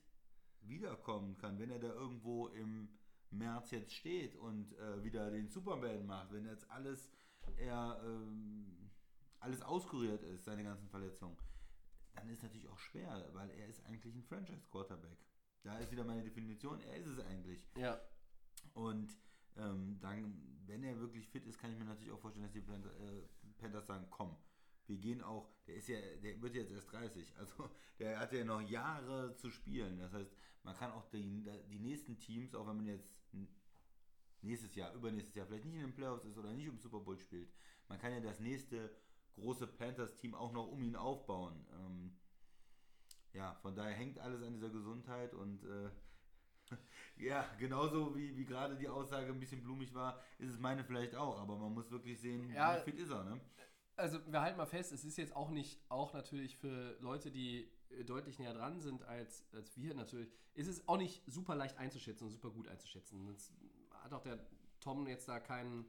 [0.63, 2.89] wiederkommen kann, wenn er da irgendwo im
[3.31, 7.13] März jetzt steht und äh, wieder den Superman macht, wenn jetzt alles
[7.59, 8.91] er ähm,
[9.39, 11.37] alles auskuriert ist, seine ganzen Verletzungen,
[12.15, 15.19] dann ist natürlich auch schwer, weil er ist eigentlich ein Franchise-Quarterback.
[15.63, 17.65] Da ist wieder meine Definition, er ist es eigentlich.
[17.77, 18.01] Ja.
[18.75, 19.17] Und
[19.59, 22.61] ähm, dann, wenn er wirklich fit ist, kann ich mir natürlich auch vorstellen, dass die
[22.61, 23.23] Panthers, äh,
[23.59, 24.37] Panthers sagen, komm,
[24.87, 28.45] wir gehen auch, der ist ja, der wird jetzt erst 30, also der hat ja
[28.45, 29.99] noch Jahre zu spielen.
[29.99, 30.31] Das heißt,
[30.63, 33.09] man kann auch die, die nächsten Teams, auch wenn man jetzt
[34.43, 37.19] nächstes Jahr, übernächstes Jahr vielleicht nicht in den Playoffs ist oder nicht im Super Bowl
[37.19, 37.49] spielt,
[37.89, 38.91] man kann ja das nächste
[39.35, 41.67] große Panthers-Team auch noch um ihn aufbauen.
[41.73, 42.17] Ähm,
[43.33, 45.91] ja, von daher hängt alles an dieser Gesundheit und äh,
[47.19, 51.15] ja, genauso wie, wie gerade die Aussage ein bisschen blumig war, ist es meine vielleicht
[51.15, 52.77] auch, aber man muss wirklich sehen, Ja.
[52.77, 53.41] wie fit ist er, ne?
[53.99, 57.71] Also wir halten mal fest, es ist jetzt auch nicht, auch natürlich für Leute, die
[57.91, 61.79] äh, deutlich näher dran sind als, als wir natürlich, ist es auch nicht super leicht
[61.79, 63.27] einzuschätzen und super gut einzuschätzen.
[63.27, 63.53] Das
[64.03, 64.39] hat auch der
[64.81, 65.87] Tom jetzt da keinen,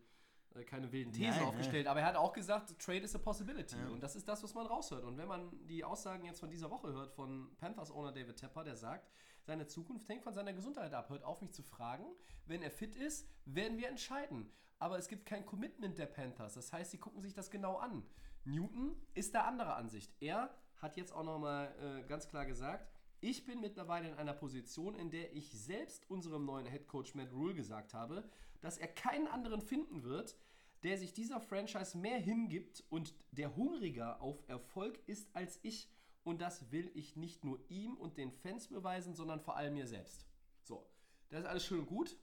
[0.55, 3.75] äh, keine wilden Thesen Nein, aufgestellt, aber er hat auch gesagt, Trade is a possibility.
[3.75, 3.89] Ja.
[3.89, 5.03] Und das ist das, was man raushört.
[5.03, 8.77] Und wenn man die Aussagen jetzt von dieser Woche hört von Panthers-Owner David Tepper, der
[8.77, 9.11] sagt,
[9.47, 11.09] seine Zukunft hängt von seiner Gesundheit ab.
[11.09, 12.05] Hört auf, mich zu fragen.
[12.45, 14.51] Wenn er fit ist, werden wir entscheiden.
[14.77, 16.53] Aber es gibt kein Commitment der Panthers.
[16.53, 18.03] Das heißt, sie gucken sich das genau an.
[18.43, 20.13] Newton ist der anderer Ansicht.
[20.19, 22.91] Er hat jetzt auch nochmal äh, ganz klar gesagt,
[23.21, 27.31] ich bin mittlerweile in einer Position, in der ich selbst unserem neuen Head Coach Matt
[27.31, 28.29] Rule gesagt habe,
[28.59, 30.37] dass er keinen anderen finden wird,
[30.83, 35.89] der sich dieser Franchise mehr hingibt und der hungriger auf Erfolg ist als ich
[36.27, 39.87] Und das will ich nicht nur ihm und den Fans beweisen, sondern vor allem mir
[39.87, 40.27] selbst.
[40.61, 40.85] So,
[41.29, 42.17] das ist alles schön und gut.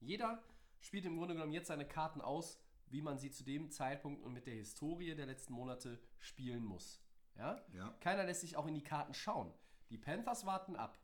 [0.00, 0.42] Jeder
[0.80, 4.32] spielt im Grunde genommen jetzt seine Karten aus, wie man sie zu dem Zeitpunkt und
[4.32, 7.04] mit der Historie der letzten Monate spielen muss.
[7.36, 7.62] Ja?
[7.74, 7.90] Ja.
[8.00, 9.52] Keiner lässt sich auch in die Karten schauen.
[9.90, 10.98] Die Panthers warten ab.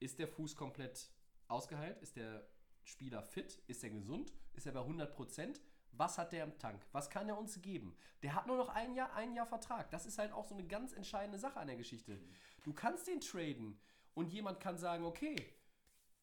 [0.00, 1.10] Ist der Fuß komplett
[1.46, 2.00] ausgeheilt?
[2.00, 2.48] Ist der
[2.84, 3.62] Spieler fit?
[3.66, 4.32] Ist er gesund?
[4.54, 5.60] Ist er bei 100%?
[5.92, 6.80] Was hat der im Tank?
[6.92, 7.94] Was kann er uns geben?
[8.22, 9.90] Der hat nur noch ein Jahr, ein Jahr Vertrag.
[9.90, 12.18] Das ist halt auch so eine ganz entscheidende Sache an der Geschichte.
[12.64, 13.78] Du kannst den traden
[14.14, 15.36] und jemand kann sagen, okay,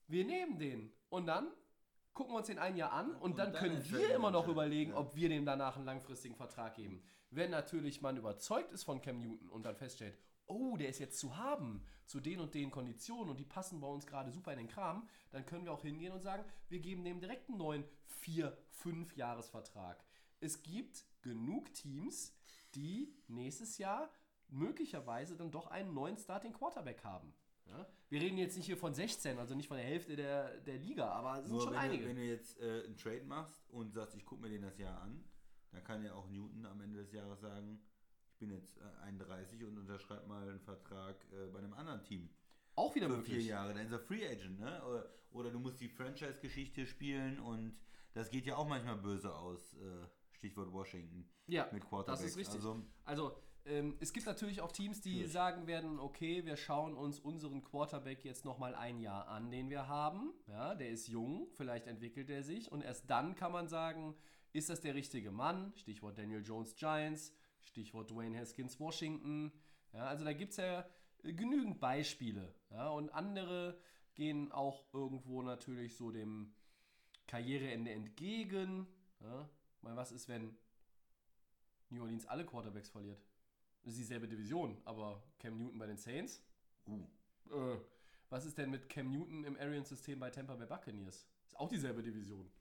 [0.07, 0.91] wir nehmen den.
[1.09, 1.47] Und dann
[2.13, 4.91] gucken wir uns den ein Jahr an und, dann, dann können wir immer noch überlegen,
[4.91, 4.97] Ja.
[4.97, 7.01] ob wir dem danach einen langfristigen Vertrag geben.
[7.29, 10.17] Wenn natürlich man überzeugt ist von Cam Newton und dann feststellt,
[10.49, 13.87] oh, der ist jetzt zu haben zu den und den Konditionen und die passen bei
[13.87, 17.03] uns gerade super in den Kram, dann können wir auch hingehen und sagen, wir geben
[17.03, 20.03] dem direkt einen neuen 4, 5 Jahresvertrag.
[20.39, 22.33] Es gibt genug Teams,
[22.75, 24.09] die nächstes Jahr
[24.47, 27.33] möglicherweise dann doch einen neuen Starting Quarterback haben.
[27.67, 27.87] Ja?
[28.09, 31.11] Wir reden jetzt nicht hier von 16, also nicht von der Hälfte der, der Liga,
[31.11, 32.03] aber es sind Nur schon wenn, einige.
[32.03, 34.77] Du, wenn du jetzt äh, einen Trade machst und sagst, ich gucke mir den das
[34.79, 35.23] Jahr an,
[35.71, 37.79] dann kann ja auch Newton am Ende des Jahres sagen,
[38.39, 42.29] bin jetzt äh, 31 und unterschreibe mal einen Vertrag äh, bei einem anderen Team.
[42.75, 43.47] auch wieder Für vier möglich.
[43.47, 44.81] Jahre, dann ist er Free Agent, ne?
[44.85, 47.77] Oder, oder du musst die Franchise-Geschichte spielen und
[48.13, 49.73] das geht ja auch manchmal böse aus.
[49.75, 51.27] Äh, Stichwort Washington.
[51.47, 52.23] Ja, mit das Quarterbacks.
[52.23, 52.55] ist richtig.
[52.55, 53.35] Also, Also,
[53.65, 55.33] ähm, es gibt natürlich auch Teams, die Natürlich.
[55.33, 59.89] sagen werden, okay, wir schauen uns unseren Quarterback jetzt nochmal ein Jahr an, den wir
[59.89, 60.31] haben.
[60.47, 64.15] Ja, der ist jung, vielleicht entwickelt er sich und erst dann kann man sagen,
[64.53, 65.73] ist das der richtige Mann?
[65.75, 67.33] Stichwort Daniel Jones Giants,
[67.63, 69.51] Stichwort Dwayne Haskins Washington.
[69.93, 70.85] Ja, also da gibt es ja
[71.23, 72.53] äh, genügend Beispiele.
[72.71, 73.79] Ja, und andere
[74.15, 76.53] gehen auch irgendwo natürlich so dem
[77.27, 78.87] Karriereende entgegen.
[79.19, 79.49] Ja,
[79.81, 80.57] mal was ist, wenn
[81.89, 83.21] New Orleans alle Quarterbacks verliert?
[83.83, 86.43] Das ist dieselbe Division, aber Cam Newton bei den Saints?
[86.87, 87.07] uh,
[87.49, 87.79] Äh,
[88.29, 91.27] was ist denn mit Cam Newton im Arians-System bei Tampa Bay Buccaneers?
[91.45, 92.51] Ist auch dieselbe Division.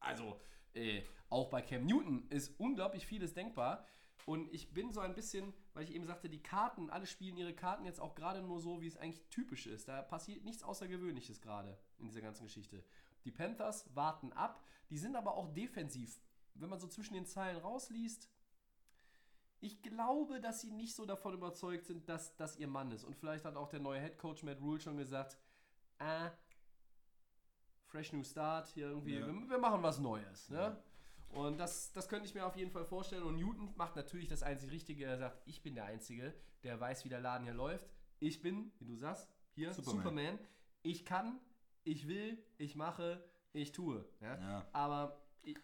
[0.00, 0.40] Also,
[0.74, 3.84] äh, auch bei Cam Newton ist unglaublich vieles denkbar.
[4.26, 7.54] Und ich bin so ein bisschen, weil ich eben sagte, die Karten, alle spielen ihre
[7.54, 9.88] Karten jetzt auch gerade nur so, wie es eigentlich typisch ist.
[9.88, 12.84] Da passiert nichts Außergewöhnliches gerade in dieser ganzen Geschichte.
[13.24, 16.20] Die Panthers warten ab, die sind aber auch defensiv.
[16.54, 18.28] Wenn man so zwischen den Zeilen rausliest,
[19.60, 23.04] ich glaube, dass sie nicht so davon überzeugt sind, dass das ihr Mann ist.
[23.04, 25.38] Und vielleicht hat auch der neue Head Coach Matt Rule schon gesagt,
[25.98, 26.30] äh,
[27.86, 29.26] fresh new start, hier irgendwie, Ja.
[29.26, 30.48] wir, wir machen was Neues.
[30.50, 30.76] Ne?
[31.30, 33.22] Und das, das könnte ich mir auf jeden Fall vorstellen.
[33.22, 35.04] Und Newton macht natürlich das einzig Richtige.
[35.04, 37.88] Er sagt, ich bin der Einzige, der weiß, wie der Laden hier läuft.
[38.18, 40.02] Ich bin, wie du sagst, hier Superman.
[40.02, 40.38] Superman.
[40.82, 41.38] Ich kann,
[41.84, 43.22] ich will, ich mache,
[43.52, 44.04] ich tue.
[44.20, 44.38] Ja?
[44.38, 44.68] Ja.
[44.72, 45.58] Aber ich,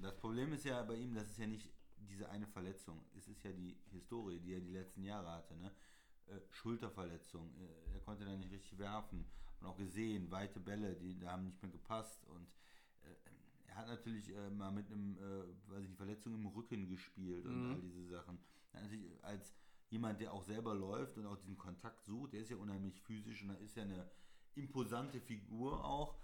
[0.00, 3.04] Das Problem ist ja bei ihm, das ist ja nicht diese eine Verletzung.
[3.16, 5.56] Es ist ja die Historie, die er die letzten Jahre hatte.
[5.56, 5.72] Ne?
[6.26, 7.54] Äh, Schulterverletzung.
[7.58, 9.26] Äh, er konnte da nicht richtig werfen.
[9.60, 12.24] Und auch gesehen, weite Bälle, die da haben nicht mehr gepasst.
[12.26, 12.46] Und
[13.76, 17.70] hat natürlich äh, mal mit einem, äh, weiß ich nicht, Verletzung im Rücken gespielt und
[17.72, 18.38] all diese Sachen.
[18.72, 19.54] Er hat Natürlich als
[19.90, 23.42] jemand, der auch selber läuft und auch diesen Kontakt sucht, der ist ja unheimlich physisch
[23.42, 24.10] und er ist ja eine
[24.54, 26.16] imposante Figur auch,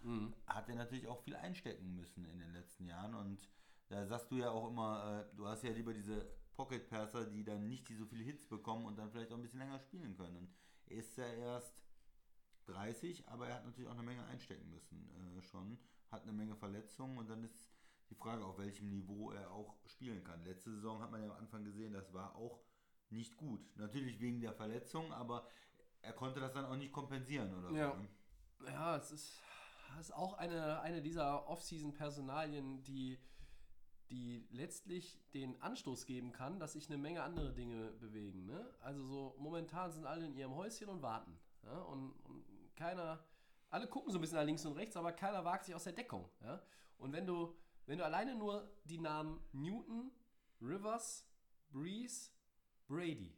[0.46, 3.48] hat er natürlich auch viel einstecken müssen in den letzten Jahren und
[3.88, 7.44] da sagst du ja auch immer, äh, du hast ja lieber diese Pocket Passer, die
[7.44, 10.16] dann nicht die so viele Hits bekommen und dann vielleicht auch ein bisschen länger spielen
[10.16, 10.36] können.
[10.36, 10.54] Und
[10.86, 11.82] er ist ja erst
[12.66, 15.78] 30, aber er hat natürlich auch eine Menge einstecken müssen äh, schon,
[16.12, 17.68] hat eine Menge Verletzungen und dann ist
[18.10, 20.44] die Frage, auf welchem Niveau er auch spielen kann.
[20.44, 22.60] Letzte Saison hat man ja am Anfang gesehen, das war auch
[23.10, 23.60] nicht gut.
[23.76, 25.46] Natürlich wegen der Verletzung, aber
[26.02, 27.90] er konnte das dann auch nicht kompensieren oder Ja.
[27.92, 27.96] so.
[27.98, 28.08] Ne?
[28.70, 29.40] Ja, es ist,
[29.98, 33.18] es ist auch eine, eine dieser Off-Season-Personalien, die,
[34.10, 38.44] die letztlich den Anstoß geben kann, dass sich eine Menge andere Dinge bewegen.
[38.46, 38.74] Ne?
[38.80, 41.38] Also so momentan sind alle in ihrem Häuschen und warten.
[41.64, 41.78] Ja?
[41.82, 42.44] Und, und
[42.76, 43.24] keiner,
[43.72, 45.94] alle gucken so ein bisschen nach links und rechts, aber keiner wagt sich aus der
[45.94, 46.28] Deckung.
[46.42, 46.62] Ja?
[46.98, 47.56] Und wenn du,
[47.86, 50.12] wenn du alleine nur die Namen Newton,
[50.60, 51.26] Rivers,
[51.70, 52.30] Breeze,
[52.86, 53.34] Brady,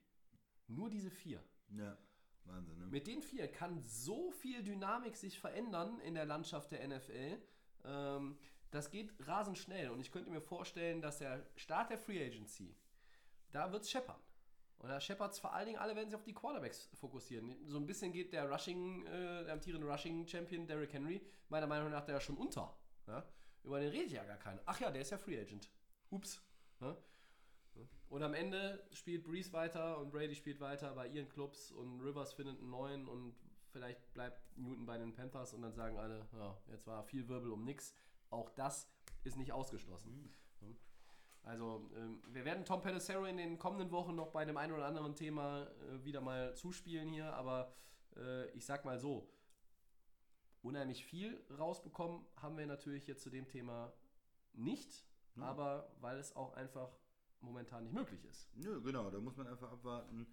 [0.67, 1.97] nur diese vier, Ja,
[2.45, 2.87] Wahnsinn, ne?
[2.89, 7.41] mit den vier kann so viel Dynamik sich verändern in der Landschaft der NFL.
[7.85, 8.37] Ähm,
[8.73, 12.77] das geht rasend schnell und ich könnte mir vorstellen, dass der Start der Free Agency,
[13.53, 14.21] da wird es scheppern.
[14.85, 17.57] Und da scheppert es vor allen Dingen alle, wenn sie auf die Quarterbacks fokussieren.
[17.67, 22.05] So ein bisschen geht der Rushing, äh, der amtierende Rushing-Champion Derrick Henry meiner Meinung nach
[22.05, 22.77] da ja schon unter.
[23.07, 23.25] Ja?
[23.63, 24.61] Über den redet ja gar keiner.
[24.67, 25.71] Ach ja, der ist ja Free Agent.
[26.11, 26.43] Ups.
[26.83, 26.99] Ja?
[28.11, 32.35] Und am Ende spielt Breeze weiter und Brady spielt weiter bei ihren Clubs und Rivers
[32.35, 33.35] findet einen neuen und
[33.73, 37.53] vielleicht bleibt Newton bei den Panthers und dann sagen alle, ja, jetzt war viel Wirbel
[37.53, 37.95] um nix.
[38.29, 38.87] Auch das
[39.23, 40.31] ist nicht ausgeschlossen.
[41.45, 44.87] Also, ähm, wir werden Tom Pelissero in den kommenden Wochen noch bei dem einen oder
[44.87, 47.73] anderen Thema äh, wieder mal zuspielen hier, aber
[48.17, 49.29] äh, ich sag mal so,
[50.63, 53.93] unheimlich viel rausbekommen haben wir natürlich jetzt zu dem Thema
[54.55, 55.05] nicht,
[55.37, 56.97] aber weil es auch einfach
[57.41, 58.49] momentan nicht möglich ist.
[58.57, 60.27] Nö, genau, da muss man einfach abwarten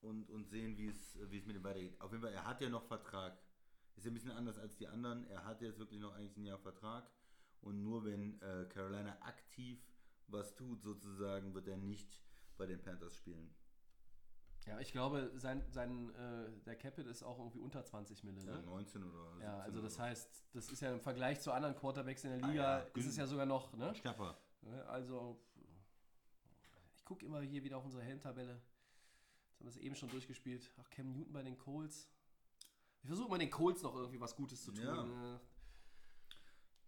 [0.00, 2.00] und, und sehen, wie es wie es mit ihm weitergeht.
[2.00, 3.38] Auf jeden Fall, er hat ja noch Vertrag.
[3.96, 5.24] Ist ja ein bisschen anders als die anderen.
[5.28, 7.08] Er hat jetzt wirklich noch eigentlich ein Jahr Vertrag.
[7.60, 9.80] Und nur wenn äh, Carolina aktiv
[10.28, 12.20] was tut, sozusagen, wird er nicht
[12.56, 13.54] bei den Panthers spielen.
[14.66, 18.40] Ja, ich glaube, sein, sein, äh, der Capit ist auch irgendwie unter 20 Mille.
[18.42, 18.62] Ja, Ne?
[18.62, 22.24] 19 oder 17 Ja, also das heißt, das ist ja im Vergleich zu anderen Quarterbacks
[22.24, 23.94] in der Liga, ja, ist es ja sogar noch, ne?
[23.94, 24.38] Schnapper.
[24.62, 25.38] Ne, Also,
[26.96, 28.52] ich gucke immer hier wieder auf unsere Helmtabelle.
[28.54, 30.70] Jetzt haben wir es eben schon durchgespielt.
[30.80, 32.08] Ach, Cam Newton bei den Colts.
[33.02, 34.84] Ich versuche mal den Colts noch irgendwie was Gutes zu tun.
[34.84, 35.04] Ja.
[35.04, 35.40] ne?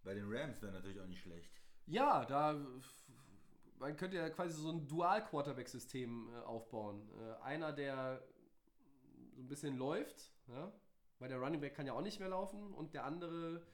[0.03, 1.51] Bei den Rams wäre natürlich auch nicht schlecht.
[1.85, 2.59] Ja, da
[3.79, 7.09] man könnte ja quasi so ein Dual-Quarterback-System äh, aufbauen.
[7.19, 8.23] Äh, einer, der
[9.35, 10.71] so ein bisschen läuft, ja?
[11.19, 13.65] weil der Running Back kann ja auch nicht mehr laufen und der andere,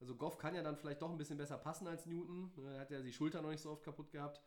[0.00, 2.52] also Goff kann ja dann vielleicht doch ein bisschen besser passen als Newton.
[2.56, 4.40] ne, Er hat ja die Schulter noch nicht so oft kaputt gehabt.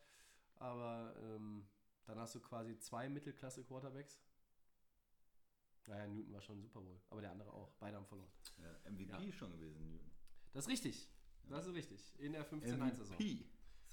[0.58, 1.68] Aber ähm,
[2.06, 4.20] dann hast du quasi zwei Mittelklasse-Quarterbacks.
[5.88, 7.72] Naja, Newton war schon Super Bowl, aber der andere auch.
[7.80, 8.32] Beide haben verloren.
[8.58, 9.32] Ja, MVP Ja.
[9.34, 10.10] schon gewesen, Newton.
[10.54, 11.10] Das ist richtig.
[11.48, 12.16] Das ist richtig.
[12.20, 13.18] In der 15-1-Saison.
[13.18, 13.46] MVP.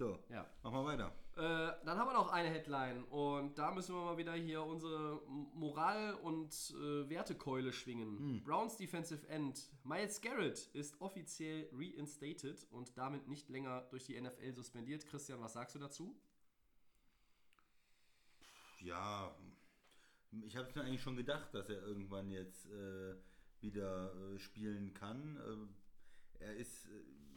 [0.03, 0.45] So, Ja.
[0.65, 1.13] machen wir weiter.
[1.37, 5.23] Äh, dann haben wir noch eine Headline und da müssen wir mal wieder hier unsere
[5.55, 8.43] Moral- und äh, Wertekeule schwingen.
[8.43, 14.53] Browns Defensive End Miles Garrett ist offiziell reinstated und damit nicht länger durch die NFL
[14.55, 15.07] suspendiert.
[15.07, 16.21] Christian, was sagst du dazu?
[18.81, 19.33] Ja,
[20.45, 23.15] ich habe es mir eigentlich schon gedacht, dass er irgendwann jetzt äh,
[23.61, 25.37] wieder äh, spielen kann.
[26.41, 26.91] Äh, er ist äh,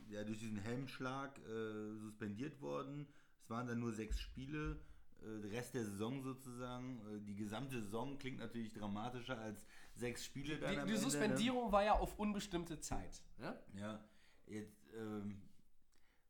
[0.09, 3.07] ja durch diesen Helmschlag äh, suspendiert worden.
[3.41, 4.79] Es waren dann nur sechs Spiele.
[5.21, 6.99] Äh, der Rest der Saison sozusagen.
[7.07, 11.05] Äh, die gesamte Saison klingt natürlich dramatischer als sechs Spiele dann Die, am die Ende,
[11.05, 11.11] ne?
[11.11, 13.23] Suspendierung war ja auf unbestimmte Zeit.
[13.39, 13.59] Ja?
[13.75, 14.03] Ja,
[14.47, 15.41] jetzt, ähm,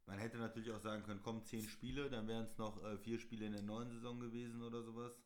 [0.05, 3.19] man hätte natürlich auch sagen können, komm, zehn Spiele, dann wären es noch äh, vier
[3.19, 5.17] Spiele in der neuen Saison gewesen oder sowas.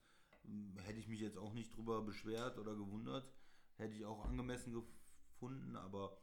[0.45, 3.29] Hm, Hätte ich mich jetzt auch nicht drüber beschwert oder gewundert.
[3.75, 6.17] Hätte ich auch angemessen gefunden, aber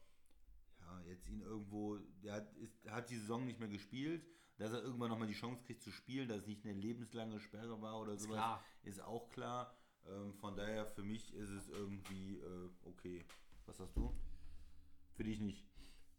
[0.87, 4.25] ja, jetzt ihn irgendwo, der hat, ist, hat die Saison nicht mehr gespielt.
[4.59, 7.83] Dass er irgendwann nochmal die Chance kriegt zu spielen, dass es nicht eine lebenslange Sperre
[7.83, 8.65] war oder sowas, klar.
[8.85, 9.77] ist auch klar.
[10.07, 13.27] Ähm, von daher, für mich ist es irgendwie äh, okay.
[13.67, 14.17] Was hast du?
[15.15, 15.67] Für dich nicht.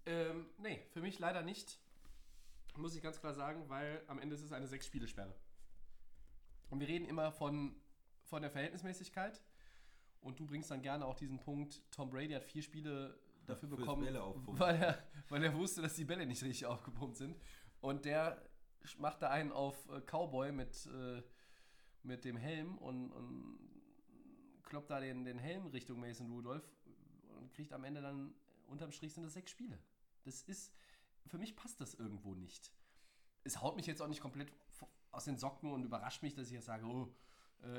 [0.05, 1.79] Ähm, nee, für mich leider nicht.
[2.75, 5.33] Muss ich ganz klar sagen, weil am Ende ist es eine Sechs-Spiele-Sperre.
[6.69, 7.75] Und wir reden immer von,
[8.23, 9.41] von der Verhältnismäßigkeit.
[10.19, 14.05] Und du bringst dann gerne auch diesen Punkt, Tom Brady hat vier Spiele dafür bekommen,
[14.45, 17.37] weil er, weil er wusste, dass die Bälle nicht richtig aufgepumpt sind.
[17.81, 18.41] Und der
[18.97, 21.23] macht da einen auf äh, Cowboy mit, äh,
[22.03, 23.59] mit dem Helm und, und
[24.63, 26.69] kloppt da den, den Helm Richtung Mason Rudolph
[27.39, 28.33] und kriegt am Ende dann,
[28.67, 29.79] unterm Strich sind das sechs Spiele.
[30.23, 30.73] Das ist,
[31.25, 32.73] für mich passt das irgendwo nicht.
[33.43, 34.51] Es haut mich jetzt auch nicht komplett
[35.11, 37.13] aus den Socken und überrascht mich, dass ich jetzt sage, oh,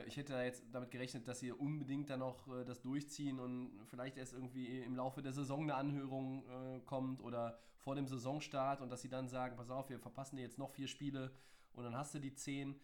[0.06, 3.80] ich hätte da jetzt damit gerechnet, dass sie unbedingt dann noch äh, das durchziehen und
[3.86, 8.80] vielleicht erst irgendwie im Laufe der Saison eine Anhörung äh, kommt oder vor dem Saisonstart
[8.80, 11.32] und dass sie dann sagen, pass auf, wir verpassen dir jetzt noch vier Spiele
[11.72, 12.78] und dann hast du die zehn.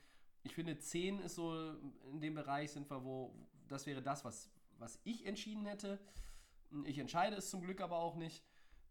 [0.44, 1.72] Ich finde, zehn ist so
[2.10, 3.34] in dem Bereich sind wir, wo
[3.68, 5.98] das wäre das, was, was ich entschieden hätte.
[6.84, 8.44] Ich entscheide es zum Glück aber auch nicht.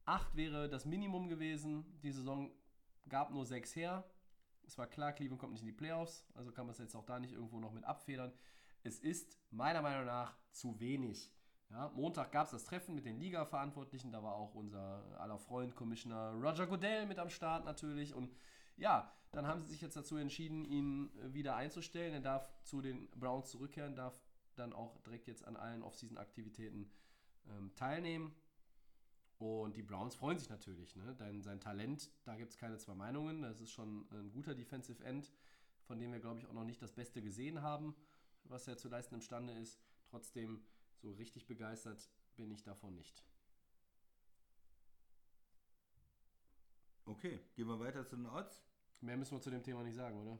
[0.05, 1.85] Acht wäre das Minimum gewesen.
[2.01, 2.51] Die Saison
[3.07, 4.03] gab nur sechs her.
[4.65, 7.05] Es war klar, Cleveland kommt nicht in die Playoffs, also kann man es jetzt auch
[7.05, 8.33] da nicht irgendwo noch mit abfedern.
[8.83, 11.33] Es ist meiner Meinung nach zu wenig.
[11.69, 15.75] Ja, Montag gab es das Treffen mit den Liga-Verantwortlichen, da war auch unser aller Freund,
[15.75, 18.13] Commissioner Roger Goodell mit am Start natürlich.
[18.13, 18.35] Und
[18.75, 22.13] ja, dann haben sie sich jetzt dazu entschieden, ihn wieder einzustellen.
[22.13, 24.21] Er darf zu den Browns zurückkehren, darf
[24.55, 26.91] dann auch direkt jetzt an allen Off-Season-Aktivitäten
[27.49, 28.35] ähm, teilnehmen.
[29.43, 31.15] Und die Browns freuen sich natürlich, ne?
[31.15, 33.41] Denn sein Talent, da gibt es keine zwei Meinungen.
[33.41, 35.33] Das ist schon ein guter Defensive End,
[35.81, 37.93] von dem wir, glaube ich, auch noch nicht das Beste gesehen haben,
[38.45, 39.81] was er zu leisten imstande ist.
[40.09, 40.63] Trotzdem,
[40.95, 43.21] so richtig begeistert bin ich davon nicht.
[47.03, 48.63] Okay, gehen wir weiter zu den Odds.
[49.01, 50.39] Mehr müssen wir zu dem Thema nicht sagen, oder?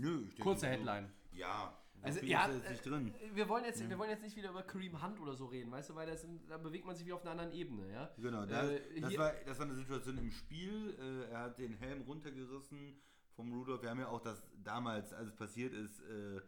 [0.00, 1.10] Nö, ich denke, Kurze so- Headline.
[1.32, 3.14] Ja, so Also, ja, ist jetzt nicht drin.
[3.14, 5.70] Äh, Wir wollen, jetzt, wir wollen jetzt nicht wieder über Kareem Hunt oder so reden,
[5.70, 8.10] weißt du, weil das, da bewegt man sich wie auf einer anderen Ebene, ja?
[8.16, 10.96] Genau, das, Äh, das, war, das war eine Situation im Spiel.
[10.98, 13.00] Äh, er hat den Helm runtergerissen
[13.34, 13.82] vom Rudolph.
[13.82, 16.40] Wir haben ja auch das damals, als es passiert ist, äh,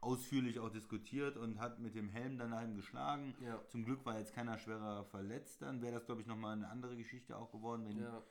[0.00, 3.34] ausführlich auch diskutiert und hat mit dem Helm dann nach ihm geschlagen.
[3.40, 3.58] Ja.
[3.68, 5.62] Zum Glück war jetzt keiner schwerer verletzt.
[5.62, 8.22] Dann wäre das, glaube ich, nochmal eine andere Geschichte auch geworden, wenn Ja.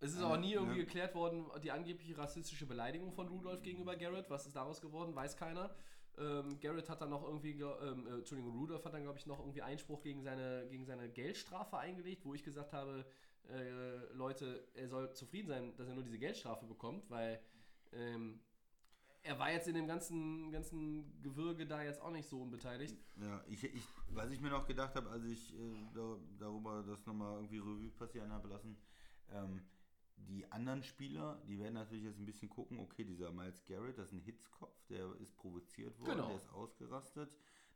[0.00, 0.84] Es ist auch nie irgendwie ja.
[0.84, 4.30] geklärt worden, die angebliche rassistische Beleidigung von Rudolph gegenüber Garrett.
[4.30, 5.74] Was ist daraus geworden, weiß keiner.
[6.18, 9.26] Ähm, Garrett hat dann noch irgendwie, ge- ähm, äh, Entschuldigung, Rudolph hat dann, glaube ich,
[9.26, 13.06] noch irgendwie Einspruch gegen seine, gegen seine Geldstrafe eingelegt, wo ich gesagt habe,
[13.48, 17.40] äh, Leute, er soll zufrieden sein, dass er nur diese Geldstrafe bekommt, weil
[17.92, 18.40] ähm,
[19.22, 22.96] er war jetzt in dem ganzen, ganzen Gewürge da jetzt auch nicht so unbeteiligt.
[23.16, 27.04] Ja, ich, ich, was ich mir noch gedacht habe, als ich äh, da, darüber das
[27.06, 28.76] nochmal irgendwie Revue passieren habe lassen,
[29.30, 29.62] ähm,
[30.28, 34.06] die anderen Spieler, die werden natürlich jetzt ein bisschen gucken, okay, dieser Miles Garrett, das
[34.08, 36.28] ist ein Hitzkopf, der ist provoziert worden, Genau.
[36.28, 37.30] der ist ausgerastet.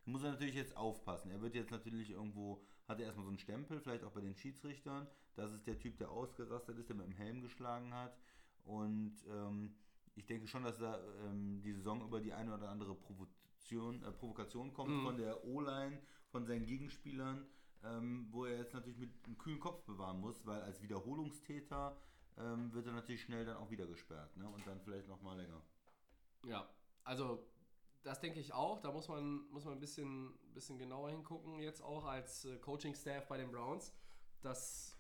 [0.05, 1.31] Da muss er natürlich jetzt aufpassen.
[1.31, 4.35] Er wird jetzt natürlich irgendwo, hat er erstmal so einen Stempel, vielleicht auch bei den
[4.37, 5.07] Schiedsrichtern.
[5.35, 8.17] Das ist der Typ, der ausgerastet ist, der mit dem Helm geschlagen hat.
[8.65, 9.75] Und ähm,
[10.15, 14.13] ich denke schon, dass da ähm, die Saison über die eine oder andere Provokation, äh,
[14.13, 15.03] Provokation kommt Mhm.
[15.05, 15.99] von der O-Line,
[16.31, 17.47] von seinen Gegenspielern,
[17.83, 21.97] ähm, wo er jetzt natürlich mit einem kühlen Kopf bewahren muss, weil als Wiederholungstäter
[22.39, 24.49] ähm, wird er natürlich schnell dann auch wieder gesperrt ne?
[24.49, 25.63] und dann vielleicht noch mal länger.
[26.45, 26.69] Ja,
[27.05, 27.47] also
[28.03, 28.81] das denke ich auch.
[28.81, 33.27] Da muss man, muss man ein bisschen, bisschen genauer hingucken, jetzt auch als äh, Coaching-Staff
[33.29, 33.93] bei den Browns.
[34.43, 34.97] Das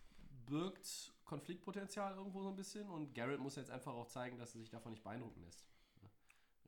[0.47, 4.61] birgt Konfliktpotenzial irgendwo so ein bisschen und Garrett muss jetzt einfach auch zeigen, dass er
[4.61, 5.64] sich davon nicht beeindrucken lässt.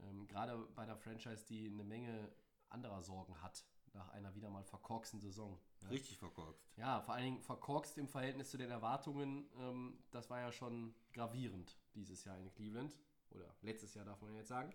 [0.02, 2.32] Ähm, Gerade bei einer Franchise, die eine Menge
[2.68, 3.64] anderer Sorgen hat,
[3.96, 5.58] nach einer wieder mal verkorksten Saison.
[5.82, 5.88] Ja.
[5.88, 6.62] Richtig verkorkst.
[6.76, 9.48] Ja, vor allen Dingen verkorkst im Verhältnis zu den Erwartungen.
[9.58, 12.96] Ähm, das war ja schon gravierend dieses Jahr in Cleveland.
[13.30, 14.72] Oder letztes Jahr darf man jetzt sagen.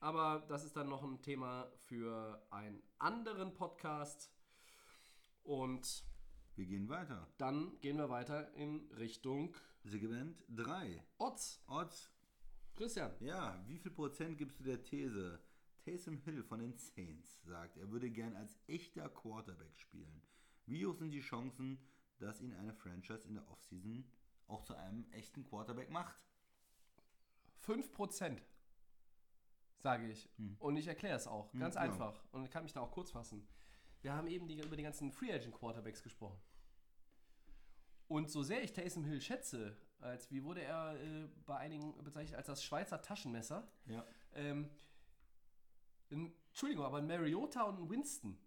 [0.00, 4.30] Aber das ist dann noch ein Thema für einen anderen Podcast.
[5.42, 6.04] Und
[6.54, 7.28] Wir gehen weiter.
[7.38, 11.02] dann gehen wir weiter in Richtung Segment 3.
[11.18, 11.62] Odds.
[11.68, 12.10] Odds.
[12.74, 13.12] Christian.
[13.20, 15.40] Ja, wie viel Prozent gibst du der These?
[15.86, 20.20] Taysom Hill von den Saints sagt, er würde gern als echter Quarterback spielen.
[20.66, 21.78] Wie hoch sind die Chancen,
[22.18, 24.04] dass ihn eine Franchise in der Offseason
[24.48, 26.20] auch zu einem echten Quarterback macht?
[27.64, 28.40] 5%,
[29.78, 30.28] sage ich.
[30.58, 31.52] Und ich erkläre es auch.
[31.52, 31.82] Ganz ja.
[31.82, 32.20] einfach.
[32.32, 33.46] Und kann mich da auch kurz fassen.
[34.02, 36.40] Wir haben eben die, über die ganzen Free Agent Quarterbacks gesprochen.
[38.08, 42.36] Und so sehr ich Taysom Hill schätze, als wie wurde er äh, bei einigen bezeichnet
[42.36, 43.68] als das Schweizer Taschenmesser.
[43.86, 44.04] Ja.
[44.34, 44.68] Ähm,
[46.10, 48.38] ein- Entschuldigung, aber ein Mariota und ein Winston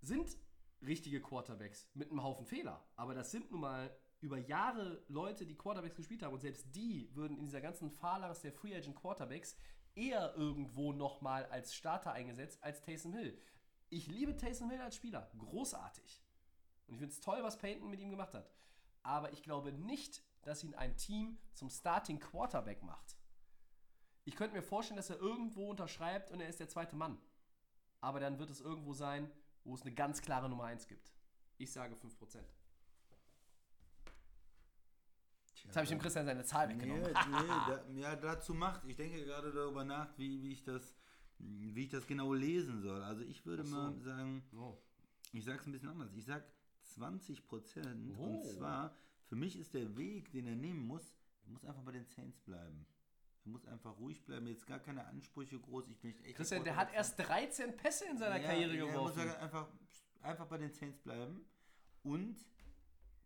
[0.00, 0.36] sind
[0.82, 2.84] richtige Quarterbacks mit einem Haufen Fehler.
[2.96, 6.34] Aber das sind nun mal über Jahre Leute, die Quarterbacks gespielt haben.
[6.34, 9.56] Und selbst die würden in dieser ganzen Phalanx der Free Agent Quarterbacks
[9.94, 13.38] eher irgendwo nochmal als Starter eingesetzt als Taysom Hill.
[13.88, 15.30] Ich liebe Taysom Hill als Spieler.
[15.38, 16.22] Großartig.
[16.86, 18.50] Und ich finde es toll, was Peyton mit ihm gemacht hat.
[19.02, 23.16] Aber ich glaube nicht, dass ihn ein Team zum Starting Quarterback macht.
[24.26, 27.16] Ich könnte mir vorstellen, dass er irgendwo unterschreibt und er ist der zweite Mann.
[28.00, 29.30] Aber dann wird es irgendwo sein,
[29.64, 31.10] wo es eine ganz klare Nummer 1 gibt.
[31.58, 32.40] Ich sage 5%.
[35.64, 37.02] Jetzt habe ich dem Christian seine Zahl Nee, weggenommen.
[37.04, 38.84] nee, da, ja, dazu macht.
[38.84, 40.94] Ich denke gerade darüber nach, wie, wie, ich das,
[41.38, 43.02] wie ich das genau lesen soll.
[43.02, 43.74] Also ich würde so.
[43.74, 44.76] mal sagen, Oh.
[45.32, 46.12] ich sage es ein bisschen anders.
[46.14, 46.44] Ich sage
[46.82, 48.16] 20 Prozent.
[48.18, 48.22] Oh.
[48.24, 51.14] Und zwar, für mich ist der Weg, den er nehmen muss,
[51.44, 52.86] er muss einfach bei den Saints bleiben.
[53.46, 54.48] Er muss einfach ruhig bleiben.
[54.48, 55.88] Jetzt gar keine Ansprüche groß.
[55.88, 56.36] Ich bin echt.
[56.36, 59.28] Christian, der hat erst 13 Pässe in seiner ja, Karriere ja, Er muss geworfen.
[59.28, 59.68] sagen, einfach,
[60.20, 61.46] einfach bei den Saints bleiben
[62.02, 62.36] und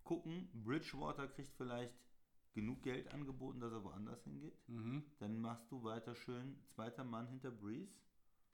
[0.04, 1.94] gucken, Bridgewater kriegt vielleicht
[2.52, 4.58] genug Geld angeboten, dass er woanders hingeht.
[4.68, 5.04] Mhm.
[5.18, 7.94] Dann machst du weiter schön zweiter Mann hinter Breeze.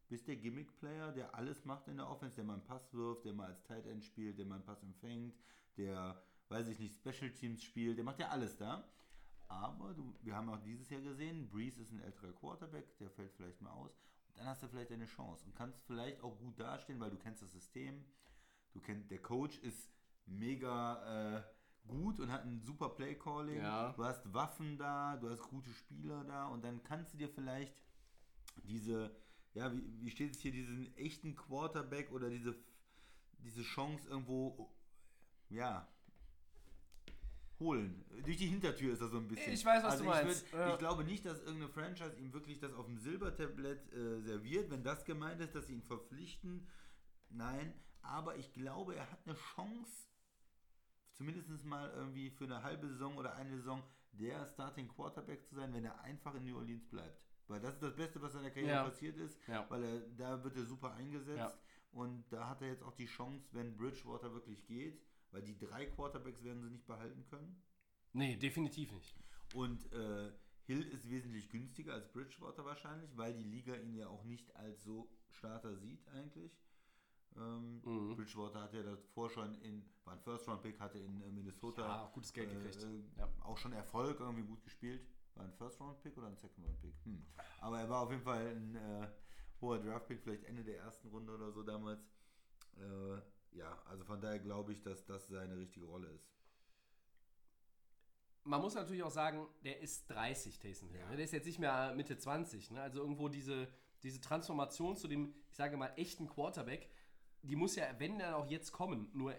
[0.08, 3.32] Bist der Gimmick-Player, der alles macht in der Offense, der mal einen Pass wirft, der
[3.32, 5.34] mal als Tight End spielt, der mal einen Pass empfängt,
[5.76, 8.88] der, weiß ich nicht, Special Teams spielt, der macht ja alles da.
[9.48, 13.32] Aber du, wir haben auch dieses Jahr gesehen, Breeze ist ein älterer Quarterback, der fällt
[13.32, 13.92] vielleicht mal aus.
[14.28, 17.16] Und dann hast du vielleicht eine Chance und kannst vielleicht auch gut dastehen, weil du
[17.16, 18.04] kennst das System.
[18.72, 19.90] Du kennst, der Coach ist
[20.26, 21.42] mega äh,
[21.86, 23.58] gut und hat ein super Play-Calling.
[23.58, 23.92] Ja.
[23.92, 27.74] Du hast Waffen da, du hast gute Spieler da und dann kannst du dir vielleicht
[28.64, 29.14] diese,
[29.54, 32.56] ja, wie, wie steht es hier, diesen echten Quarterback oder diese,
[33.38, 34.70] diese Chance irgendwo,
[35.48, 35.88] ja,
[37.58, 38.04] holen.
[38.24, 39.52] Durch die Hintertür ist das so ein bisschen.
[39.52, 40.46] Ich weiß, was also du ich meinst.
[40.46, 40.72] würd- Ja.
[40.72, 44.82] Ich glaube nicht, dass irgendeine Franchise ihm wirklich das auf dem Silbertablett äh, serviert, wenn
[44.82, 46.66] das gemeint ist, dass sie ihn verpflichten.
[47.30, 50.08] Nein, aber ich glaube, er hat eine Chance,
[51.12, 53.82] zumindest mal irgendwie für eine halbe Saison oder eine Saison
[54.12, 57.20] der Starting Quarterback zu sein, wenn er einfach in New Orleans bleibt.
[57.48, 58.84] Weil das ist das Beste, was in der Karriere Ja.
[58.84, 59.64] passiert ist, Ja.
[59.70, 61.56] weil er, da wird er super eingesetzt.
[61.92, 65.00] Und da hat er jetzt auch die Chance, wenn Bridgewater wirklich geht,
[65.36, 67.62] weil die drei Quarterbacks werden sie nicht behalten können.
[68.14, 69.14] Nee, definitiv nicht.
[69.54, 70.32] Und äh,
[70.64, 74.82] Hill ist wesentlich günstiger als Bridgewater wahrscheinlich, weil die Liga ihn ja auch nicht als
[74.82, 76.58] so Starter sieht eigentlich.
[77.36, 78.16] Ähm, Mhm.
[78.16, 82.12] Bridgewater hat ja davor schon in, war ein First-Round-Pick, hatte in äh, Minnesota Ja, auch
[82.14, 82.82] gutes Geld gekriegt.
[82.82, 83.28] Äh, Ja.
[83.40, 85.06] Auch schon Erfolg, irgendwie gut gespielt.
[85.34, 86.94] War ein First-Round-Pick oder ein Second-Round-Pick?
[87.04, 87.26] Hm.
[87.60, 89.08] Aber er war auf jeden Fall ein äh,
[89.60, 92.00] hoher Draft-Pick, vielleicht Ende der ersten Runde oder so damals.
[93.56, 96.30] Ja, also von daher glaube ich, dass das seine richtige Rolle ist.
[98.44, 101.00] Man muss natürlich auch sagen, der ist 30, Taysom Hill.
[101.00, 101.08] Ja.
[101.10, 101.16] ne?
[101.16, 102.70] Der ist jetzt nicht mehr Mitte 20.
[102.70, 102.80] Ne?
[102.80, 103.68] Also irgendwo diese,
[104.02, 106.88] diese Transformation zu dem, ich sage mal, echten Quarterback,
[107.42, 109.08] die muss ja, wenn dann auch jetzt kommen.
[109.14, 109.34] Nur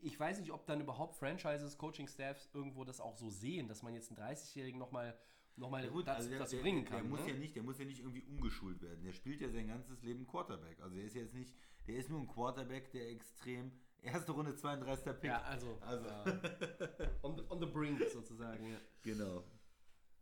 [0.00, 3.94] ich weiß nicht, ob dann überhaupt Franchises, Coaching-Staffs irgendwo das auch so sehen, dass man
[3.94, 5.16] jetzt einen 30-Jährigen nochmal
[5.56, 7.08] noch mal dazu, also der, dazu der, bringen der kann.
[7.08, 7.32] muss ne?
[7.32, 9.04] ja nicht, der muss ja nicht irgendwie umgeschult werden.
[9.04, 10.80] Der spielt ja sein ganzes Leben Quarterback.
[10.80, 11.54] Also er ist jetzt nicht,
[11.86, 13.72] der ist nur ein Quarterback, der extrem
[14.02, 15.04] erste Runde 32.
[15.20, 15.24] Pick.
[15.24, 16.06] ja, also, Also.
[16.08, 18.70] äh, on, the, on the brink sozusagen.
[18.72, 18.78] Ja.
[19.02, 19.44] Genau.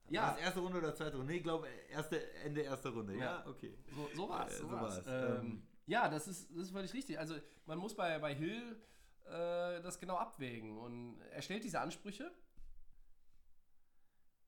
[0.09, 0.33] Ja.
[0.33, 1.33] Das erste Runde oder zweite Runde?
[1.33, 3.15] Nee, ich glaube erste, Ende erster Runde.
[3.15, 3.47] Ja, Ja.
[3.47, 3.79] okay.
[3.95, 4.59] So, so war es.
[4.59, 5.07] So so war's.
[5.07, 5.07] war's.
[5.07, 7.19] Ähm, Ähm, ja, das ist, das ist völlig richtig.
[7.19, 7.37] Also
[7.67, 8.81] man muss bei, bei Hill
[9.27, 10.77] äh, das genau abwägen.
[10.79, 12.31] Und er stellt diese Ansprüche.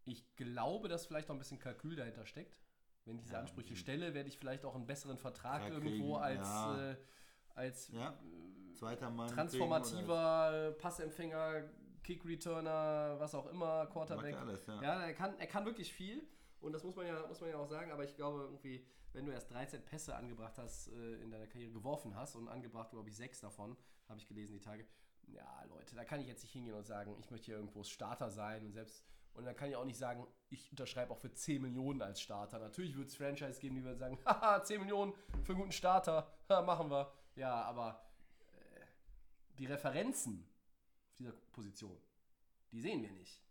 [0.04, 2.60] Ich glaube, dass vielleicht noch ein bisschen Kalkül dahinter steckt.
[3.04, 6.16] Wenn ich diese Ja, Ansprüche stelle, werde ich vielleicht auch einen besseren Vertrag irgendwo kriegen,
[6.16, 6.90] als, ja.
[6.92, 6.96] äh,
[7.54, 8.18] als Ja.
[8.74, 9.26] Zweiter Mann.
[9.26, 11.64] kriegen transformativer Passempfänger,
[12.02, 14.36] Kick-Returner, was auch immer, Quarterback.
[14.36, 14.82] Alles, ja.
[14.82, 16.26] Ja, er kann, er kann wirklich viel
[16.60, 19.26] und das muss man, ja, muss man ja auch sagen, aber ich glaube irgendwie, wenn
[19.26, 23.08] du erst 13 Pässe angebracht hast, äh, in deiner Karriere geworfen hast und angebracht, glaube
[23.08, 23.76] ich, sechs davon,
[24.08, 24.86] habe ich gelesen die Tage.
[25.28, 28.30] Ja, Leute, da kann ich jetzt nicht hingehen und sagen, ich möchte hier irgendwo Starter
[28.30, 29.04] sein und selbst,
[29.34, 32.58] und dann kann ich auch nicht sagen, ich unterschreibe auch für 10 Millionen als Starter.
[32.58, 36.32] Natürlich wird es Franchise geben, die würden sagen, haha, 10 Millionen für einen guten Starter,
[36.48, 37.12] ha, machen wir.
[37.36, 38.04] Ja, aber
[38.52, 38.84] äh,
[39.58, 40.46] die Referenzen
[41.08, 41.96] auf dieser Position,
[42.70, 43.42] die sehen wir nicht.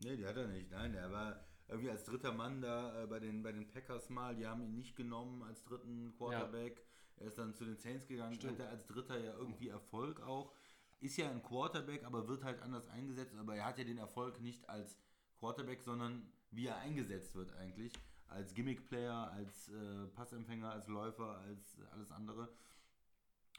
[0.00, 0.70] Nee, die hat er nicht.
[0.70, 4.34] Nein, er war irgendwie als dritter Mann da äh, bei, den, bei den Packers mal.
[4.34, 6.84] Die haben ihn nicht genommen als dritten Quarterback.
[7.16, 8.58] Er ist dann zu den Saints gegangen, Stimmt.
[8.58, 10.52] hatte als dritter ja irgendwie Erfolg auch.
[11.00, 13.34] Ist ja ein Quarterback, aber wird halt anders eingesetzt.
[13.36, 14.98] Aber er hat ja den Erfolg nicht als
[15.38, 17.92] Quarterback, sondern wie er eingesetzt wird eigentlich.
[18.28, 22.48] Als Gimmick-Player, als äh, Passempfänger, als Läufer, als alles andere.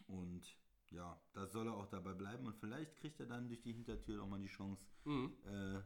[0.08, 0.44] Und
[0.92, 2.46] ja, das soll er auch dabei bleiben.
[2.46, 5.34] Und vielleicht kriegt er dann durch die Hintertür nochmal die Chance, Mhm.
[5.46, 5.82] äh,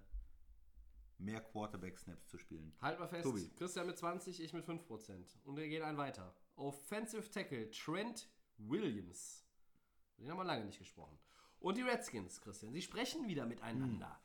[1.18, 2.74] mehr Quarterback-Snaps zu spielen.
[2.82, 3.50] Halt mal fest, Tobi.
[3.58, 5.38] Christian mit 20, ich mit 5%.
[5.44, 6.34] Und wir gehen einen weiter.
[6.56, 9.46] Offensive Tackle Trent Williams.
[10.18, 11.18] Den haben wir lange nicht gesprochen.
[11.60, 14.22] Und die Redskins, Christian, sie sprechen wieder miteinander.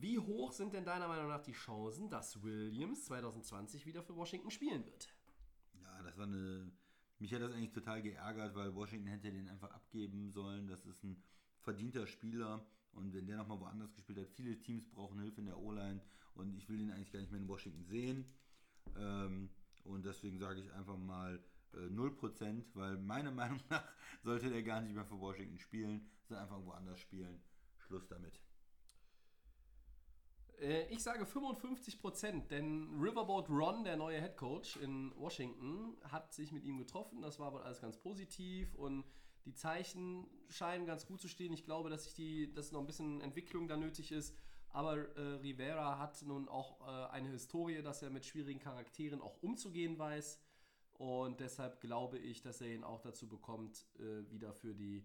[0.00, 4.50] Wie hoch sind denn deiner Meinung nach die Chancen, dass Williams 2020 wieder für Washington
[4.50, 5.14] spielen wird?
[5.82, 6.72] Ja, das war eine.
[7.18, 10.66] Mich hat das eigentlich total geärgert, weil Washington hätte den einfach abgeben sollen.
[10.66, 11.22] Das ist ein
[11.60, 12.66] verdienter Spieler.
[12.92, 16.00] Und wenn der nochmal woanders gespielt hat, viele Teams brauchen Hilfe in der O-Line.
[16.34, 18.24] Und ich will ihn eigentlich gar nicht mehr in Washington sehen.
[18.96, 19.48] Ähm,
[19.84, 21.40] und deswegen sage ich einfach mal
[21.72, 23.84] äh, 0%, weil meiner Meinung nach
[24.22, 27.40] sollte der gar nicht mehr für Washington spielen, sondern einfach woanders spielen.
[27.78, 28.40] Schluss damit.
[30.60, 36.52] Äh, ich sage 55%, denn Riverboat Ron, der neue Head Coach in Washington, hat sich
[36.52, 37.22] mit ihm getroffen.
[37.22, 39.04] Das war wohl alles ganz positiv und
[39.44, 41.52] die Zeichen scheinen ganz gut zu stehen.
[41.52, 44.34] Ich glaube, dass, ich die, dass noch ein bisschen Entwicklung da nötig ist.
[44.70, 49.40] Aber äh, Rivera hat nun auch äh, eine Historie, dass er mit schwierigen Charakteren auch
[49.42, 50.40] umzugehen weiß.
[50.94, 55.04] Und deshalb glaube ich, dass er ihn auch dazu bekommt, äh, wieder für die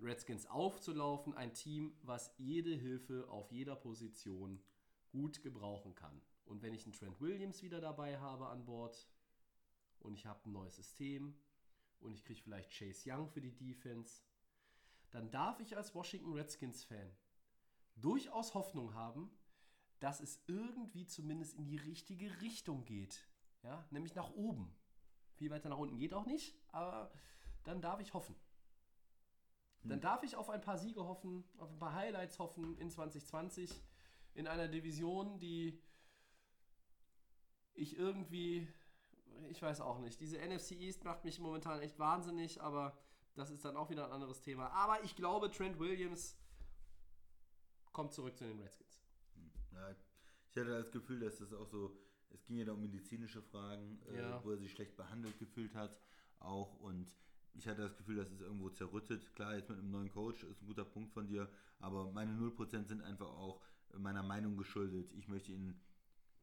[0.00, 1.34] Redskins aufzulaufen.
[1.34, 4.60] Ein Team, was jede Hilfe auf jeder Position
[5.10, 6.20] gut gebrauchen kann.
[6.44, 9.08] Und wenn ich einen Trent Williams wieder dabei habe an Bord
[10.00, 11.36] und ich habe ein neues System
[12.00, 14.22] und ich kriege vielleicht Chase Young für die Defense,
[15.10, 17.10] dann darf ich als Washington Redskins-Fan
[17.96, 19.30] durchaus Hoffnung haben,
[19.98, 23.28] dass es irgendwie zumindest in die richtige Richtung geht.
[23.62, 24.74] Ja, nämlich nach oben.
[25.34, 27.12] Viel weiter nach unten geht auch nicht, aber
[27.64, 28.34] dann darf ich hoffen.
[29.82, 33.82] Dann darf ich auf ein paar Siege hoffen, auf ein paar Highlights hoffen in 2020
[34.40, 35.78] in einer Division, die
[37.74, 38.66] ich irgendwie,
[39.50, 42.98] ich weiß auch nicht, diese NFC East macht mich momentan echt wahnsinnig, aber
[43.34, 44.70] das ist dann auch wieder ein anderes Thema.
[44.70, 46.36] Aber ich glaube, Trent Williams
[47.92, 49.00] kommt zurück zu den Redskins.
[49.72, 49.90] Ja,
[50.50, 51.96] ich hatte das Gefühl, dass das auch so,
[52.30, 54.42] es ging ja da um medizinische Fragen, äh, Ja.
[54.42, 55.96] wo er sich schlecht behandelt gefühlt hat,
[56.38, 57.12] auch und
[57.54, 59.34] ich hatte das Gefühl, das ist irgendwo zerrüttet.
[59.34, 62.86] Klar, jetzt mit einem neuen Coach ist ein guter Punkt von dir, aber meine 0%
[62.88, 63.60] sind einfach auch
[63.98, 65.12] meiner Meinung geschuldet.
[65.12, 65.80] Ich möchte ihn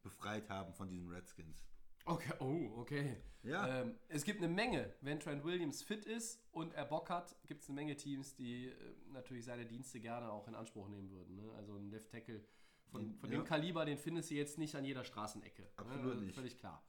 [0.01, 1.65] befreit haben von diesen Redskins.
[2.05, 3.17] Okay, oh, okay.
[3.43, 3.81] Ja.
[3.81, 7.63] Ähm, es gibt eine Menge, wenn Trent Williams fit ist und er Bock hat, gibt
[7.63, 8.73] es eine Menge Teams, die äh,
[9.11, 11.35] natürlich seine Dienste gerne auch in Anspruch nehmen würden.
[11.35, 11.51] Ne?
[11.57, 12.43] Also ein Left Tackle
[12.87, 13.37] von, von Ja.
[13.39, 15.67] dem Kaliber, den findest du jetzt nicht an jeder Straßenecke.
[15.75, 16.21] Absolut ne?
[16.21, 16.35] nicht.
[16.35, 16.81] Völlig klar.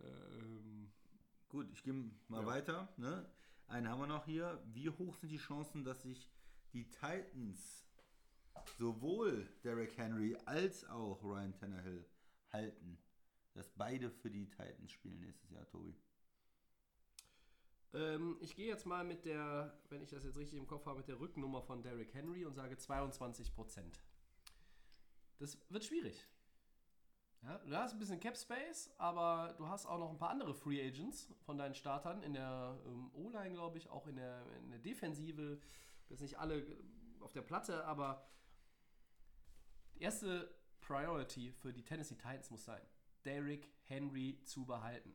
[0.00, 0.90] Ähm,
[1.48, 1.92] Gut, ich gehe
[2.28, 2.46] mal Ja.
[2.46, 2.92] weiter.
[2.96, 3.30] Ne?
[3.68, 4.62] einen haben wir noch hier.
[4.72, 6.28] Wie hoch sind die Chancen, dass sich
[6.72, 7.83] die Titans
[8.78, 12.04] sowohl Derrick Henry als auch Ryan Tannehill
[12.52, 12.98] halten?
[13.54, 15.94] Dass beide für die Titans spielen nächstes Jahr, Tobi.
[17.94, 20.98] Ähm, ich gehe jetzt mal mit der, wenn ich das jetzt richtig im Kopf habe,
[20.98, 23.50] mit der Rückennummer von Derrick Henry und sage 22%.
[25.38, 26.26] Das wird schwierig.
[27.42, 30.54] Ja, du hast ein bisschen Cap Space, aber du hast auch noch ein paar andere
[30.54, 34.70] Free Agents von deinen Startern in der ähm, O-Line, glaube ich, auch in der, in
[34.70, 35.60] der Defensive.
[36.08, 36.66] Jetzt nicht alle
[37.20, 38.26] auf der Platte, aber
[39.94, 42.82] die erste Priority für die Tennessee Titans muss sein,
[43.24, 45.14] Derrick Henry zu behalten.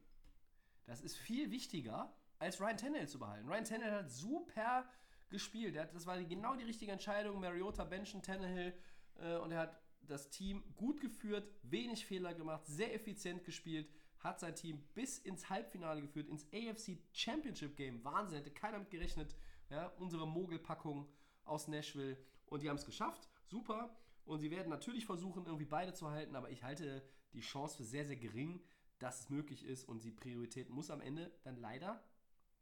[0.86, 3.48] Das ist viel wichtiger, als Ryan Tannehill zu behalten.
[3.48, 4.90] Ryan Tannehill hat super
[5.30, 5.78] gespielt.
[5.78, 7.40] Hat, das war genau die richtige Entscheidung.
[7.40, 8.74] Mariota, Benchen, Tannehill
[9.18, 13.88] äh, und er hat das Team gut geführt, wenig Fehler gemacht, sehr effizient gespielt,
[14.20, 18.04] hat sein Team bis ins Halbfinale geführt, ins AFC Championship Game.
[18.04, 19.36] Wahnsinn, hätte keiner mit gerechnet.
[19.70, 21.08] Ja, unsere Mogelpackung
[21.46, 22.18] aus Nashville.
[22.48, 23.30] Und die haben es geschafft.
[23.46, 23.96] Super.
[24.26, 27.04] Und sie werden natürlich versuchen, irgendwie beide zu halten, aber ich halte
[27.34, 28.62] die Chance für sehr, sehr gering,
[29.00, 29.86] dass es möglich ist.
[29.86, 32.04] Und die Priorität muss am Ende dann leider,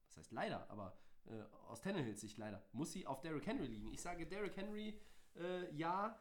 [0.05, 3.91] was heißt leider, aber äh, aus Tannehills Sicht leider, muss sie auf Derrick Henry liegen.
[3.91, 4.99] Ich sage Derrick Henry,
[5.35, 6.17] äh, ja,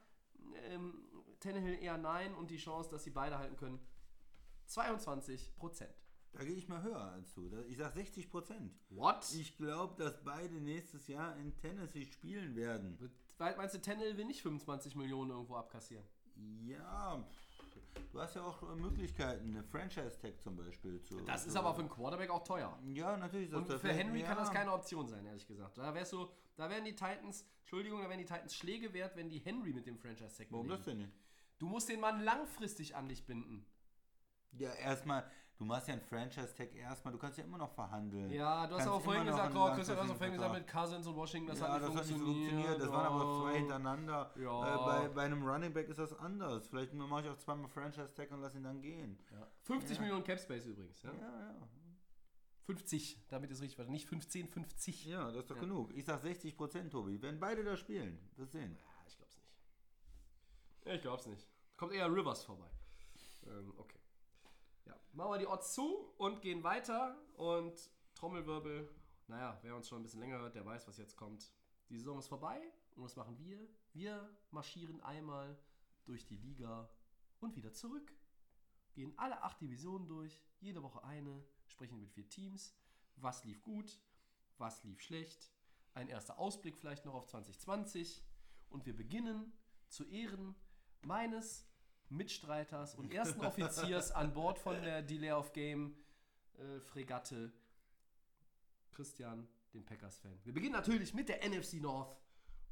[0.64, 0.95] ähm,
[1.41, 3.80] Tannehill eher nein und die Chance, dass sie beide halten können,
[4.66, 5.95] 22 Prozent.
[6.32, 7.51] Da gehe ich mal höher als du.
[7.68, 8.74] Ich sage 60 Prozent.
[8.91, 9.32] What?
[9.32, 12.99] Ich glaube, dass beide nächstes Jahr in Tennessee spielen werden.
[13.39, 16.05] Meinst du, Tannehill will nicht 25 Millionen irgendwo abkassieren?
[16.64, 17.22] Ja,
[18.12, 21.20] du hast ja auch äh, Möglichkeiten, eine Franchise-Tag zum Beispiel zu.
[21.22, 22.78] Das ist aber für einen Quarterback auch teuer.
[22.84, 23.49] Ja, natürlich.
[23.49, 24.26] ist das Und für Henry ja.
[24.26, 25.78] kann das keine Option sein, ehrlich gesagt.
[25.78, 29.28] Da wär's so, da wären die Titans, Entschuldigung, da wären die Titans Schläge wert, wenn
[29.28, 30.78] die Henry mit dem Franchise Tag Warum belegen.
[30.78, 31.12] das denn nicht?
[31.59, 33.66] Du musst den Mann langfristig an dich binden.
[34.53, 38.30] Ja, erstmal, du machst ja einen Franchise-Tag erstmal, du kannst ja immer noch verhandeln.
[38.30, 40.66] Ja, du hast Kannst aber vorhin gesagt, oh, Christian, du hast doch vorhin gesagt, mit
[40.68, 42.50] Cousins und Washington, das ja, hat nicht das hat nicht funktioniert.
[42.52, 42.82] funktioniert.
[42.82, 44.34] Das waren aber zwei hintereinander.
[44.36, 44.74] Ja.
[44.74, 46.68] Äh, bei, bei einem Running Back ist das anders.
[46.68, 49.18] Vielleicht mache ich auch zweimal Franchise-Tag und lass ihn dann gehen.
[49.32, 49.46] Ja.
[49.62, 50.02] 50 Ja.
[50.02, 51.02] Millionen Cap Space übrigens.
[51.02, 51.12] Ja?
[51.12, 51.68] Ja, ja.
[52.66, 55.04] 50, damit ist richtig, nicht 15, 50.
[55.07, 55.62] Ja, das ist doch Ja.
[55.62, 55.92] genug.
[55.94, 57.22] Ich sag 60 Prozent, Tobi.
[57.22, 58.76] Wenn beide da spielen, wirst sehen.
[58.76, 60.94] Ja, ich glaub's nicht.
[60.96, 61.48] Ich glaub's nicht.
[61.76, 62.68] Kommt eher Rivers vorbei.
[63.46, 63.98] Ähm, okay.
[64.87, 67.16] Ja, machen wir die Odds zu und gehen weiter.
[67.37, 68.89] Und Trommelwirbel,
[69.28, 71.53] naja, wer uns schon ein bisschen länger hört, der weiß, was jetzt kommt.
[71.89, 72.61] Die Saison ist vorbei
[72.95, 73.68] und was machen wir?
[73.93, 75.59] Wir marschieren einmal
[76.05, 76.89] durch die Liga
[77.41, 78.12] und wieder zurück.
[78.95, 82.74] Gehen alle acht Divisionen durch, jede Woche eine, sprechen mit vier Teams.
[83.16, 84.01] Was lief gut,
[84.59, 85.51] was lief schlecht.
[85.95, 88.24] Ein erster Ausblick vielleicht noch auf 2020.
[88.68, 89.53] Und wir beginnen
[89.89, 90.55] zu Ehren
[91.03, 91.66] meines
[92.09, 95.96] Mitstreiters und ersten Offiziers an Bord von der Delay of Game
[96.59, 97.52] äh, Fregatte,
[98.92, 100.38] Christian, den Packers-Fan.
[100.44, 102.16] Wir beginnen natürlich mit der NFC North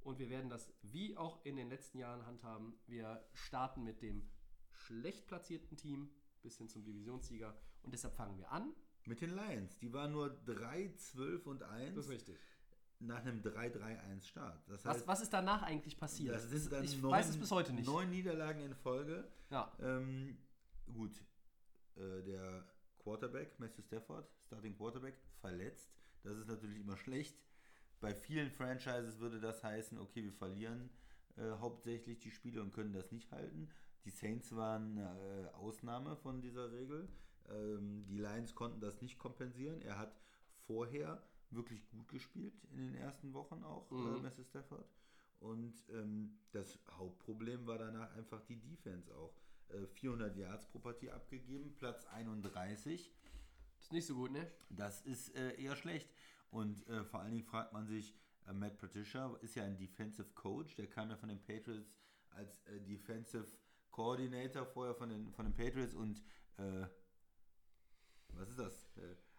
[0.03, 2.75] und wir werden das wie auch in den letzten Jahren handhaben.
[2.87, 4.29] Wir starten mit dem
[4.73, 6.11] schlecht platzierten Team
[6.43, 8.75] bis hin zum Divisionssieger und deshalb fangen wir an.
[9.07, 9.77] Mit den Lions.
[9.79, 12.39] Die waren nur 3, 12 und 1 richtig.
[13.07, 14.63] Nach einem 3-3-1 Start.
[14.69, 16.35] Das Was, heißt, was ist danach eigentlich passiert?
[16.35, 17.87] das sind dann ich neun, weiß es bis heute nicht.
[17.87, 19.29] neun Niederlagen in Folge.
[19.51, 19.73] Ja.
[19.81, 20.37] Ähm,
[20.93, 21.13] gut,
[21.97, 22.65] äh, der
[22.99, 25.91] Quarterback, Matthew Stafford, Starting Quarterback, verletzt.
[26.23, 27.37] Das ist natürlich immer schlecht.
[28.01, 30.91] Bei vielen Franchises würde das heißen, okay, wir verlieren
[31.37, 33.69] äh, hauptsächlich die Spiele und können das nicht halten.
[34.05, 37.09] Die Saints waren äh, Ausnahme von dieser Regel.
[37.49, 39.81] Ähm, die Lions konnten das nicht kompensieren.
[39.83, 40.15] Er hat
[40.67, 41.23] vorher
[41.55, 44.23] wirklich gut gespielt in den ersten Wochen auch, äh, Mhm.
[44.23, 44.89] Matthew Stafford.
[45.41, 49.35] Und ähm, das Hauptproblem war danach einfach die Defense auch.
[49.69, 53.13] Äh, 400 Yards pro Partie abgegeben, Platz 31.
[53.81, 54.51] Ist nicht so gut, ne?
[54.71, 56.09] Das ist äh, eher schlecht.
[56.51, 58.15] Und äh, vor allen Dingen fragt man sich,
[58.47, 61.93] äh, Matt Patricia ist ja ein Defensive Coach, der kam ja von den Patriots
[62.31, 63.47] als äh, Defensive
[63.91, 66.23] Coordinator vorher von den, von den Patriots und
[66.57, 66.87] äh,
[68.35, 68.89] was ist das?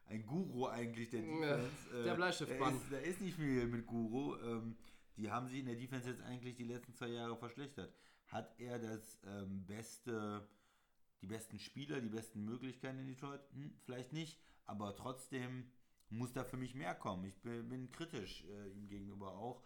[0.08, 2.04] Ein Guru eigentlich der Defense.
[2.04, 2.74] der Äh, Bleistiftmann.
[2.74, 4.36] Da ist, da ist nicht viel mit Guru.
[4.38, 4.76] Ähm,
[5.18, 7.94] die haben sich in der Defense jetzt eigentlich die letzten zwei Jahre verschlechtert.
[8.28, 10.48] Hat er das ähm, beste,
[11.22, 13.42] die besten Spieler, die besten Möglichkeiten in Detroit?
[13.54, 15.72] Hm, vielleicht nicht, aber trotzdem
[16.10, 17.26] muss da für mich mehr kommen.
[17.26, 19.64] Ich bin, bin kritisch äh, ihm gegenüber auch.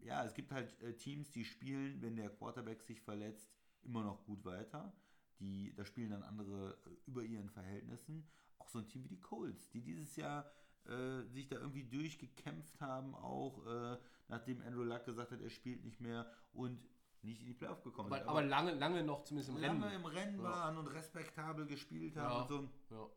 [0.00, 3.50] Ja, es gibt halt äh, Teams, die spielen, wenn der Quarterback sich verletzt,
[3.82, 4.92] immer noch gut weiter.
[5.40, 8.28] Die, da spielen dann andere äh, über ihren Verhältnissen.
[8.68, 10.44] Auch so ein Team wie die Colts, die dieses Jahr
[10.84, 13.96] äh, sich da irgendwie durchgekämpft haben, auch äh,
[14.28, 16.86] nachdem Andrew Luck gesagt hat, er spielt nicht mehr und
[17.22, 18.28] nicht in die Playoff gekommen Aber, sind.
[18.28, 19.94] aber lange, lange noch zumindest im lange Rennen.
[19.96, 20.42] im Rennen Ja.
[20.44, 22.40] waren und respektabel gespielt haben Ja.
[22.42, 22.48] und
[22.88, 22.94] so.
[22.94, 23.08] Ja.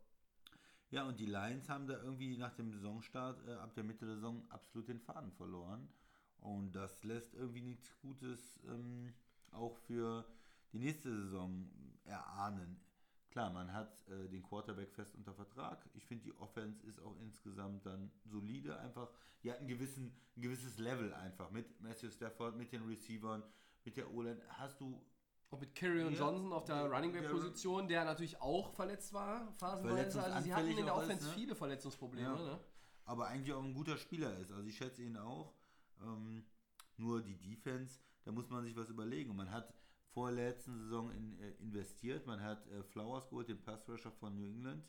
[0.91, 4.15] Ja, und die Lions haben da irgendwie nach dem Saisonstart, äh, ab der Mitte der
[4.15, 5.89] Saison, absolut den Faden verloren.
[6.39, 9.13] Und das lässt irgendwie nichts Gutes ähm,
[9.51, 10.25] auch für
[10.71, 11.69] die nächste Saison
[12.05, 12.79] erahnen.
[13.31, 15.83] Klar, man hat äh, den Quarterback fest unter Vertrag.
[15.93, 18.77] Ich finde, die Offense ist auch insgesamt dann solide.
[18.79, 19.09] Einfach,
[19.41, 23.41] die hat einen gewissen, ein gewisses Level einfach mit Matthew Stafford, mit den Receivern,
[23.85, 24.41] mit der O-Line.
[24.49, 25.01] Hast du
[25.49, 29.13] Und mit Carrion Ja, Johnson auf der Running Back der- Position, der natürlich auch verletzt
[29.13, 30.21] war, phasenweise.
[30.21, 31.33] Also sie hatten in der Offense ist, ne?
[31.33, 32.27] viele Verletzungsprobleme.
[32.27, 32.35] Ja.
[32.35, 32.59] Ne?
[33.05, 34.51] aber eigentlich auch ein guter Spieler ist.
[34.51, 35.53] Also ich schätze ihn auch.
[36.01, 36.45] Ähm,
[36.97, 39.31] nur die Defense, da muss man sich was überlegen.
[39.31, 39.73] Und man hat
[40.13, 42.25] vor der letzten Saison in, äh, investiert.
[42.25, 44.83] Man hat äh, Flowers geholt, den Pass-Rusher von New England.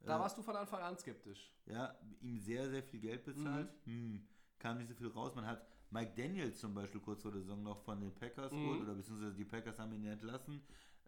[0.00, 1.50] Da warst du von Anfang an skeptisch.
[1.66, 3.72] Ja, ihm sehr, sehr viel Geld bezahlt.
[3.84, 4.26] Hm,
[4.58, 5.34] kam nicht so viel raus.
[5.34, 8.82] Man hat Mike Daniels zum Beispiel kurz vor der Saison noch von den Packers geholt,
[8.82, 10.60] oder beziehungsweise die Packers haben ihn entlassen.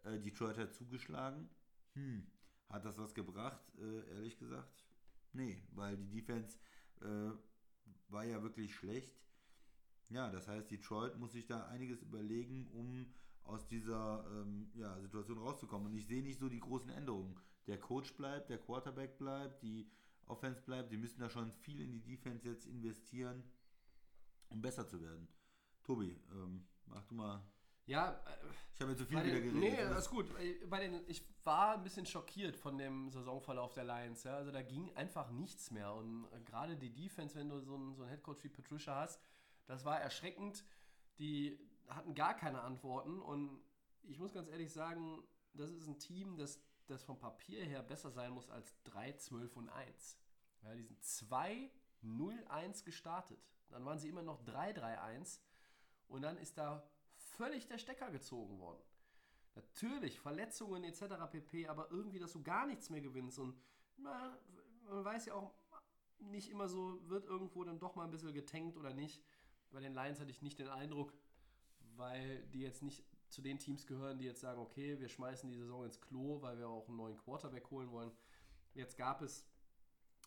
[0.04, 1.48] Äh, Detroit hat zugeschlagen.
[1.94, 2.26] Hm,
[2.68, 3.60] hat das was gebracht?
[3.78, 4.84] Äh, ehrlich gesagt,
[5.32, 6.58] nee, weil die Defense
[7.00, 7.32] äh,
[8.08, 9.14] war ja wirklich schlecht.
[10.08, 13.12] Ja, das heißt, Detroit muss sich da einiges überlegen, um
[13.46, 15.88] aus dieser ähm, ja, Situation rauszukommen.
[15.88, 17.38] Und ich sehe nicht so die großen Änderungen.
[17.66, 19.90] Der Coach bleibt, der Quarterback bleibt, die
[20.26, 20.90] Offense bleibt.
[20.92, 23.42] Die müssen da schon viel in die Defense jetzt investieren,
[24.48, 25.28] um besser zu werden.
[25.84, 27.42] Tobi, ähm, mach du mal.
[27.86, 29.54] Ja, äh, Ich habe jetzt so viel wieder geredet.
[29.54, 30.26] nee, Das- alles gut.
[30.68, 34.24] Bei den, ich war ein bisschen schockiert von dem Saisonverlauf der Lions.
[34.24, 34.36] Ja?
[34.36, 35.94] Also da ging einfach nichts mehr.
[35.94, 39.20] Und gerade die Defense, wenn du so einen, so einen Headcoach wie Patricia hast,
[39.66, 40.64] das war erschreckend.
[41.18, 41.58] Die
[41.88, 43.20] hatten gar keine Antworten.
[43.20, 43.60] Und
[44.02, 45.22] ich muss ganz ehrlich sagen,
[45.54, 49.56] das ist ein Team, das, das vom Papier her besser sein muss als 3, 12
[49.56, 50.18] und 1.
[50.62, 51.70] Ja, die sind 2,
[52.02, 53.38] 0, 1 gestartet.
[53.68, 55.40] Dann waren sie immer noch 3, 3, 1.
[56.08, 58.82] Und dann ist da völlig der Stecker gezogen worden.
[59.54, 61.02] Natürlich, Verletzungen etc.
[61.30, 63.38] pp., aber irgendwie, dass du gar nichts mehr gewinnst.
[63.38, 63.58] Und
[63.96, 64.38] na,
[64.88, 65.54] man weiß ja auch
[66.18, 69.22] nicht immer so, wird irgendwo dann doch mal ein bisschen getankt oder nicht.
[69.70, 71.12] Bei den Lions hatte ich nicht den Eindruck,
[71.96, 75.56] weil die jetzt nicht zu den Teams gehören, die jetzt sagen, okay, wir schmeißen die
[75.56, 78.12] Saison ins Klo, weil wir auch einen neuen Quarterback holen wollen.
[78.74, 79.46] Jetzt gab es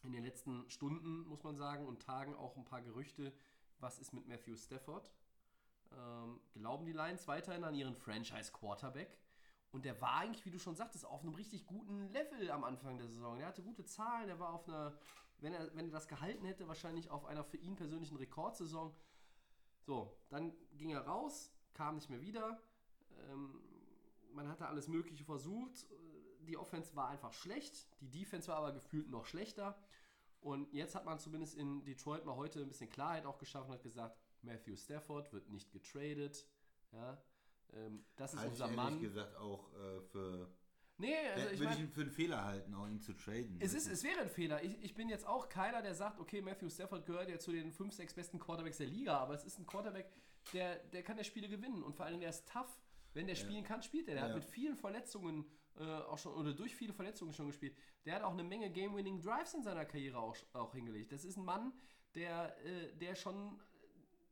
[0.04, 3.34] in den letzten Stunden, muss man sagen, und Tagen auch ein paar Gerüchte,
[3.80, 5.12] was ist mit Matthew Stafford?
[5.92, 9.18] Ähm, glauben die Lions weiterhin an ihren Franchise-Quarterback?
[9.72, 12.98] Und der war eigentlich, wie du schon sagtest, auf einem richtig guten Level am Anfang
[12.98, 13.38] der Saison.
[13.38, 14.98] Der hatte gute Zahlen, der war auf einer,
[15.40, 18.96] wenn er, wenn er das gehalten hätte, wahrscheinlich auf einer für ihn persönlichen Rekordsaison.
[19.82, 22.62] So, dann ging er raus, kam nicht mehr wieder.
[23.30, 23.62] Ähm,
[24.34, 25.88] man hatte alles Mögliche versucht.
[26.42, 29.78] Die Offense war einfach schlecht, die Defense war aber gefühlt noch schlechter.
[30.42, 33.76] Und jetzt hat man zumindest in Detroit mal heute ein bisschen Klarheit auch geschaffen und
[33.76, 36.48] hat gesagt, Matthew Stafford wird nicht getradet.
[36.94, 37.22] Ja,
[37.74, 39.02] ähm, das ist Halte ich unser ehrlich Mann.
[39.02, 40.50] gesagt auch äh, für.
[40.98, 43.58] Nee, also Würde ich ich meine, ihn für einen Fehler halten, auch ihn zu traden.
[43.62, 44.62] es, ist, es wäre ein Fehler.
[44.64, 47.72] Ich, ich bin jetzt auch keiner, der sagt, okay, Matthew Stafford gehört ja zu den
[47.72, 50.12] 5, 6 besten Quarterbacks der Liga, aber es ist ein Quarterback,
[50.54, 52.80] der, der kann der Spiele gewinnen und vor allem der ist tough.
[53.14, 54.16] Wenn der spielen kann, spielt er.
[54.16, 54.36] Der hat Ja.
[54.36, 55.46] mit vielen Verletzungen
[55.78, 57.76] äh, auch schon, oder durch viele Verletzungen schon gespielt.
[58.06, 61.12] Der hat auch eine Menge Game-Winning Drives in seiner Karriere auch, auch hingelegt.
[61.12, 61.74] Das ist ein Mann,
[62.16, 63.60] der, äh, der schon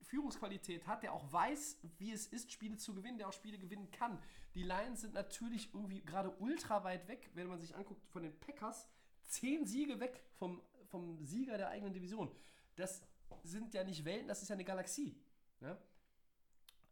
[0.04, 3.90] Führungsqualität hat, der auch weiß, wie es ist, Spiele zu gewinnen, der auch Spiele gewinnen
[3.92, 4.22] kann.
[4.56, 8.38] Die Lions sind natürlich irgendwie gerade ultra weit weg, wenn man sich anguckt von den
[8.40, 8.88] Packers.
[9.26, 12.32] Zehn Siege weg vom, vom Sieger der eigenen Division.
[12.76, 13.02] Das
[13.44, 15.16] sind ja nicht Welten, das ist ja eine Galaxie.
[15.62, 15.78] Ja?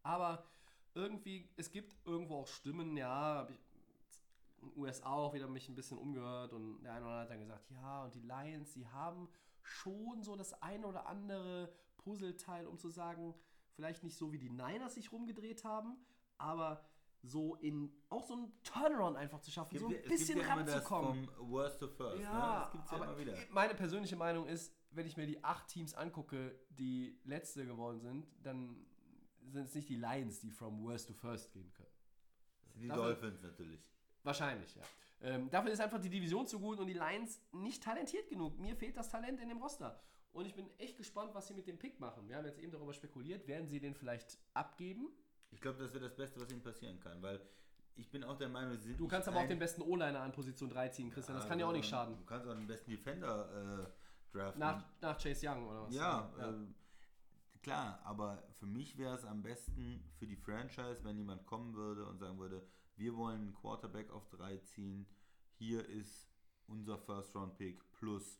[0.05, 0.45] Aber
[0.93, 3.59] irgendwie, es gibt irgendwo auch Stimmen, ja, habe ich
[4.61, 7.31] in den USA auch wieder mich ein bisschen umgehört und der eine oder andere hat
[7.31, 9.27] dann gesagt, ja, und die Lions, die haben
[9.63, 13.33] schon so das eine oder andere Puzzleteil, um zu sagen,
[13.71, 15.97] vielleicht nicht so wie die Niners sich rumgedreht haben,
[16.37, 16.85] aber
[17.23, 21.27] so in auch so einen Turnaround einfach zu schaffen, so ein bisschen ja ranzukommen.
[21.29, 22.21] vom Worst to First.
[22.21, 22.59] Ja, ne?
[22.61, 23.35] Das gibt es ja aber immer wieder.
[23.49, 28.27] meine persönliche Meinung ist, wenn ich mir die acht Teams angucke, die letzte geworden sind,
[28.43, 28.85] dann
[29.51, 31.89] sind es nicht die Lions, die from worst to first gehen können.
[32.75, 33.81] Die Dafür- Dolphins natürlich.
[34.23, 34.83] Wahrscheinlich, ja.
[35.21, 38.59] Ähm, dafür ist einfach die Division zu gut und die Lions nicht talentiert genug.
[38.59, 39.99] Mir fehlt das Talent in dem Roster.
[40.33, 42.27] Und ich bin echt gespannt, was sie mit dem Pick machen.
[42.27, 45.07] Wir haben jetzt eben darüber spekuliert, werden sie den vielleicht abgeben?
[45.51, 47.39] Ich glaube, das wäre das Beste, was ihnen passieren kann, weil
[47.95, 50.33] ich bin auch der Meinung, sie sind Du kannst aber auch den besten O-Liner an
[50.33, 51.37] Position 3 ziehen, Christian.
[51.37, 52.17] Das kann ja auch nicht schaden.
[52.17, 54.59] Du kannst auch den besten Defender äh, draften.
[54.59, 55.95] Nach, nach Chase Young oder was?
[55.95, 56.53] ja, Äh,
[57.65, 62.05] klar, aber für mich wäre es am besten für die Franchise, wenn jemand kommen würde
[62.05, 62.63] und sagen würde,
[62.95, 65.07] wir wollen einen Quarterback auf drei ziehen,
[65.55, 66.29] hier ist
[66.67, 68.39] unser First-Round-Pick plus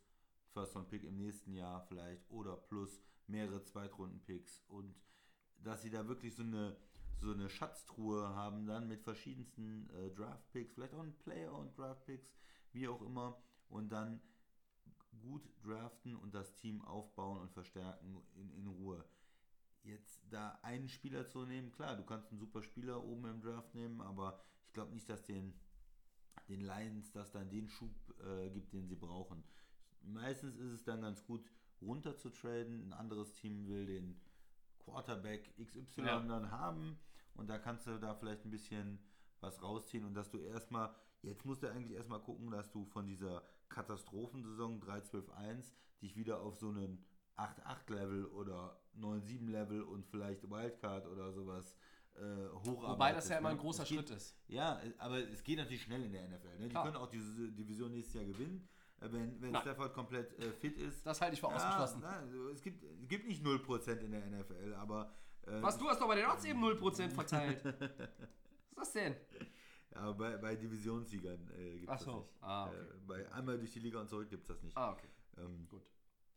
[0.54, 4.94] First-Round-Pick im nächsten Jahr vielleicht oder plus mehrere Zweitrunden-Picks und
[5.58, 6.78] dass sie da wirklich so eine
[7.18, 12.30] so eine Schatztruhe haben dann mit verschiedensten äh, Draft-Picks, vielleicht auch ein Player und Draft-Picks,
[12.74, 13.42] wie auch immer.
[13.70, 14.22] Und dann
[15.26, 19.04] gut draften und das Team aufbauen und verstärken in, in Ruhe.
[19.84, 23.76] Jetzt da einen Spieler zu nehmen, klar, du kannst einen super Spieler oben im Draft
[23.76, 25.54] nehmen, aber ich glaube nicht, dass den,
[26.48, 29.44] den Lions das dann den Schub äh, gibt, den sie brauchen.
[30.02, 31.52] Meistens ist es dann ganz gut,
[31.82, 32.88] runter zu traden.
[32.88, 34.20] Ein anderes Team will den
[34.80, 36.20] Quarterback XY Ja.
[36.20, 36.98] dann haben
[37.36, 39.00] und da kannst du da vielleicht ein bisschen
[39.40, 43.06] was rausziehen und dass du erstmal, jetzt musst du eigentlich erstmal gucken, dass du von
[43.08, 47.04] dieser Katastrophensaison 3-12-1 dich wieder auf so einen
[47.38, 51.76] 8-8-Level oder 9-7-Level und vielleicht Wildcard oder sowas
[52.16, 52.88] äh, hocharbeitest.
[52.90, 53.62] Wobei das ja immer ein ne?
[53.62, 54.36] großer geht- Schritt ist.
[54.48, 56.60] ja, äh, aber es geht natürlich schnell in der NFL.
[56.60, 56.70] Ne?
[56.70, 58.68] Die können auch diese Division nächstes Jahr gewinnen,
[59.02, 59.56] äh, wenn, wenn.
[59.56, 61.06] Stafford komplett äh, fit ist.
[61.06, 62.02] Das halte ich für ausgeschlossen.
[62.02, 65.12] Ja, na, es, gibt, es gibt nicht 0% in der NFL, aber
[65.46, 67.64] äh, Was, du hast doch bei den Odds eben 0% verteilt.
[68.76, 69.16] Was ist das denn?
[69.96, 72.12] Ja, bei, bei Divisionssiegern äh, gibt es so.
[72.12, 72.44] das nicht.
[72.44, 72.76] Ah, okay.
[72.76, 74.76] äh, bei einmal durch die Liga und zurück gibt es das nicht.
[74.78, 75.08] Ah, okay.
[75.38, 75.90] Ähm, Gut.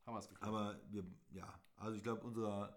[0.06, 0.48] Haben wir es geklärt.
[0.48, 2.74] aber wir, ja, also ich glaube, unsere,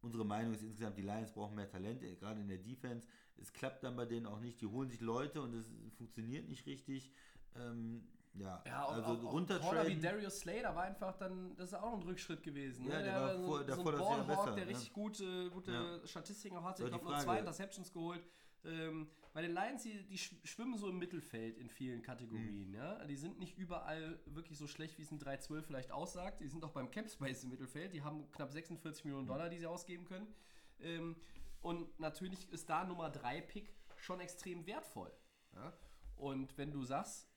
[0.00, 3.08] unsere Meinung ist insgesamt, die Lions brauchen mehr Talent, äh, gerade in der Defense.
[3.36, 4.60] Es klappt dann bei denen auch nicht.
[4.60, 7.10] Die holen sich Leute und es funktioniert nicht richtig.
[7.56, 9.96] Ähm, ja, Ja, auch, also auch, auch runter ein Corner wie.
[10.00, 12.86] Darius Slater war einfach dann, das ist auch ein Rückschritt gewesen.
[12.86, 13.02] Ja, ne?
[13.04, 14.70] der war so, vor- so davor ein das Jahr Ballhawk, besser, der ne?
[14.70, 16.06] richtig gute, gute Ja.
[16.06, 16.82] Statistiken auch hatte.
[16.82, 18.22] So, Ich glaube, nur zwei Interceptions geholt.
[18.64, 22.02] Ähm, bei den Lions, die, die sch- schwimmen so im Mittelfeld in vielen Mhm.
[22.02, 22.74] Kategorien.
[22.74, 23.04] Ja?
[23.06, 26.40] Die sind nicht überall wirklich so schlecht, wie es ein 3-12 vielleicht aussagt.
[26.40, 27.92] Die sind auch beim Capspace im Mittelfeld.
[27.92, 30.32] Die haben knapp 46 Millionen Dollar, die sie ausgeben können.
[30.80, 31.16] Ähm,
[31.60, 35.12] und natürlich ist da Nummer 3 Pick schon extrem wertvoll.
[35.54, 35.72] Ja?
[36.16, 37.28] Und wenn du sagst,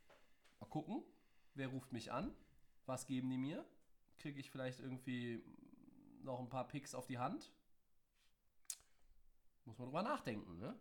[0.60, 1.04] mal gucken,
[1.54, 2.36] wer ruft mich an,
[2.86, 3.66] was geben die mir,
[4.18, 5.44] kriege ich vielleicht irgendwie
[6.24, 7.52] noch ein paar Picks auf die Hand.
[9.66, 10.78] Muss man drüber nachdenken, ne?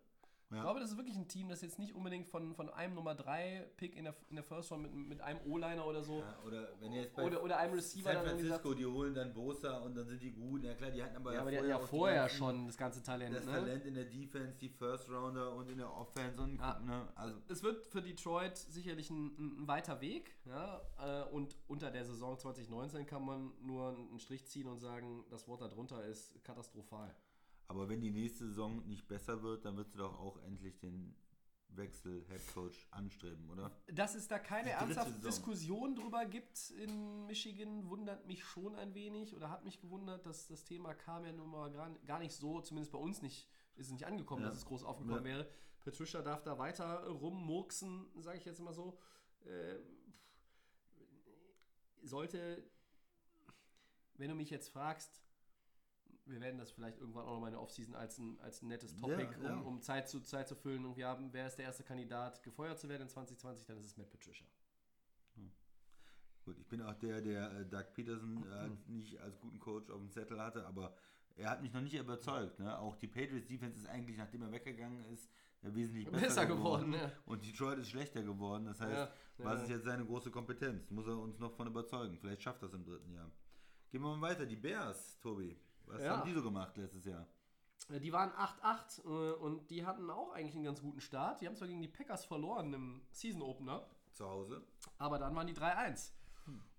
[0.50, 0.62] Ich Ja.
[0.62, 3.66] glaube, das ist wirklich ein Team, das jetzt nicht unbedingt von, von einem Nummer 3
[3.76, 6.68] Pick in der, in der First Round mit, mit einem O-Liner oder so Ja, oder
[6.80, 9.14] wenn ihr jetzt bei oder, oder einem Receiver San dann irgendwie sagt, Francisco, die holen
[9.14, 10.62] dann Bosa und dann sind die gut.
[10.62, 12.76] Ja klar, die hatten aber ja, ja aber die hatten ja vorher ganzen- schon das
[12.76, 13.52] ganze Talent, das ne?
[13.52, 16.78] Talent in der Defense, die First Rounder und in der Offense und Ja.
[16.80, 20.36] ne, also Es wird für Detroit sicherlich ein, ein, ein weiter Weg.
[20.44, 20.82] Ja?
[21.00, 25.48] äh, Und unter der Saison 2019 kann man nur einen Strich ziehen und sagen, das
[25.48, 27.14] Wort darunter ist katastrophal.
[27.68, 31.16] Aber wenn die nächste Saison nicht besser wird, dann wird du doch auch endlich den
[31.68, 33.70] Wechsel Head Coach anstreben, oder?
[33.88, 35.30] Dass es da keine ernsthafte Saison.
[35.30, 40.46] Diskussion drüber gibt in Michigan, wundert mich schon ein wenig oder hat mich gewundert, dass
[40.46, 43.86] das Thema kam ja nun mal gar, gar nicht so, zumindest bei uns nicht, ist
[43.86, 44.48] es nicht angekommen, Ja.
[44.48, 45.38] dass es groß aufgekommen Ja.
[45.38, 45.50] wäre.
[45.80, 48.96] Patricia darf da weiter rummurksen, sage ich jetzt mal so.
[49.44, 49.78] Äh,
[52.02, 52.62] sollte,
[54.16, 55.23] wenn du mich jetzt fragst,
[56.26, 58.68] wir werden das vielleicht irgendwann auch noch mal in der Offseason als ein, als ein
[58.68, 59.54] nettes Topic, Ja, ja.
[59.56, 60.84] Um, um Zeit zu Zeit zu füllen.
[60.84, 63.86] Und wir haben, wer ist der erste Kandidat, gefeuert zu werden in 2020, dann ist
[63.86, 64.46] es Matt Patricia.
[66.44, 69.98] Gut, ich bin auch der, der äh, Doug Peterson äh, nicht als guten Coach auf
[69.98, 70.94] dem Zettel hatte, aber
[71.36, 72.58] er hat mich noch nicht überzeugt.
[72.58, 72.78] Ne?
[72.78, 75.30] Auch die Patriots Defense ist eigentlich, nachdem er weggegangen ist,
[75.62, 77.10] wesentlich besser, Besser geworden, ja.
[77.24, 78.66] Und Detroit ist schlechter geworden.
[78.66, 80.90] Das heißt, Ja, was ist jetzt seine große Kompetenz?
[80.90, 82.18] Muss er uns noch von überzeugen?
[82.18, 83.30] Vielleicht schafft er es im dritten Jahr.
[83.90, 84.44] Gehen wir mal weiter.
[84.44, 85.56] Die Bears, Tobi.
[85.86, 86.16] Was Ja.
[86.18, 87.26] haben die so gemacht letztes Jahr?
[87.90, 91.40] Äh, Die waren 8-8 äh, und die hatten auch eigentlich einen ganz guten Start.
[91.40, 94.62] Die haben zwar gegen die Packers verloren im Season Opener, Zu Hause?
[94.98, 96.12] aber dann waren die 3-1.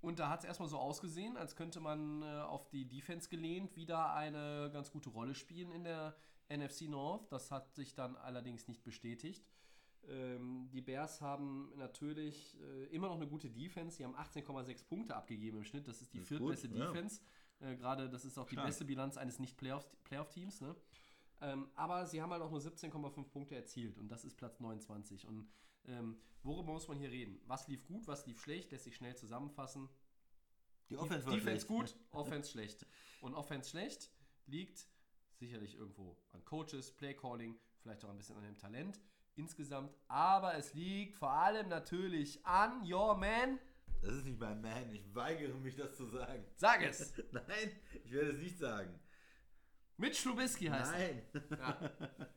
[0.01, 3.76] Und da hat es erstmal so ausgesehen, als könnte man äh, auf die Defense gelehnt
[3.76, 6.16] wieder eine ganz gute Rolle spielen in der
[6.49, 7.32] NFC North.
[7.32, 9.43] Das hat sich dann allerdings nicht bestätigt.
[10.08, 12.56] Ähm, die Bears haben natürlich
[12.91, 13.97] immer noch eine gute Defense.
[13.97, 15.88] Sie haben 18,6 Punkte abgegeben im Schnitt.
[15.88, 16.91] Das ist die viertbeste gut, ja.
[17.60, 18.68] Äh, Gerade das ist auch die Stark.
[18.68, 20.03] beste Bilanz eines Nicht-Playoff-Teams.
[20.03, 20.76] Playoff ne?
[21.41, 25.28] ähm, aber sie haben halt auch nur 17,5 Punkte erzielt und das ist Platz 29.
[25.28, 25.47] Und
[25.86, 27.39] ähm, worüber muss man hier reden?
[27.47, 28.71] Was lief gut, was lief schlecht?
[28.71, 29.89] Lässt sich schnell zusammenfassen.
[30.89, 32.86] Die Offense war Defense gut, Offense schlecht.
[33.21, 34.12] Und Offense schlecht
[34.46, 34.88] liegt
[35.34, 39.00] sicherlich irgendwo an Coaches, Playcalling, vielleicht auch ein bisschen an dem Talent
[39.36, 39.93] insgesamt.
[40.08, 43.59] Aber es liegt vor allem natürlich an your man.
[44.05, 44.93] Das ist nicht mein Man.
[44.93, 46.45] Ich weigere mich, das zu sagen.
[46.55, 47.13] Sag es!
[47.32, 47.71] Nein,
[48.03, 48.99] ich werde es nicht sagen.
[49.97, 50.99] Mitch Trubisky heißt er.
[50.99, 51.21] Nein.
[51.57, 51.91] Ja.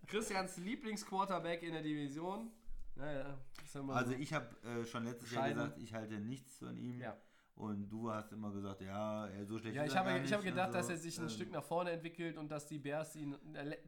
[0.06, 2.50] Christians Lieblingsquarterback in der Division.
[2.94, 3.38] Naja,
[3.74, 4.16] ja Also so.
[4.18, 7.00] ich habe äh, schon letztes Jahr gesagt, ich halte nichts von ihm.
[7.00, 7.16] Ja.
[7.56, 10.24] Und du hast immer gesagt, ja, er so schlecht Ja, ist ich er habe, gar
[10.24, 10.92] ich habe gedacht, und dass so.
[10.92, 13.36] er sich ein Ähm, Stück nach vorne entwickelt und dass die Bears ihn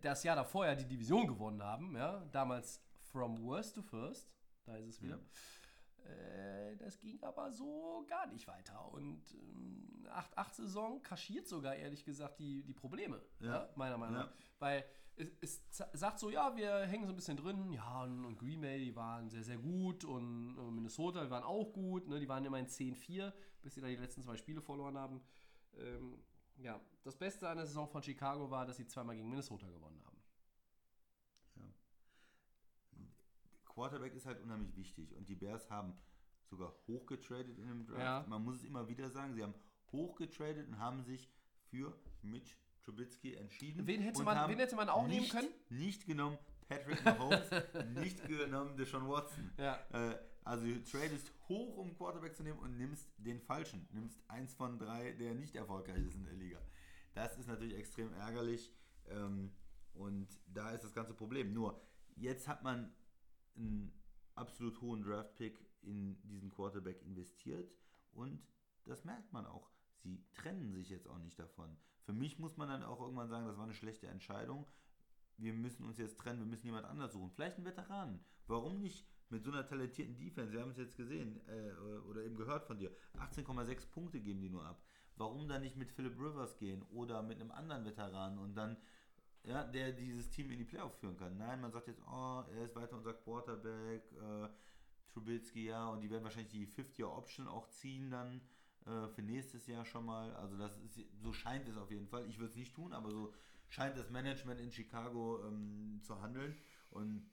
[0.01, 1.95] das Jahr davor ja die Division gewonnen haben.
[1.97, 2.25] Ja?
[2.33, 2.83] Damals
[3.13, 4.29] from worst to first.
[4.65, 5.21] Da ist es wieder.
[6.07, 8.93] Äh, das ging aber so gar nicht weiter.
[8.93, 10.07] Und ähm,
[10.37, 13.21] 8-8-Saison kaschiert sogar, ehrlich gesagt, die, die Probleme.
[13.41, 13.47] Ja.
[13.47, 13.69] Ja.
[13.77, 14.23] meiner Meinung Ja.
[14.25, 14.33] nach.
[14.59, 14.85] Weil
[15.41, 17.73] es, es sagt so, ja, wir hängen so ein bisschen drin.
[17.73, 20.05] Ja, und, und Green Bay, die waren sehr, sehr gut.
[20.05, 22.09] Und äh, Minnesota, die waren auch gut.
[22.09, 22.19] Ne?
[22.21, 23.33] Die waren immerhin 10-4,
[23.63, 25.21] bis sie da die letzten zwei Spiele verloren haben.
[25.77, 26.23] Ähm,
[26.57, 30.01] ja, das Beste an der Saison von Chicago war, dass sie zweimal gegen Minnesota gewonnen
[30.05, 30.10] haben.
[33.81, 35.95] Quarterback ist halt unheimlich wichtig und die Bears haben
[36.51, 38.01] sogar hochgetradet in dem Draft.
[38.01, 38.25] Ja.
[38.29, 39.55] Man muss es immer wieder sagen, sie haben
[39.91, 41.31] hochgetradet und haben sich
[41.71, 43.87] für Mitch Trubisky entschieden.
[43.87, 45.49] Wen hätte man- wen hätte man auch nehmen nicht, können?
[45.71, 46.37] Nicht genommen
[46.69, 47.49] Patrick Mahomes,
[47.95, 49.51] nicht genommen Deshaun Watson.
[49.57, 49.79] Ja.
[49.93, 53.89] Äh, also du tradest hoch, um Quarterback zu nehmen und nimmst den falschen.
[53.93, 56.59] Nimmst eins von drei, der nicht erfolgreich ist in der Liga.
[57.15, 58.71] Das ist natürlich extrem ärgerlich
[59.09, 59.53] ähm,
[59.95, 61.55] und da ist das ganze Problem.
[61.55, 61.81] Nur,
[62.17, 62.93] jetzt hat man
[63.61, 63.93] einen
[64.35, 67.71] absolut hohen Draft-Pick in diesen Quarterback investiert
[68.13, 68.43] und
[68.85, 69.71] das merkt man auch.
[70.03, 71.77] Sie trennen sich jetzt auch nicht davon.
[72.03, 74.67] Für mich muss man dann auch irgendwann sagen, das war eine schlechte Entscheidung.
[75.37, 77.31] Wir müssen uns jetzt trennen, wir müssen jemand anders suchen.
[77.31, 78.21] Vielleicht einen Veteranen.
[78.47, 80.53] Warum nicht mit so einer talentierten Defense?
[80.53, 82.91] Wir haben es jetzt gesehen äh, oder eben gehört von dir.
[83.19, 84.83] 18,6 Punkte geben die nur ab.
[85.17, 88.77] Warum dann nicht mit Philip Rivers gehen oder mit einem anderen Veteranen und dann
[89.45, 91.37] ja, der dieses Team in die Playoffs führen kann.
[91.37, 94.49] Nein, man sagt jetzt, oh, er ist weiter unser Quarterback, äh,
[95.13, 98.41] Trubisky, ja, und die werden wahrscheinlich die Fifth-Year-Option auch ziehen dann
[98.87, 100.35] äh, für nächstes Jahr schon mal.
[100.37, 102.29] Also das ist, so scheint es auf jeden Fall.
[102.29, 103.35] Ich würde es nicht tun, aber so
[103.69, 106.57] scheint das Management in Chicago ähm, zu handeln.
[106.91, 107.29] Und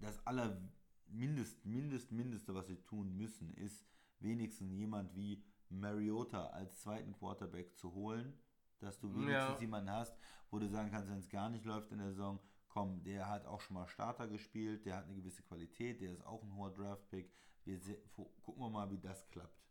[0.00, 0.60] das aller
[1.08, 3.86] Mindest, Mindest, Mindeste, was sie tun müssen, ist
[4.20, 8.34] wenigstens jemand wie Mariota als zweiten Quarterback zu holen,
[8.78, 9.60] dass du wenigstens Ja.
[9.60, 10.16] jemanden hast,
[10.50, 13.46] wo du sagen kannst, wenn es gar nicht läuft in der Saison, komm, der hat
[13.46, 16.72] auch schon mal Starter gespielt, der hat eine gewisse Qualität, der ist auch ein hoher
[16.72, 17.30] Draftpick.
[17.64, 17.80] Wir
[18.12, 19.64] gucken wir mal, wie das klappt.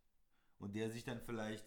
[0.57, 1.65] Und der sich dann vielleicht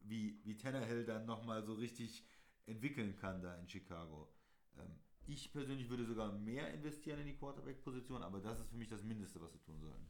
[0.00, 2.24] wie, wie Tannehill dann nochmal so richtig
[2.66, 4.32] entwickeln kann da in Chicago.
[4.78, 8.88] Ähm, ich persönlich würde sogar mehr investieren in die Quarterback-Position, aber das ist für mich
[8.88, 10.08] das Mindeste, was sie tun sollen.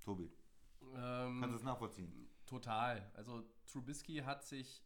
[0.00, 0.30] Tobi,
[0.82, 2.28] Ähm, kannst du es nachvollziehen?
[2.44, 3.10] Total.
[3.14, 4.82] Also Trubisky hat sich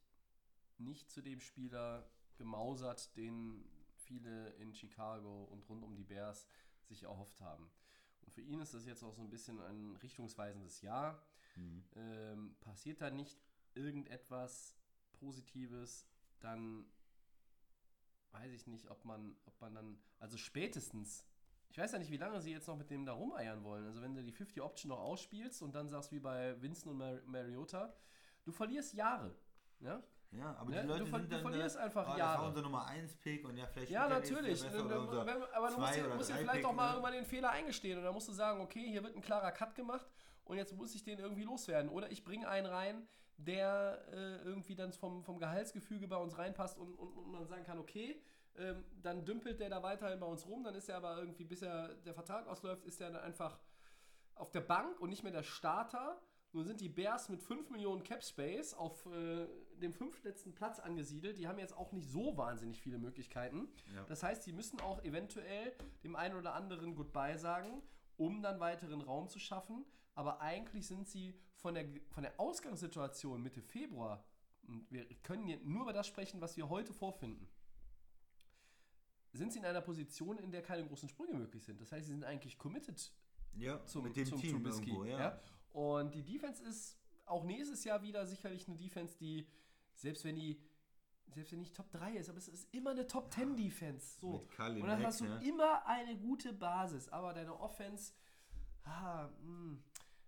[0.78, 3.64] nicht zu dem Spieler gemausert, den
[3.96, 6.46] viele in Chicago und rund um die Bears
[6.84, 7.70] sich erhofft haben.
[8.22, 11.22] Und für ihn ist das jetzt auch so ein bisschen ein richtungsweisendes Jahr.
[11.94, 13.40] Ähm, passiert da nicht
[13.74, 14.76] irgendetwas
[15.12, 16.06] Positives,
[16.40, 16.86] dann
[18.32, 21.24] weiß ich nicht, ob man, ob man dann, also spätestens,
[21.70, 23.86] ich weiß ja nicht, wie lange sie jetzt noch mit dem da rumeiern wollen.
[23.86, 26.98] Also wenn du die 50 Option noch ausspielst und dann sagst wie bei Winston und
[26.98, 27.94] Mar Mariota,
[28.44, 29.34] du verlierst Jahre.
[29.80, 32.18] Ja, Ja, aber Ne, die Leute du sind du dann verlierst äh, einfach ah, das
[32.18, 32.40] Jahre.
[32.42, 34.62] war unser Nummer 1 Pick und ja, vielleicht ja natürlich.
[34.62, 36.92] besser oder du- unser wenn, aber du musst, oder musst dir vielleicht auch mal ne?
[36.94, 39.74] irgendwann den Fehler eingestehen und dann musst du sagen, okay, hier wird ein klarer Cut
[39.74, 40.06] gemacht
[40.44, 41.90] und jetzt muss ich den irgendwie loswerden.
[41.90, 43.06] Oder ich bringe einen rein,
[43.38, 47.64] der äh, irgendwie dann vom, vom Gehaltsgefüge bei uns reinpasst und, und, und man sagen
[47.64, 48.20] kann, okay,
[48.56, 51.62] ähm, dann dümpelt der da weiterhin bei uns rum, dann ist er aber irgendwie, bis
[51.62, 53.58] er der Vertrag ausläuft, ist er dann einfach
[54.34, 56.20] auf der Bank und nicht mehr der Starter.
[56.52, 59.46] Nun sind die Bears mit 5 Millionen Cap Space auf äh,
[59.80, 61.38] dem fünftletzten Platz angesiedelt.
[61.38, 63.68] Die haben jetzt auch nicht so wahnsinnig viele Möglichkeiten.
[63.94, 64.04] Ja.
[64.04, 65.72] Das heißt, sie müssen auch eventuell
[66.04, 67.82] dem einen oder anderen Goodbye sagen,
[68.16, 69.84] um dann weiteren Raum zu schaffen.
[70.14, 74.24] Aber eigentlich sind sie von der, von der Ausgangssituation Mitte Februar,
[74.68, 77.48] und wir können hier nur über das sprechen, was wir heute vorfinden,
[79.32, 81.80] sind sie in einer Position, in der keine großen Sprünge möglich sind.
[81.80, 83.12] Das heißt, sie sind eigentlich committed
[83.54, 84.90] ja, zum, mit dem zum Team Trubisky.
[84.90, 85.18] irgendwo, ja.
[85.18, 85.40] ja.
[85.72, 89.46] Und die Defense ist auch nächstes Jahr wieder sicherlich eine Defense, die,
[89.96, 90.60] selbst wenn die,
[91.28, 94.18] selbst wenn nicht Top 3 ist, aber es ist immer eine Top 10 Defense.
[94.20, 94.38] So.
[94.38, 95.40] Mit Khalil Und dann hast du ne?
[95.44, 97.08] immer eine gute Basis.
[97.08, 98.12] Aber deine Offense,
[98.84, 99.78] ah, mh,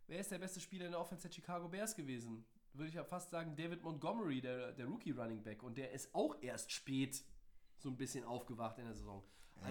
[0.06, 2.44] wer ist der beste Spieler in der Offense der Chicago Bears gewesen?
[2.72, 5.62] Würde ich ja fast sagen, David Montgomery, der, der Rookie Running Back.
[5.62, 7.24] Und der ist auch erst spät
[7.78, 9.22] so ein bisschen aufgewacht in der Saison.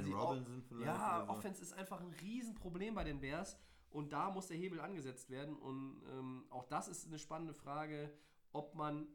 [0.05, 1.31] Die Robinson O- vielleicht Ja, oder so.
[1.33, 3.57] Offense ist einfach ein Riesenproblem bei den Bears.
[3.89, 5.55] Und da muss der Hebel angesetzt werden.
[5.55, 8.11] Und ähm, auch das ist eine spannende Frage,
[8.51, 9.07] ob man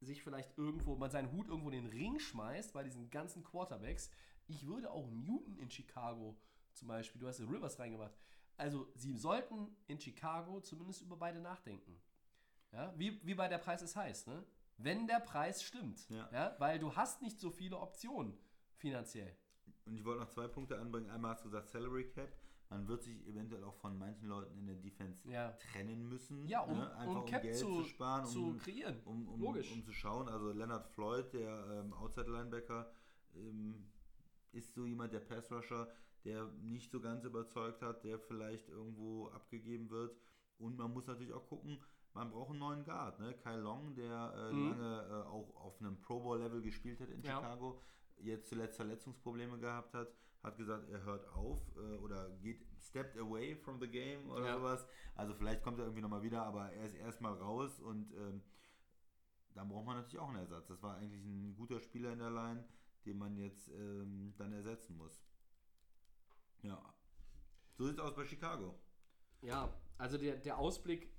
[0.00, 4.10] sich vielleicht irgendwo, man seinen Hut irgendwo in den Ring schmeißt bei diesen ganzen Quarterbacks.
[4.46, 6.36] Ich würde auch Newton in Chicago
[6.74, 8.14] zum Beispiel, du hast ja Rivers reingemacht.
[8.56, 12.00] Also, sie sollten in Chicago zumindest über beide nachdenken.
[12.72, 14.44] Ja, wie, wie bei der Preis ist heiß, ne?
[14.76, 16.08] Wenn der Preis stimmt.
[16.10, 16.56] Ja.
[16.58, 18.36] weil du hast nicht so viele Optionen
[18.76, 19.36] finanziell.
[19.86, 21.10] Und ich wollte noch zwei Punkte anbringen.
[21.10, 22.32] Einmal hast du gesagt Salary Cap.
[22.74, 25.50] Man wird sich eventuell auch von manchen Leuten in der Defense Ja.
[25.72, 26.46] trennen müssen.
[26.48, 26.94] Ja, um, ne?
[26.96, 29.00] Einfach um Cap Geld zu, zu, sparen, zu um, kreieren.
[29.04, 29.70] um, um, Logisch.
[29.72, 30.28] um zu schauen.
[30.28, 32.90] Also Leonard Floyd, der ähm, Outside Linebacker,
[33.36, 33.86] ähm,
[34.52, 35.88] ist so jemand, der Pass Rusher,
[36.24, 40.16] der nicht so ganz überzeugt hat, der vielleicht irgendwo abgegeben wird.
[40.58, 41.80] Und man muss natürlich auch gucken,
[42.12, 43.18] man braucht einen neuen Guard.
[43.20, 43.34] Ne?
[43.34, 44.68] Kyle Long, der äh, Mhm.
[44.70, 47.36] lange äh, auch auf einem Pro Bowl Level gespielt hat in Ja.
[47.36, 47.80] Chicago,
[48.18, 50.08] jetzt zuletzt Verletzungsprobleme gehabt hat,
[50.44, 54.56] hat gesagt, er hört auf äh, oder geht stepped away from the game oder Ja.
[54.58, 54.86] sowas.
[55.16, 58.42] Also vielleicht kommt er irgendwie nochmal wieder, aber er ist erstmal raus und ähm,
[59.54, 60.66] dann braucht man natürlich auch einen Ersatz.
[60.68, 62.64] Das war eigentlich ein guter Spieler in der Line,
[63.06, 65.24] den man jetzt ähm, dann ersetzen muss.
[66.62, 66.94] Ja.
[67.76, 68.78] So sieht es aus bei Chicago.
[69.42, 71.12] Ja, also der, der Ausblick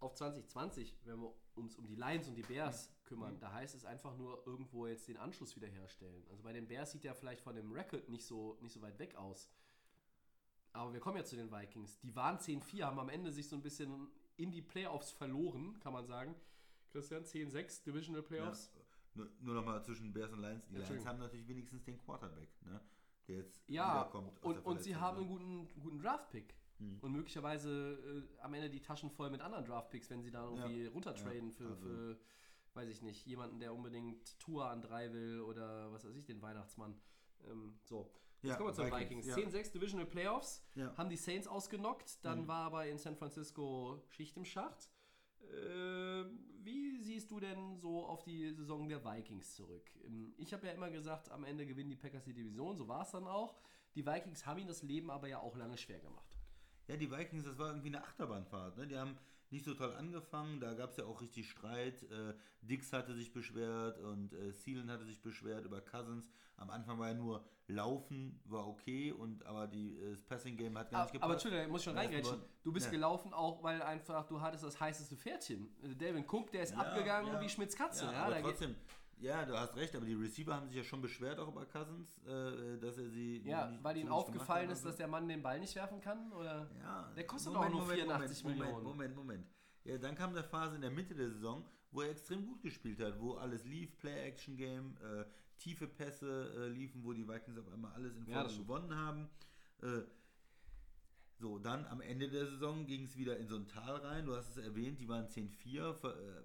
[0.00, 3.84] auf 2020, wenn wir uns um die Lions und die Bears kümmern, da heißt es
[3.84, 6.24] einfach nur irgendwo jetzt den Anschluss wiederherstellen.
[6.30, 8.98] Also bei den Bears sieht der vielleicht von dem Record nicht so, nicht so weit
[8.98, 9.50] weg aus.
[10.72, 11.98] Aber wir kommen ja zu den Vikings.
[12.00, 15.92] Die waren 10-4, haben am Ende sich so ein bisschen in die Playoffs verloren, kann
[15.92, 16.34] man sagen.
[16.90, 18.70] Christian, 10-6, Divisional Playoffs.
[18.74, 18.82] Ja,
[19.14, 20.68] nur nur nochmal zwischen Bears und Lions.
[20.68, 22.80] Die Lions haben natürlich wenigstens den Quarterback, ne?
[23.26, 24.42] der jetzt Ja, wiederkommt.
[24.44, 25.22] und, und sie haben ne?
[25.22, 26.54] einen guten, guten Draft-Pick.
[27.00, 30.84] Und möglicherweise äh, am Ende die Taschen voll mit anderen Draft-Picks, wenn sie da irgendwie
[30.84, 32.18] Ja, runtertraden ja, für, also- für,
[32.78, 36.40] weiß ich nicht, jemanden, der unbedingt Tour an drei will oder was weiß ich, den
[36.40, 36.94] Weihnachtsmann.
[37.48, 39.52] Ähm, so, jetzt Ja, kommen wir zu den Vikings, Vikings.
[39.52, 39.60] ja.
[39.60, 40.96] 10-6 Divisional Playoffs, Ja.
[40.96, 44.88] haben die Saints ausgenockt, dann war aber in San Francisco Schicht im Schacht.
[45.40, 46.24] Äh,
[46.62, 49.90] wie siehst du denn so auf die Saison der Vikings zurück?
[50.06, 53.02] Ähm, Ich habe ja immer gesagt, am Ende gewinnen die Packers die Division, so war
[53.02, 53.56] es dann auch.
[53.94, 56.38] Die Vikings haben ihnen das Leben aber ja auch lange schwer gemacht.
[56.86, 58.76] Ja, die Vikings, das war irgendwie eine Achterbahnfahrt.
[58.76, 58.86] Ne?
[58.86, 59.18] Die haben
[59.50, 62.02] nicht so toll angefangen, da gab es ja auch richtig Streit.
[62.04, 66.28] Äh, Dix hatte sich beschwert und äh, Thielen hatte sich beschwert über Cousins.
[66.56, 70.90] Am Anfang war ja nur Laufen, war okay, und aber die, äh, das Passing-Game hat
[70.90, 71.24] gar nicht Aber, gepasst.
[71.24, 72.42] aber Entschuldigung, ich muss schon reingrätschen.
[72.62, 72.92] Du bist ja.
[72.92, 75.68] gelaufen auch, weil einfach du hattest das heißeste Pferdchen.
[75.82, 77.40] Äh, Devin Cook, der ist Ja, abgegangen ja.
[77.40, 78.06] wie Schmitz Katze.
[78.06, 78.74] Ja, aber trotzdem,
[79.20, 82.18] ja, du hast recht, aber die Receiver haben sich ja schon beschwert auch über Cousins,
[82.26, 83.38] äh, dass er sie.
[83.44, 86.32] ja weil ihnen aufgefallen ist, dass der Mann den Ball nicht werfen kann?
[86.32, 86.70] Oder?
[86.80, 88.84] Ja, Der kostet Moment, auch nur Moment, 84 Moment, Millionen.
[88.84, 89.46] Moment, Moment, Moment.
[89.84, 93.00] Ja, dann kam eine Phase in der Mitte der Saison, wo er extrem gut gespielt
[93.00, 95.24] hat, wo alles lief, Play-Action-Game, äh,
[95.58, 98.68] tiefe Pässe äh, liefen, wo die Vikings auf einmal alles in Ja, Folge das stimmt.
[98.68, 99.28] gewonnen haben.
[99.82, 100.02] Äh,
[101.40, 104.26] so, dann am Ende der Saison ging es wieder in so ein Tal rein.
[104.26, 106.42] Du hast es erwähnt, die waren 10-4, ver- äh,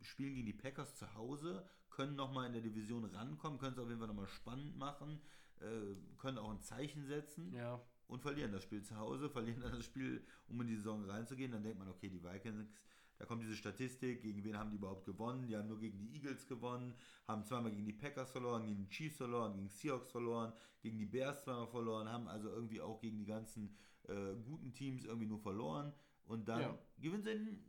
[0.00, 3.88] spielen gegen die Packers zu Hause, können nochmal in der Division rankommen, können es auf
[3.88, 5.20] jeden Fall nochmal spannend machen,
[5.60, 7.80] äh, können auch ein Zeichen setzen Ja.
[8.08, 11.52] und verlieren das Spiel zu Hause, verlieren dann das Spiel, um in die Saison reinzugehen.
[11.52, 12.70] Dann denkt man, okay, die Vikings,
[13.18, 15.46] da kommt diese Statistik, gegen wen haben die überhaupt gewonnen?
[15.46, 16.94] Die haben nur gegen die Eagles gewonnen,
[17.28, 20.98] haben zweimal gegen die Packers verloren, gegen die Chiefs verloren, gegen die Seahawks verloren, gegen
[20.98, 23.76] die Bears zweimal verloren, haben also irgendwie auch gegen die ganzen
[24.08, 25.92] äh, guten Teams irgendwie nur verloren.
[26.24, 26.78] Und dann Ja.
[26.98, 27.64] gewinnen sie in,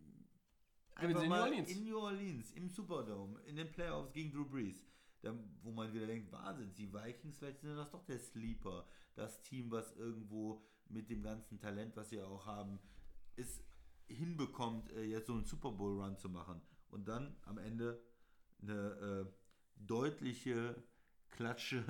[0.96, 1.70] einfach in New mal Orleans.
[1.70, 4.84] in New Orleans, im Superdome, in den Playoffs gegen Drew Brees.
[5.22, 9.42] Da, wo man wieder denkt, Wahnsinn, die Vikings, vielleicht sind das doch der Sleeper, das
[9.42, 12.80] Team, was irgendwo mit dem ganzen Talent, was sie auch haben,
[13.38, 13.64] es
[14.08, 16.62] hinbekommt, äh, jetzt so einen Super Bowl Run zu machen.
[16.90, 18.02] Und dann am Ende
[18.62, 19.34] eine äh,
[19.78, 20.76] deutliche
[21.32, 21.84] Klatsche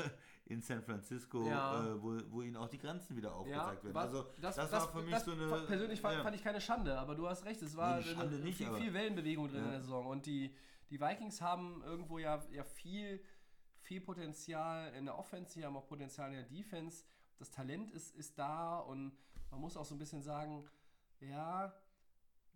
[0.45, 1.85] in San Francisco, Ja.
[1.87, 3.95] äh, wo, wo ihnen auch die Grenzen wieder Ja, aufgezeigt werden.
[3.95, 5.65] was- also das, war für mich das so eine...
[5.65, 6.23] Persönlich fand, ja.
[6.23, 8.93] fand ich keine Schande, aber du hast recht, es war Nee, eine, nicht, viel, viel
[8.93, 9.65] Wellenbewegung drin Ja.
[9.65, 10.05] in der Saison.
[10.07, 10.53] Und die,
[10.89, 13.23] die Vikings haben irgendwo ja, ja viel,
[13.79, 17.05] viel Potenzial in der Offense, sie haben auch Potenzial in der Defense.
[17.39, 19.17] Das Talent ist, ist da und
[19.49, 20.67] man muss auch so ein bisschen sagen,
[21.21, 21.73] ja,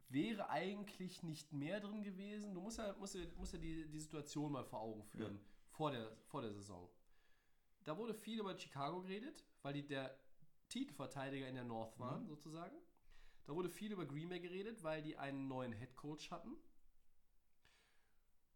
[0.10, 2.54] wäre eigentlich nicht mehr drin gewesen.
[2.54, 5.40] Du musst ja, musst ja, musst ja die, die Situation mal vor Augen führen,
[5.70, 6.88] vor, der, vor der Saison.
[7.88, 10.20] Da wurde viel über Chicago geredet, weil die der
[10.68, 12.76] Titelverteidiger in der North waren, sozusagen.
[13.46, 16.58] Da wurde viel über Green Bay geredet, weil die einen neuen Head Coach hatten.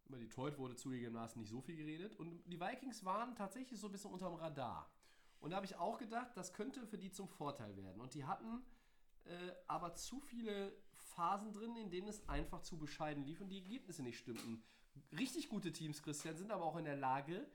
[0.03, 2.14] Über Detroit wurde zugegebenermaßen nicht so viel geredet.
[2.18, 4.91] Und die Vikings waren tatsächlich so ein bisschen unterm Radar.
[5.40, 8.02] Und da habe ich auch gedacht, das könnte für die zum Vorteil werden.
[8.02, 8.66] Und die hatten
[9.24, 13.60] äh, aber zu viele Phasen drin, in denen es einfach zu bescheiden lief und die
[13.60, 14.62] Ergebnisse nicht stimmten.
[15.18, 17.49] Richtig gute Teams, Christian, sind aber auch in der Lage,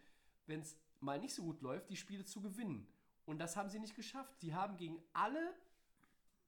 [0.46, 2.86] wenn es mal nicht so gut läuft, die Spiele zu gewinnen.
[3.24, 4.38] Und das haben sie nicht geschafft.
[4.38, 5.54] Sie haben gegen alle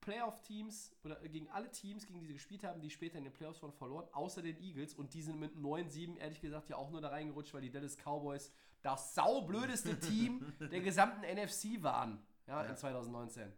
[0.01, 3.33] Playoff-Teams oder äh, gegen alle Teams, gegen die sie gespielt haben, die später in den
[3.33, 4.95] Playoffs waren, verloren, außer den Eagles.
[4.95, 7.97] Und die sind mit 9-7, ehrlich gesagt, ja auch nur da reingerutscht, weil die Dallas
[7.97, 8.53] Cowboys
[8.83, 12.23] das saublödeste Team der gesamten NFC waren.
[12.47, 13.53] Ja, in 2019.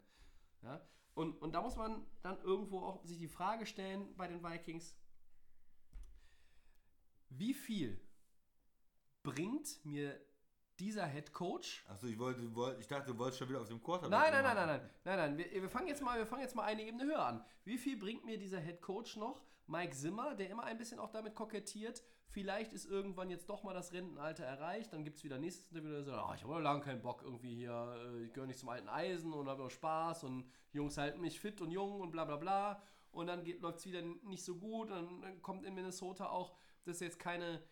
[0.62, 0.80] Ja?
[1.14, 4.96] Und, und da muss man dann irgendwo auch sich die Frage stellen bei den Vikings,
[7.28, 8.00] wie viel
[9.22, 10.20] bringt mir
[10.80, 12.42] dieser Head Coach Achso, ich wollte,
[12.80, 14.10] ich dachte, du wolltest schon wieder auf dem Quarterback.
[14.10, 15.38] Nein, nein, nein, nein, nein, nein, nein.
[15.38, 17.44] Wir, wir fangen jetzt mal, wir fangen jetzt mal eine Ebene höher an.
[17.64, 19.42] Wie viel bringt mir dieser Head Coach noch?
[19.66, 22.02] Mike Zimmer, der immer ein bisschen auch damit kokettiert.
[22.26, 24.92] Vielleicht ist irgendwann jetzt doch mal das Rentenalter erreicht.
[24.92, 27.22] Dann gibt es wieder nächstes Interview, der sagt, "Ah, ich habe aber lange keinen Bock
[27.22, 30.78] irgendwie hier, äh, ich gehöre nicht zum alten Eisen und habe noch Spaß und die
[30.78, 32.82] Jungs halten mich fit und jung und bla bla bla.
[33.12, 34.90] Und dann läuft es wieder nicht so gut.
[34.90, 37.62] Und dann kommt in Minnesota auch, das ist jetzt keine,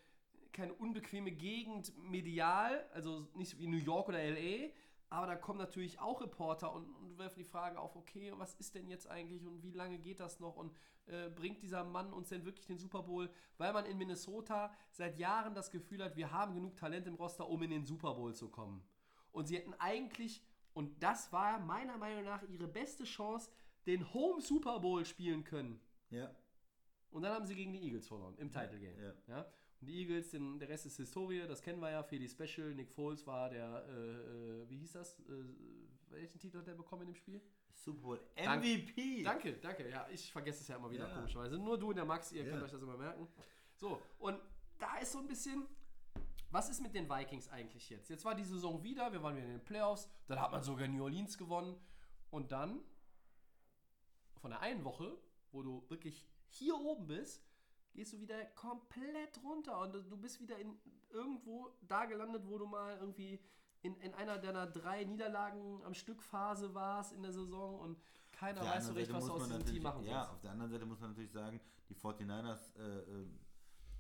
[0.59, 4.71] keine unbequeme Gegend medial, also nicht wie New York oder LA,
[5.09, 8.75] aber da kommen natürlich auch Reporter und, und werfen die Frage auf, okay, was ist
[8.75, 10.75] denn jetzt eigentlich und wie lange geht das noch und
[11.07, 13.31] äh, bringt dieser Mann uns denn wirklich den Super Bowl?
[13.57, 17.49] Weil man in Minnesota seit Jahren das Gefühl hat, wir haben genug Talent im Roster,
[17.49, 18.83] um in den Super Bowl zu kommen.
[19.31, 20.43] Und sie hätten eigentlich,
[20.75, 23.49] und das war meiner Meinung nach ihre beste Chance,
[23.87, 25.81] den Home Super Bowl spielen können.
[26.11, 26.35] Ja.
[27.11, 28.99] Und dann haben sie gegen die Eagles verloren im Title Game.
[29.01, 29.15] Ja.
[29.29, 29.47] Ja?
[29.81, 32.75] Die Eagles, den, der Rest ist Historie, das kennen wir ja, Feli Special.
[32.75, 35.21] Nick Foles war der, äh, äh, wie hieß das?
[35.21, 35.45] Äh,
[36.11, 37.41] welchen Titel hat er bekommen in dem Spiel?
[37.73, 39.23] Super Bowl Dank- MVP.
[39.23, 39.89] Danke, danke.
[39.89, 41.15] Ja, ich vergesse es ja immer wieder, Ja.
[41.15, 41.59] komischerweise.
[41.59, 42.51] Nur du und der Max, ihr Ja.
[42.51, 43.29] könnt euch das immer merken.
[43.77, 44.41] So, und
[44.81, 45.65] da ist so ein bisschen,
[46.51, 48.09] was ist mit den Vikings eigentlich jetzt?
[48.11, 50.89] Jetzt war die Saison wieder, wir waren wieder in den Playoffs, dann hat man sogar
[50.89, 51.77] New Orleans gewonnen.
[52.31, 52.81] Und dann,
[54.39, 55.17] von der einen Woche,
[55.53, 57.45] wo du wirklich hier oben bist,
[57.99, 60.79] gehst du wieder komplett runter und du bist wieder in
[61.11, 63.41] irgendwo da gelandet, wo du mal irgendwie
[63.83, 67.99] in, in einer deiner drei Niederlagen am Stück Phase warst in der Saison und
[68.31, 70.31] keiner weiß so recht, was du aus diesem Team machen Ja, sollst.
[70.31, 73.27] auf der anderen Seite muss man natürlich sagen, die 49ers äh, äh,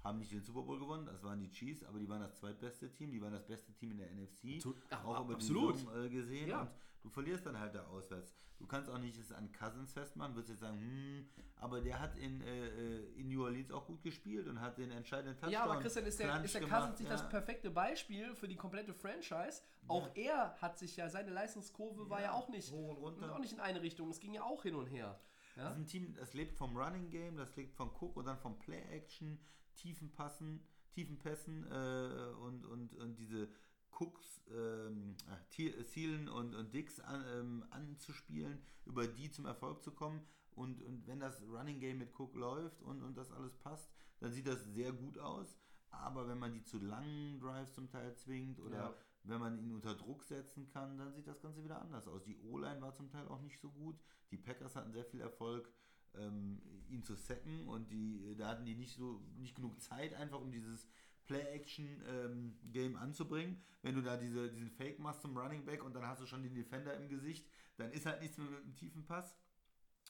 [0.04, 2.92] haben nicht den Super Bowl gewonnen, das waren die Chiefs, aber die waren das zweitbeste
[2.92, 5.74] Team, die waren das beste Team in der NFC, ach, auch über absolut.
[5.74, 6.60] die Saison äh, gesehen Ja.
[6.60, 6.70] und
[7.02, 8.34] du verlierst dann halt da auswärts.
[8.58, 12.16] Du kannst auch nicht es an Cousins festmachen, würdest jetzt sagen, hm, aber der hat
[12.16, 15.62] in, äh, äh, in New Orleans auch gut gespielt und hat den entscheidenden Touchdown Ja,
[15.64, 17.16] aber Christian, ist der, ist der gemacht, Cousins nicht ja.
[17.16, 19.62] das perfekte Beispiel für die komplette Franchise?
[19.86, 23.34] Auch er hat sich ja, seine Leistungskurve war ja auch nicht, hoch und runter.
[23.34, 25.20] auch nicht in eine Richtung, es ging ja auch hin und her.
[25.56, 25.64] Ja?
[25.64, 28.38] Das ist ein Team, das lebt vom Running Game, das lebt von Cook und dann
[28.38, 29.38] vom Play Action,
[29.76, 33.48] tiefen Passen, tiefen Pässen äh, und, und, und diese
[33.90, 39.82] Cooks, ähm, äh, Thiel- Thielen und, und Dicks an, ähm, anzuspielen, über die zum Erfolg
[39.82, 40.20] zu kommen.
[40.52, 43.90] Und, und wenn das Running Game mit Cook läuft und, und das alles passt,
[44.20, 45.56] dann sieht das sehr gut aus.
[45.90, 48.94] Aber wenn man die zu langen Drives zum Teil zwingt oder Ja.
[49.22, 52.24] wenn man ihn unter Druck setzen kann, dann sieht das Ganze wieder anders aus.
[52.24, 53.98] Die O-Line war zum Teil auch nicht so gut.
[54.30, 55.72] Die Packers hatten sehr viel Erfolg,
[56.14, 60.40] ähm, ihn zu sacken und die, da hatten die nicht so nicht genug Zeit einfach,
[60.40, 60.86] um dieses
[61.28, 63.62] Play-Action-Game anzubringen.
[63.82, 66.42] Wenn du da diese, diesen Fake machst zum Running Back und dann hast du schon
[66.42, 67.46] den Defender im Gesicht,
[67.76, 69.36] dann ist halt nichts mehr mit dem tiefen Pass.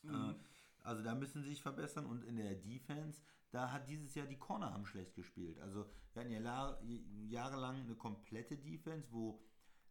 [0.05, 0.35] Äh,
[0.83, 3.21] also da müssen sie sich verbessern und in der Defense,
[3.51, 5.59] da hat dieses Jahr die Corner haben schlecht gespielt.
[5.61, 5.85] Also
[6.15, 6.81] wir hatten ja la-
[7.29, 9.43] jahrelang eine komplette Defense, wo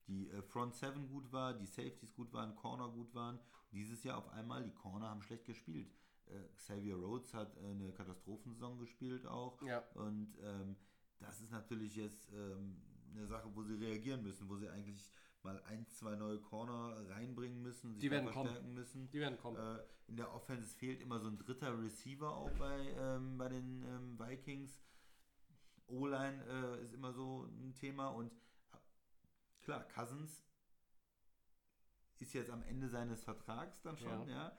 [0.08, 3.40] die äh, Front Seven gut war, die Safeties gut waren, Corner gut waren.
[3.72, 5.94] Dieses Jahr auf einmal, die Corner haben schlecht gespielt.
[6.28, 9.62] Äh, Xavier Rhodes hat äh, eine Katastrophensaison gespielt auch.
[9.62, 9.84] Ja.
[9.94, 10.78] Und ähm,
[11.20, 12.82] das ist natürlich jetzt ähm,
[13.12, 15.12] eine Sache, wo sie reagieren müssen, wo sie eigentlich
[15.44, 18.48] mal ein, zwei neue Corner reinbringen müssen, sich Die werden kommen.
[18.50, 19.10] verstärken müssen.
[19.10, 19.58] Die werden kommen.
[19.58, 23.84] Äh, in der Offense fehlt immer so ein dritter Receiver auch bei, ähm, bei den
[23.84, 24.82] ähm, Vikings.
[25.88, 28.32] O-Line äh, ist immer so ein Thema und
[28.74, 28.78] äh,
[29.62, 30.44] klar, Cousins
[32.20, 34.58] ist jetzt am Ende seines Vertrags dann schon, ja.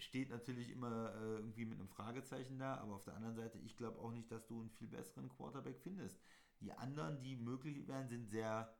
[0.00, 3.76] Steht natürlich immer äh, irgendwie mit einem Fragezeichen da, aber auf der anderen Seite, ich
[3.76, 6.18] glaube auch nicht, dass du einen viel besseren Quarterback findest.
[6.60, 8.74] Die anderen, die möglich wären, sind sehr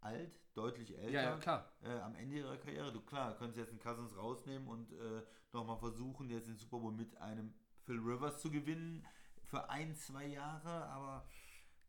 [0.00, 1.72] alt, deutlich älter Ja, ja, klar.
[1.82, 2.92] äh, am Ende ihrer Karriere.
[2.92, 5.22] Du klar, könntest jetzt einen Cousins rausnehmen und äh,
[5.52, 7.52] nochmal versuchen, jetzt den Super Bowl mit einem
[7.84, 9.04] Phil Rivers zu gewinnen
[9.44, 11.26] für ein, zwei Jahre, aber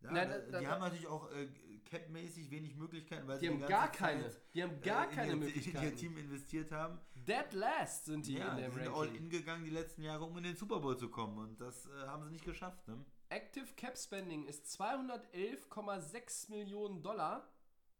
[0.01, 1.47] ja, Nein, da, da- die da- haben natürlich auch äh,
[1.85, 4.31] capmäßig wenig Möglichkeiten, weil Die sie haben gar Zeit, keine.
[4.53, 5.77] Die haben gar äh, in keine ihr, Möglichkeiten.
[5.85, 6.99] in ihr Team investiert haben.
[7.27, 9.15] Dead last sind die ja, in die dem sind all Ranking.
[9.23, 12.07] in gegangen die letzten Jahre, um in den Super Bowl zu kommen und das äh,
[12.07, 12.87] haben sie nicht geschafft.
[12.87, 13.03] Ne?
[13.29, 17.47] Active Cap Spending ist 211,6 Millionen Dollar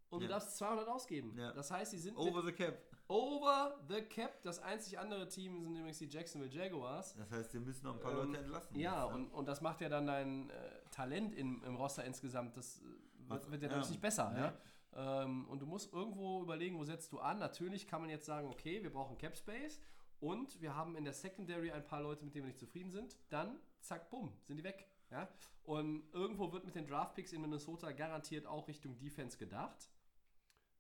[0.10, 0.32] und du Ja.
[0.34, 1.38] darfst 200 ausgeben.
[1.38, 1.52] Ja.
[1.54, 2.78] Das heißt, sie sind Over the cap.
[3.10, 4.42] over the cap.
[4.44, 7.16] Das einzig andere Team sind übrigens die Jacksonville Jaguars.
[7.16, 8.80] Das heißt, sie müssen noch ein paar Ähm, Leute entlassen.
[8.80, 9.16] Ja, jetzt, ne?
[9.18, 10.54] und, und das macht ja dann dein äh,
[10.92, 12.56] Talent im, im Roster insgesamt.
[12.56, 13.74] Das äh, wird, wird ja ja.
[13.76, 14.34] dadurch nicht besser.
[14.38, 14.54] Ja?
[14.98, 17.38] Ähm, und du musst irgendwo überlegen, wo setzt du an.
[17.38, 19.80] Natürlich kann man jetzt sagen, okay, wir brauchen Cap Space
[20.20, 23.16] und wir haben in der Secondary ein paar Leute, mit denen wir nicht zufrieden sind.
[23.30, 24.90] Dann, zack, bumm, sind die weg.
[25.12, 25.30] Ja?
[25.64, 29.92] Und irgendwo wird mit den Draftpicks in Minnesota garantiert auch Richtung Defense gedacht.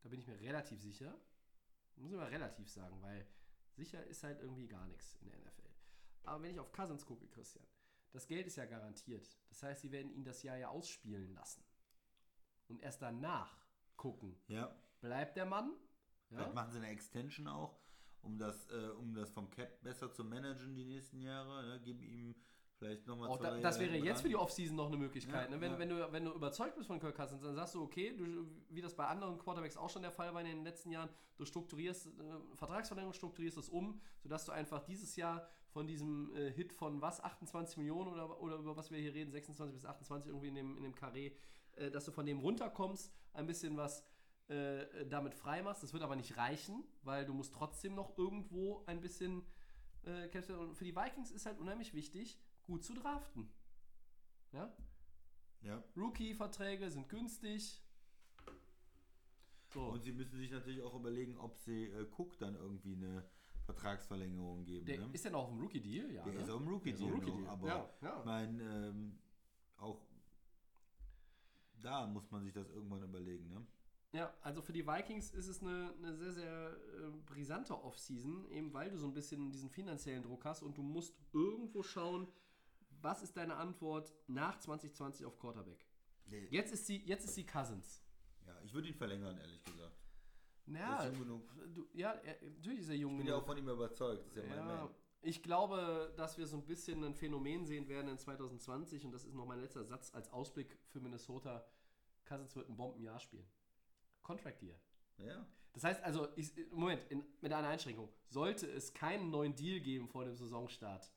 [0.01, 1.13] Da bin ich mir relativ sicher.
[1.97, 3.27] Muss ich mal relativ sagen, weil
[3.75, 5.69] sicher ist halt irgendwie gar nichts in der NFL.
[6.23, 7.65] Aber wenn ich auf Cousins gucke, Christian,
[8.11, 9.37] das Geld ist ja garantiert.
[9.49, 11.63] Das heißt, sie werden ihn das Jahr ja ausspielen lassen.
[12.67, 13.66] Und erst danach
[13.97, 14.73] gucken, ja.
[15.01, 15.73] bleibt der Mann?
[16.27, 16.53] Vielleicht Ja?
[16.53, 17.77] machen sie eine Extension auch,
[18.21, 21.65] um das, äh, um das vom Cap besser zu managen die nächsten Jahre.
[21.65, 21.81] Ne?
[21.81, 22.35] Geben ihm
[22.77, 24.21] vielleicht nochmal Auch zwei da, das wäre jetzt dran.
[24.23, 25.49] für die Offseason noch eine Möglichkeit.
[25.49, 25.61] Ja, ne?
[25.61, 25.79] wenn, ja.
[25.79, 28.81] wenn, du, wenn du überzeugt bist von Kirk Cousins, dann sagst du, okay, du, wie
[28.81, 32.07] das bei anderen Quarterbacks auch schon der Fall war in den letzten Jahren, du strukturierst,
[32.07, 37.01] äh, Vertragsverlängerung strukturierst es um, sodass du einfach dieses Jahr von diesem äh, Hit von
[37.01, 40.55] was, 28 Millionen oder, oder über was wir hier reden, 26 bis 28 irgendwie in
[40.55, 41.33] dem, in dem Karree,
[41.77, 44.03] äh, dass du von dem runterkommst, ein bisschen was
[44.47, 45.83] äh, damit frei machst.
[45.83, 49.43] Das wird aber nicht reichen, weil du musst trotzdem noch irgendwo ein bisschen
[50.03, 53.49] äh, und für die Vikings ist halt unheimlich wichtig, gut zu draften.
[54.53, 54.73] Ja?
[55.61, 55.83] Ja.
[55.95, 57.83] Rookie-Verträge sind günstig.
[59.73, 59.81] So.
[59.87, 63.29] Und sie müssen sich natürlich auch überlegen, ob sie äh, Cook dann irgendwie eine
[63.65, 64.85] Vertragsverlängerung geben.
[64.85, 65.09] der ne?
[65.11, 66.23] ist ja noch auf dem Rookie-Deal, ja.
[66.23, 66.39] Der ne?
[66.39, 67.49] ist auch im Rookie-Deal, Der ist auch im noch, Rookie-Deal.
[67.49, 68.19] aber ja, ja.
[68.19, 69.19] ich meine, ähm,
[71.81, 73.49] da muss man sich das irgendwann überlegen.
[73.49, 73.65] Ne?
[74.13, 78.73] Ja, also für die Vikings ist es eine, eine sehr, sehr äh, brisante Offseason, eben
[78.73, 82.27] weil du so ein bisschen diesen finanziellen Druck hast und du musst irgendwo schauen,
[83.01, 85.85] was ist deine Antwort nach 2020 auf Quarterback.
[86.25, 88.03] Nee, Jetzt ist sie, jetzt ist sie Cousins.
[88.45, 89.95] Ja, ich würde ihn verlängern, ehrlich gesagt.
[91.11, 91.49] Genug.
[91.73, 93.47] du, ja, er, natürlich ist er jung Ich bin ja auch genug.
[93.55, 94.25] von ihm überzeugt.
[94.25, 94.95] Das ist ja mein Ja, Man.
[95.21, 99.25] Ich glaube, dass wir so ein bisschen ein Phänomen sehen werden in 2020 und das
[99.25, 101.65] ist noch mein letzter Satz als Ausblick für Minnesota.
[102.25, 103.47] Cousins wird ein Bombenjahr spielen.
[104.21, 104.75] Contract Year.
[105.17, 105.45] Ja.
[105.73, 108.09] Das heißt also, ich, Moment, in, mit einer Einschränkung.
[108.27, 111.11] Sollte es keinen neuen Deal geben vor dem Saisonstart,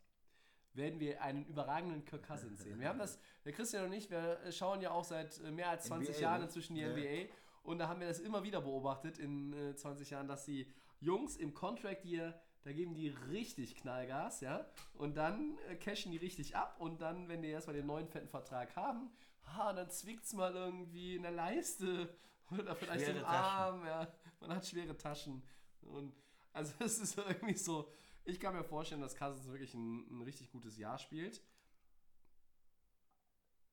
[0.74, 2.78] werden wir einen überragenden Kirk Cousins sehen.
[2.78, 5.84] Wir haben das, der Christian und ich, wir schauen ja auch seit äh, mehr als
[5.84, 6.44] 20 NBA, Jahren ne?
[6.44, 6.92] inzwischen die Ja.
[6.92, 7.32] NBA
[7.62, 11.36] und da haben wir das immer wieder beobachtet in äh, 20 Jahren, dass die Jungs
[11.36, 16.56] im Contract Year, da geben die richtig Knallgas, ja, und dann äh, cashen die richtig
[16.56, 19.10] ab und dann, wenn die erstmal den neuen fetten Vertrag haben,
[19.44, 22.14] ha, dann zwickt's mal irgendwie in der Leiste
[22.50, 23.44] oder vielleicht Schwere im Taschen.
[23.44, 24.08] Arm, ja,
[24.40, 25.42] man hat schwere Taschen
[25.82, 26.14] und
[26.52, 27.90] also es ist irgendwie so,
[28.24, 31.42] ich kann mir vorstellen, dass Cousins wirklich ein, ein richtig gutes Jahr spielt.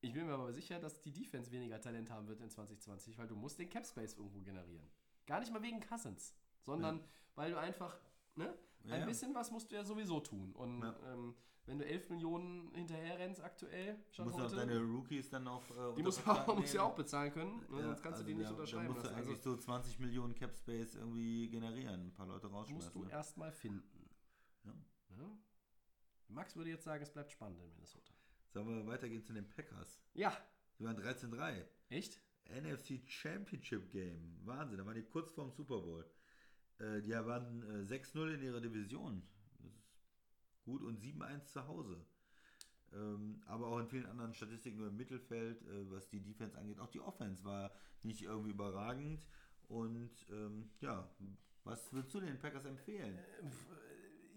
[0.00, 3.26] Ich bin mir aber sicher, dass die Defense weniger Talent haben wird in 2020, weil
[3.26, 4.88] du musst den Cap Space irgendwo generieren.
[5.26, 7.04] Gar nicht mal wegen Cousins, sondern
[7.34, 7.98] weil du einfach,
[8.36, 9.06] ne, ein Ja.
[9.06, 10.52] bisschen was musst du ja sowieso tun.
[10.52, 11.34] Und ähm,
[11.66, 15.44] wenn du 11 Millionen hinterher rennst aktuell, Du Stand musst auch heute, deine Rookies dann
[15.44, 15.62] noch.
[15.70, 16.92] Äh, die musst du auch, musst du ja nehmen.
[16.92, 19.18] auch bezahlen können, ne, sonst kannst also du die nicht unterschreiben Da musst du lassen.
[19.20, 22.92] eigentlich Also so 20 Millionen Cap Space irgendwie generieren, ein paar Leute musst rausschmeißen.
[22.92, 23.10] du ne?
[23.12, 24.08] erstmal finden.
[26.28, 28.12] Max würde jetzt sagen, es bleibt spannend in Minnesota.
[28.50, 30.00] Sollen wir weitergehen zu den Packers?
[30.14, 30.36] Ja,
[30.78, 31.64] Die waren 13-3.
[31.88, 32.20] echt?
[32.50, 34.38] NFC Championship Game.
[34.44, 36.04] Wahnsinn, da waren die kurz vorm Super Bowl.
[36.78, 39.22] Äh, die waren äh, 6-0 in ihrer Division.
[39.62, 39.82] Das ist
[40.64, 42.04] gut und 7-1 zu Hause.
[42.92, 46.78] Ähm, aber auch in vielen anderen Statistiken im Mittelfeld, äh, was die Defense angeht.
[46.78, 47.72] Auch die Offense war
[48.02, 49.22] nicht irgendwie überragend.
[49.68, 51.10] Und ähm, ja,
[51.64, 53.18] was würdest du den Packers empfehlen?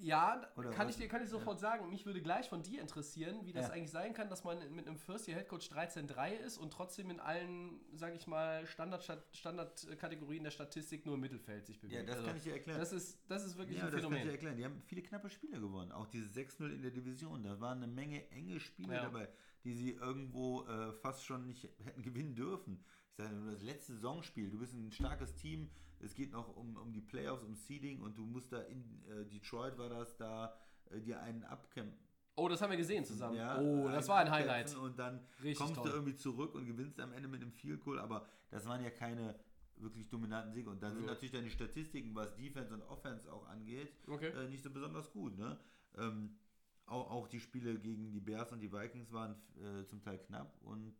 [0.02, 0.96] Ja, Oder kann was?
[0.96, 1.88] ich dir kann ich sofort sagen.
[1.90, 3.74] Mich würde gleich von dir interessieren, wie das Ja.
[3.74, 8.16] eigentlich sein kann, dass man mit einem First-Year-Headcoach 13-3 ist und trotzdem in allen, sage
[8.16, 12.00] ich mal, Standard Standardkategorien der Statistik nur im Mittelfeld sich bewegt.
[12.00, 12.80] Ja, das Also, kann ich dir erklären.
[12.80, 14.32] Das ist, das ist wirklich Ja, ein das kann ich dir Phänomen.
[14.34, 14.58] erklären.
[14.58, 15.92] Die haben viele knappe Spiele gewonnen.
[15.92, 17.44] Auch diese 6-0 in der Division.
[17.44, 19.02] Da waren eine Menge enge Spiele Ja.
[19.04, 19.30] dabei,
[19.64, 22.84] die sie irgendwo äh, fast schon nicht hätten gewinnen dürfen.
[23.12, 25.70] Ich sage nur, das letzte Saisonspiel, du bist ein starkes Team,
[26.04, 29.26] es geht noch um, um die Playoffs, um Seeding und du musst da in äh,
[29.26, 30.56] Detroit war das, da
[30.90, 32.00] äh, dir einen abkämpfen.
[32.36, 33.36] Oh, das haben wir gesehen zusammen.
[33.36, 34.76] Ja, oh, das war ein Highlight.
[34.76, 35.86] Und dann Richtig kommst toll.
[35.90, 38.90] du irgendwie zurück und gewinnst am Ende mit einem Field Goal, aber das waren ja
[38.90, 39.38] keine
[39.76, 40.70] wirklich dominanten Siege.
[40.70, 41.12] Und dann sind Ja.
[41.12, 44.28] natürlich deine Statistiken, was Defense und Offense auch angeht, Okay.
[44.30, 45.38] äh, nicht so besonders gut.
[45.38, 45.60] Ne?
[45.98, 46.38] Ähm,
[46.86, 50.56] auch, auch die Spiele gegen die Bears und die Vikings waren äh, zum Teil knapp
[50.62, 50.96] und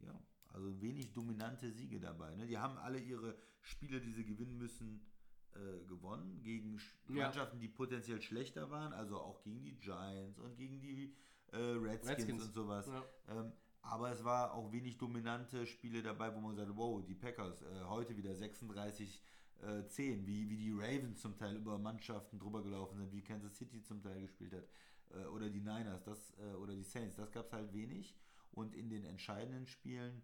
[0.00, 0.14] ja,
[0.56, 2.34] also wenig dominante Siege dabei.
[2.34, 2.46] Ne?
[2.46, 5.06] Die haben alle ihre Spiele, die sie gewinnen müssen,
[5.54, 7.24] äh, gewonnen gegen Ja.
[7.24, 11.14] Mannschaften, die potenziell schlechter waren, also auch gegen die Giants und gegen die
[11.52, 12.44] äh, Redskins, Redskins.
[12.44, 12.86] und sowas.
[12.86, 13.04] Ja.
[13.28, 13.52] Ähm,
[13.82, 17.84] aber es war auch wenig dominante Spiele dabei, wo man sagt, wow, die Packers äh,
[17.84, 19.22] heute wieder 36
[19.60, 23.56] äh, 10, wie, wie die Ravens zum Teil über Mannschaften drüber gelaufen sind, wie Kansas
[23.56, 24.64] City zum Teil gespielt hat,
[25.10, 28.16] äh, oder die Niners das, äh, oder die Saints, das gab es halt wenig.
[28.52, 30.22] Und in den entscheidenden Spielen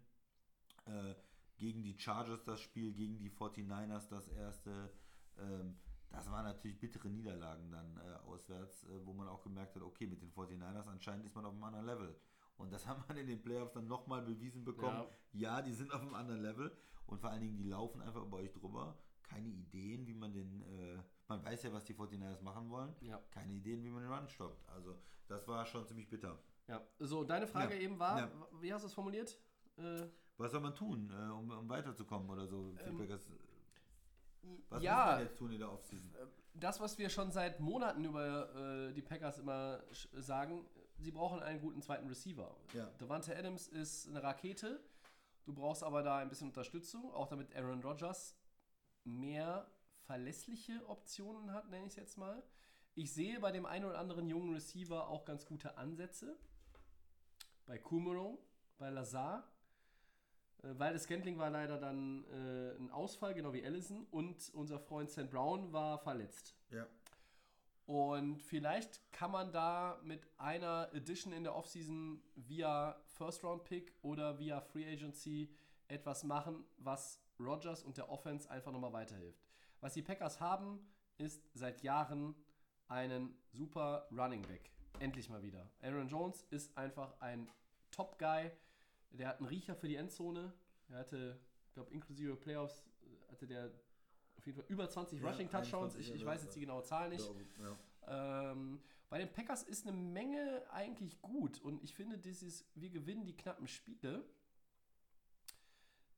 [0.85, 1.15] äh,
[1.57, 4.91] gegen die Chargers das Spiel, gegen die 49ers das erste,
[5.37, 5.77] ähm,
[6.09, 10.05] das waren natürlich bittere Niederlagen dann äh, auswärts, äh, wo man auch gemerkt hat, okay,
[10.07, 12.15] mit den 49ers anscheinend ist man auf einem anderen Level.
[12.57, 15.05] Und das haben wir in den Playoffs dann nochmal bewiesen bekommen.
[15.31, 15.61] Ja.
[15.61, 16.75] die sind auf einem anderen Level
[17.07, 18.97] und vor allen Dingen, die laufen einfach über euch drüber.
[19.23, 22.93] Keine Ideen, wie man den, äh, man weiß ja, was die 49ers machen wollen.
[23.01, 23.19] Ja.
[23.31, 24.67] Keine Ideen, wie man den Run stoppt.
[24.69, 24.95] Also,
[25.27, 26.37] das war schon ziemlich bitter.
[26.67, 27.81] Ja, so, deine Frage Ja.
[27.81, 28.31] eben war, Ja.
[28.61, 29.39] wie hast du es formuliert?
[29.77, 32.73] Äh, Was soll man tun, äh, um, um weiterzukommen oder so?
[32.83, 33.29] Feedbackers,
[34.69, 36.11] was Ähm, ja, muss man jetzt tun in der Offseason?
[36.55, 39.83] das, was wir schon seit Monaten über äh, die Packers immer
[40.13, 40.65] sagen,
[40.97, 42.55] sie brauchen einen guten zweiten Receiver.
[42.73, 42.85] Ja.
[42.99, 44.79] Devante Adams ist eine Rakete.
[45.45, 48.37] Du brauchst aber da ein bisschen Unterstützung, auch damit Aaron Rodgers
[49.03, 49.69] mehr
[50.05, 52.43] verlässliche Optionen hat, nenne ich es jetzt mal.
[52.95, 56.37] Ich sehe bei dem einen oder anderen jungen Receiver auch ganz gute Ansätze.
[57.65, 58.45] Bei Kumaro,
[58.77, 59.51] bei Lazar.
[60.63, 64.07] Äh, weil das Scantling war leider dann äh, ein Ausfall, genau wie Allison.
[64.11, 65.29] Und unser Freund St.
[65.29, 66.55] Brown war verletzt.
[66.71, 66.87] Ja.
[67.85, 73.93] Und vielleicht kann man da mit einer Edition in der Offseason via First Round Pick
[74.01, 75.53] oder via Free Agency
[75.89, 79.43] etwas machen, was Rogers und der Offense einfach nochmal weiterhilft.
[79.81, 80.79] Was die Packers haben,
[81.17, 82.35] ist seit Jahren
[82.87, 84.71] einen super Running Back.
[84.99, 85.69] Endlich mal wieder.
[85.81, 87.49] Aaron Jones ist einfach ein
[87.91, 88.51] Top-Guy.
[89.13, 90.53] Der hat einen Riecher für die Endzone.
[90.89, 93.71] Er hatte, ich glaube, inklusive Playoffs, äh, hatte der
[94.37, 95.95] auf jeden Fall über 20 Ja, Rushing Touchdowns.
[95.95, 97.29] 21, Ich, ich weiß jetzt die genaue Zahl nicht.
[97.59, 98.51] Ja.
[98.51, 103.25] Ähm, bei den Packers ist eine Menge eigentlich gut und ich finde, dieses, wir gewinnen
[103.25, 104.25] die knappen Spiele,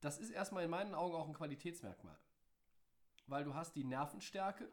[0.00, 2.18] das ist erstmal in meinen Augen auch ein Qualitätsmerkmal.
[3.26, 4.70] Weil du hast die Nervenstärke,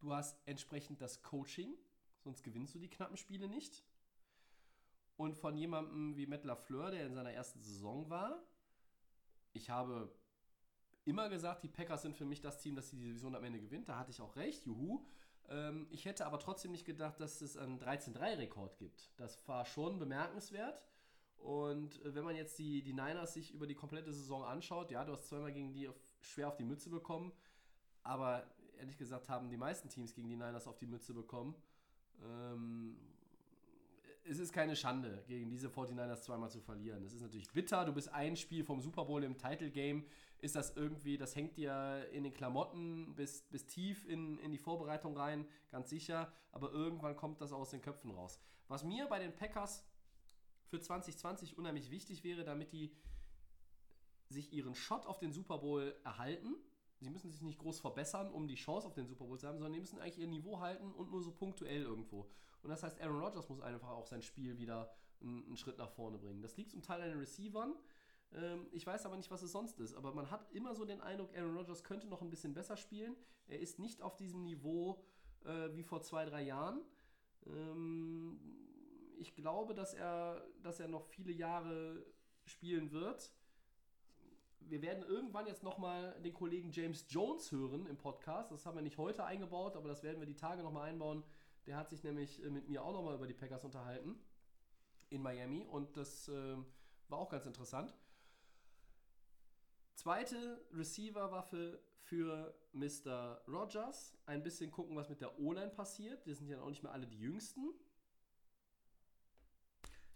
[0.00, 1.74] du hast entsprechend das Coaching,
[2.18, 3.84] sonst gewinnst du die knappen Spiele nicht.
[5.18, 8.40] Und von jemandem wie Matt LaFleur, der in seiner ersten Saison war,
[9.52, 10.14] ich habe
[11.04, 13.88] immer gesagt, die Packers sind für mich das Team, das die Division am Ende gewinnt.
[13.88, 15.04] Da hatte ich auch recht, juhu.
[15.48, 19.10] Ähm, ich hätte aber trotzdem nicht gedacht, dass es einen 13-3-Rekord gibt.
[19.16, 20.80] Das war schon bemerkenswert.
[21.38, 25.04] Und äh, wenn man jetzt die, die Niners sich über die komplette Saison anschaut, ja,
[25.04, 27.32] du hast zweimal gegen die auf, schwer auf die Mütze bekommen,
[28.04, 28.46] aber
[28.78, 31.56] ehrlich gesagt haben die meisten Teams gegen die Niners auf die Mütze bekommen.
[32.22, 32.96] Ähm,
[34.28, 37.02] es ist keine Schande, gegen diese 49ers zweimal zu verlieren.
[37.02, 37.84] Das ist natürlich bitter.
[37.84, 40.04] Du bist ein Spiel vom Super Bowl im Title Game.
[40.40, 44.58] Ist das irgendwie, das hängt dir in den Klamotten bis, bis tief in, in die
[44.58, 46.32] Vorbereitung rein, ganz sicher.
[46.52, 48.40] Aber irgendwann kommt das aus den Köpfen raus.
[48.68, 49.84] Was mir bei den Packers
[50.66, 52.94] für 2020 unheimlich wichtig wäre, damit die
[54.28, 56.54] sich ihren Shot auf den Super Bowl erhalten.
[57.00, 59.58] Sie müssen sich nicht groß verbessern, um die Chance auf den Super Bowl zu haben,
[59.58, 62.28] sondern die müssen eigentlich ihr Niveau halten und nur so punktuell irgendwo.
[62.62, 64.90] Und das heißt, Aaron Rodgers muss einfach auch sein Spiel wieder
[65.20, 66.42] einen, einen Schritt nach vorne bringen.
[66.42, 67.74] Das liegt zum Teil an den Receivern.
[68.32, 69.94] Ähm, ich weiß aber nicht, was es sonst ist.
[69.94, 73.16] Aber man hat immer so den Eindruck, Aaron Rodgers könnte noch ein bisschen besser spielen.
[73.46, 75.02] Er ist nicht auf diesem Niveau
[75.44, 76.80] äh, wie vor zwei, drei Jahren.
[77.46, 78.38] Ähm,
[79.18, 82.04] ich glaube, dass er, dass er noch viele Jahre
[82.44, 83.32] spielen wird.
[84.60, 88.52] Wir werden irgendwann jetzt nochmal den Kollegen James Jones hören im Podcast.
[88.52, 91.24] Das haben wir nicht heute eingebaut, aber das werden wir die Tage nochmal einbauen.
[91.68, 94.18] Der hat sich nämlich äh, mit mir auch nochmal über die Packers unterhalten
[95.10, 96.56] in Miami und das äh,
[97.08, 97.94] war auch ganz interessant.
[99.94, 103.42] Zweite Receiver-Waffe für Mr.
[103.46, 104.16] Rogers.
[104.24, 106.24] Ein bisschen gucken, was mit der O-Line passiert.
[106.24, 107.74] Die sind ja auch nicht mehr alle die Jüngsten.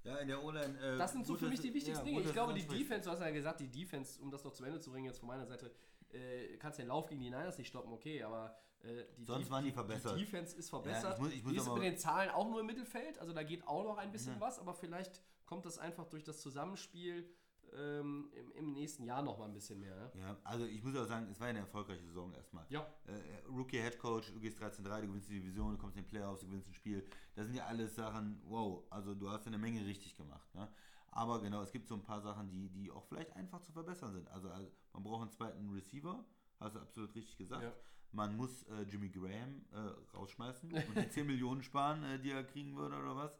[0.05, 0.79] Ja, in der O-Line.
[0.81, 2.27] Äh, Das sind so für mich die wichtigsten ja, Dinge.
[2.27, 2.67] Ich glaube, die.
[2.67, 5.19] Defense, du hast ja gesagt, die Defense, um das noch zu Ende zu bringen, jetzt
[5.19, 5.71] von meiner Seite,
[6.09, 9.73] äh, kannst den Lauf gegen die Niners nicht stoppen, okay, aber die, Sonst waren die
[9.73, 10.17] verbessert.
[10.19, 11.05] Die Defense ist verbessert.
[11.05, 13.33] Ja, ich muss- ich muss die ist mit den Zahlen auch nur im Mittelfeld, also
[13.33, 14.41] da geht auch noch ein bisschen Ja.
[14.41, 17.29] was, aber vielleicht kommt das einfach durch das Zusammenspiel
[17.75, 19.97] ähm, im, im nächsten Jahr noch mal ein bisschen mehr.
[19.97, 20.21] Ja?
[20.21, 22.67] Ja, also ich muss auch sagen, es war eine erfolgreiche Saison erstmal.
[22.69, 22.87] Ja.
[23.07, 26.09] Äh, Rookie Head Coach, du gehst 13-3, du gewinnst die Division, du kommst in die
[26.11, 27.07] Playoffs, du gewinnst ein Spiel.
[27.35, 30.55] Das sind ja alles Sachen, wow, also du hast eine Menge richtig gemacht.
[30.55, 30.69] Ne?
[31.13, 34.13] Aber genau, es gibt so ein paar Sachen, die, die auch vielleicht einfach zu verbessern
[34.13, 34.29] sind.
[34.29, 36.23] Also, also man braucht einen zweiten Receiver,
[36.61, 37.63] hast du absolut richtig gesagt.
[37.63, 37.73] Ja.
[38.13, 42.45] Man muss äh, Jimmy Graham äh, rausschmeißen und die 10 Millionen sparen, äh, die er
[42.45, 43.39] kriegen würde oder was.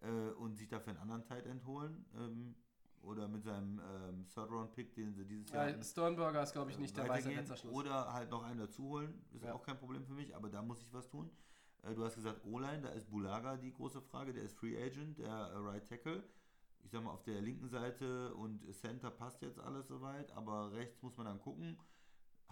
[0.00, 2.04] Äh, und sich dafür einen anderen Tight End holen.
[2.16, 2.54] Ähm,
[3.02, 6.96] oder mit seinem ähm, Third-Round-Pick, den sie dieses Jahr Weil Sternberger ist, glaube ich, nicht
[6.96, 7.30] der weiße.
[7.70, 9.22] Oder halt noch einen dazu holen.
[9.34, 9.52] Ist Ja.
[9.52, 11.30] auch kein Problem für mich, aber da muss ich was tun.
[11.82, 14.32] Äh, Du hast gesagt, O-Line, da ist Bulaga die große Frage.
[14.32, 16.22] Der ist Free Agent, der äh, Right Tackle.
[16.82, 21.02] Ich sag mal, auf der linken Seite und Center passt jetzt alles soweit, aber rechts
[21.02, 21.78] muss man dann gucken.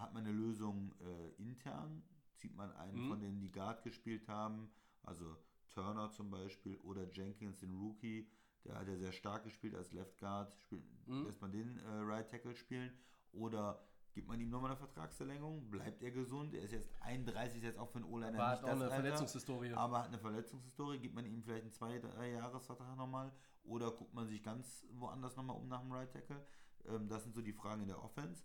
[0.03, 2.03] Hat man eine Lösung äh, intern?
[2.35, 3.09] Zieht man einen Mhm.
[3.09, 4.69] von denen, die Guard gespielt haben?
[5.05, 5.37] Also
[5.70, 8.29] Turner zum Beispiel oder Jenkins, den Rookie,
[8.65, 10.53] der hat ja sehr stark gespielt als Left Guard.
[10.61, 11.24] Spielt, Mhm.
[11.24, 12.93] Lässt man den äh, Right Tackle spielen?
[13.33, 15.70] Oder gibt man ihm nochmal eine Vertragsverlängerung?
[15.70, 16.53] Bleibt er gesund?
[16.55, 18.74] Er ist jetzt 31, ist jetzt auch für einen O-Liner Aber nicht hat auch das
[18.74, 19.73] eine Alter, Verletzungshistorie.
[19.73, 20.99] aber hat eine Verletzungshistorie.
[20.99, 23.33] Gibt man ihm vielleicht einen zwei, drei Jahresvertrag nochmal?
[23.65, 26.45] Oder guckt man sich ganz woanders nochmal um nach dem Right Tackle?
[26.87, 28.45] Ähm, das sind so die Fragen in der Offense.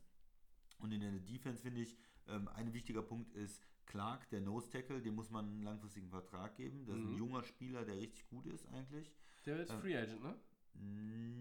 [0.79, 1.97] Und in der Defense finde ich,
[2.27, 6.55] ähm, ein wichtiger Punkt ist Clark, der Nose Tackle, dem muss man einen langfristigen Vertrag
[6.55, 6.85] geben.
[6.85, 7.17] Das ist ein Mhm.
[7.17, 9.11] junger Spieler, der richtig gut ist eigentlich.
[9.45, 10.35] Der ist äh, Free Agent, ne?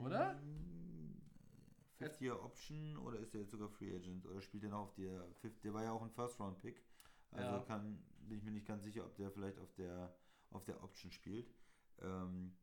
[0.04, 0.36] Oder?
[1.98, 4.94] Fifth Year Option oder ist er jetzt sogar Free Agent oder spielt er noch auf
[4.94, 5.64] der Fifth?
[5.64, 6.82] Der war ja auch ein First Round Pick.
[7.32, 7.60] Also Ja.
[7.60, 10.14] kann, bin ich mir nicht ganz sicher, ob der vielleicht auf der
[10.50, 11.52] auf der Option spielt.
[12.00, 12.54] Ähm,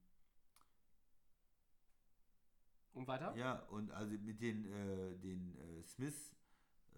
[2.93, 3.35] Und weiter?
[3.35, 6.35] ja, und also mit den, äh, den äh, Smith,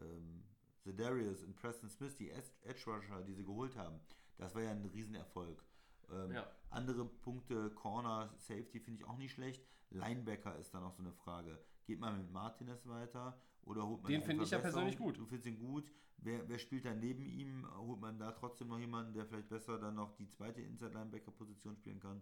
[0.02, 0.44] ähm,
[0.86, 4.00] Darius und Preston Smith, die Ed- Edge Rusher, die sie geholt haben,
[4.38, 5.64] das war ja ein Riesenerfolg.
[6.12, 6.48] Ähm, Ja.
[6.70, 9.66] Andere Punkte, Corner, Safety finde ich auch nicht schlecht.
[9.92, 11.58] Linebacker ist dann auch so eine Frage.
[11.86, 15.18] Geht man mit Martinez weiter oder holt man Den finde ich ja persönlich gut.
[15.18, 15.90] Du findest ihn gut.
[16.18, 17.66] Wer, wer spielt dann neben ihm?
[17.78, 22.00] Holt man da trotzdem noch jemanden, der vielleicht besser dann noch die zweite Inside-Linebacker-Position spielen
[22.00, 22.22] kann?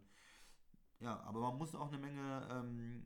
[1.00, 3.06] Ja, aber man muss auch eine Menge ähm,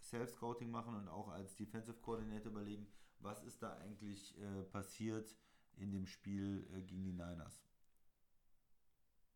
[0.00, 2.86] Self-Scouting machen und auch als Defensive Coordinator überlegen,
[3.24, 5.34] was ist da eigentlich äh, passiert
[5.76, 7.64] in dem Spiel äh, gegen die Niners.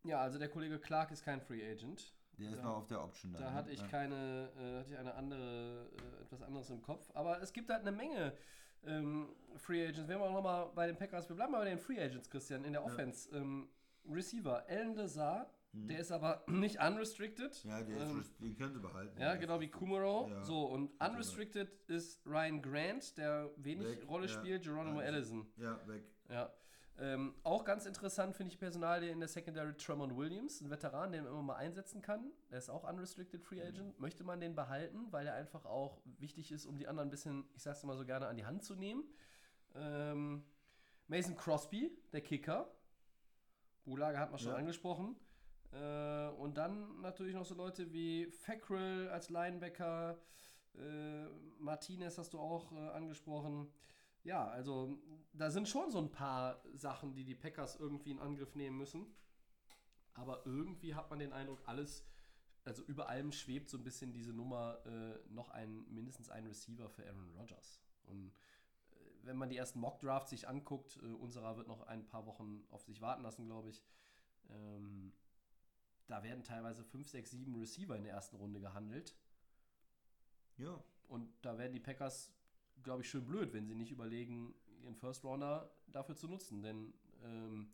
[0.04, 2.14] Ja, also der Kollege Clark ist kein Free Agent.
[2.38, 2.62] Der ist Ja.
[2.62, 3.42] noch auf der Option dann.
[3.42, 3.54] Da ne?
[3.54, 3.88] hatte ich Ja.
[3.88, 7.10] keine, äh, hatte ich eine andere, äh, etwas anderes im Kopf.
[7.14, 8.36] Aber es gibt halt eine Menge
[8.84, 10.08] ähm, Free Agents.
[10.08, 12.64] Wenn wir auch nochmal bei den Packers, wir bleiben mal bei den Free Agents, Christian,
[12.64, 13.28] in der Offense.
[13.36, 13.68] Ähm,
[14.08, 17.64] Receiver, Alan Lazar, der ist aber nicht unrestricted.
[17.64, 17.70] Mhm.
[17.70, 19.20] Ja, der ist, ähm, den können sie behalten.
[19.20, 20.28] ja, genau wie Kumaro.
[20.28, 20.42] Ja.
[20.44, 24.32] So, und unrestricted ist Ryan Grant, der wenig Weg, Rolle ja.
[24.32, 25.06] spielt, Geronimo Eigentlich.
[25.14, 25.46] Allison.
[25.56, 26.04] Ja, weg.
[26.28, 26.52] Ja.
[27.00, 31.22] Ähm, auch ganz interessant finde ich Personal in der Secondary Tremont Williams, ein Veteran, den
[31.22, 32.32] man immer mal einsetzen kann.
[32.50, 34.00] Der ist auch unrestricted Free Agent.
[34.00, 37.44] Möchte man den behalten, weil er einfach auch wichtig ist, um die anderen ein bisschen,
[37.54, 39.04] ich sag's immer so gerne, an die Hand zu nehmen.
[39.76, 40.44] Ähm,
[41.06, 42.68] Mason Crosby, der Kicker.
[43.84, 44.56] Bulager hat man schon Ja.
[44.58, 45.14] angesprochen.
[45.72, 50.18] Äh, und dann natürlich noch so Leute wie Fackrell als Linebacker.
[50.74, 51.26] Äh,
[51.58, 53.70] Martinez hast du auch äh, angesprochen.
[54.24, 54.98] Ja, also
[55.32, 59.06] da sind schon so ein paar Sachen, die die Packers irgendwie in Angriff nehmen müssen.
[60.14, 62.04] Aber irgendwie hat man den Eindruck, alles,
[62.64, 66.88] also über allem schwebt so ein bisschen diese Nummer, äh, noch ein, mindestens ein Receiver
[66.90, 67.80] für Aaron Rodgers.
[68.02, 68.32] Und
[68.90, 72.64] äh, wenn man die ersten Mock-Drafts sich anguckt, äh, unserer wird noch ein paar Wochen
[72.70, 73.84] auf sich warten lassen, glaube ich.
[74.50, 75.12] Ähm,
[76.08, 79.14] da werden teilweise 5, 6, 7 Receiver in der ersten Runde gehandelt.
[80.56, 82.32] Ja, Und da werden die Packers,
[82.82, 86.62] glaube ich, schön blöd, wenn sie nicht überlegen, ihren First Rounder dafür zu nutzen.
[86.62, 87.72] Denn ähm,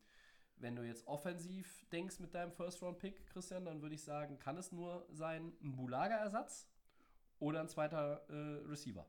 [0.56, 4.39] wenn du jetzt offensiv denkst mit deinem First Round Pick, Christian, dann würde ich sagen,
[4.39, 6.69] kann es nur sein ein Bulaga-Ersatz
[7.39, 9.06] oder ein zweiter äh, Receiver.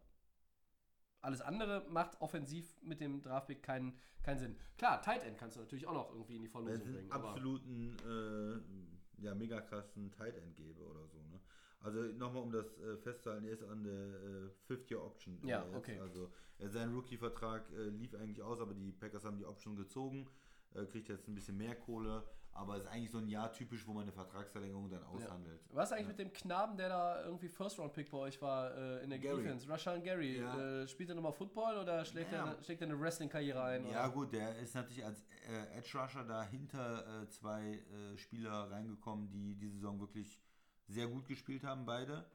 [1.21, 4.57] Alles andere macht offensiv mit dem Draftpick keinen, keinen Sinn.
[4.77, 7.11] Klar, Tight End kannst du natürlich auch noch irgendwie in die Verlosung einen bringen.
[7.11, 11.39] absoluten, äh, ja, mega krassen Tight End gäbe oder so, ne?
[11.81, 15.39] Also nochmal, um das äh, festzuhalten, er ist an der äh, Fifth-Year-Option.
[15.43, 15.75] Ja, jetzt.
[15.75, 15.99] okay.
[15.99, 20.27] Also äh, sein Rookie-Vertrag äh, lief eigentlich aus, aber die Packers haben die Option gezogen,
[20.73, 22.23] äh, kriegt jetzt ein bisschen mehr Kohle,
[22.55, 25.59] aber ist eigentlich so ein Jahr typisch, wo man eine Vertragsverlängerung dann aushandelt.
[25.71, 29.03] Was eigentlich mit dem Knaben, der da irgendwie First Round Pick bei euch war äh,
[29.03, 29.43] in der Gary.
[29.43, 29.67] Defense?
[29.69, 30.39] Rashan Gary.
[30.39, 30.81] Ja.
[30.81, 32.37] Äh, spielt er nochmal Football oder schlägt, Ja.
[32.45, 33.85] er, eine- schlägt er eine Wrestling-Karriere ein?
[33.89, 34.13] Ja, oder?
[34.13, 39.29] gut, der ist natürlich als äh, Edge Rusher da hinter äh, zwei äh, Spieler reingekommen,
[39.29, 40.41] die die Saison wirklich
[40.87, 42.25] sehr gut gespielt haben, beide.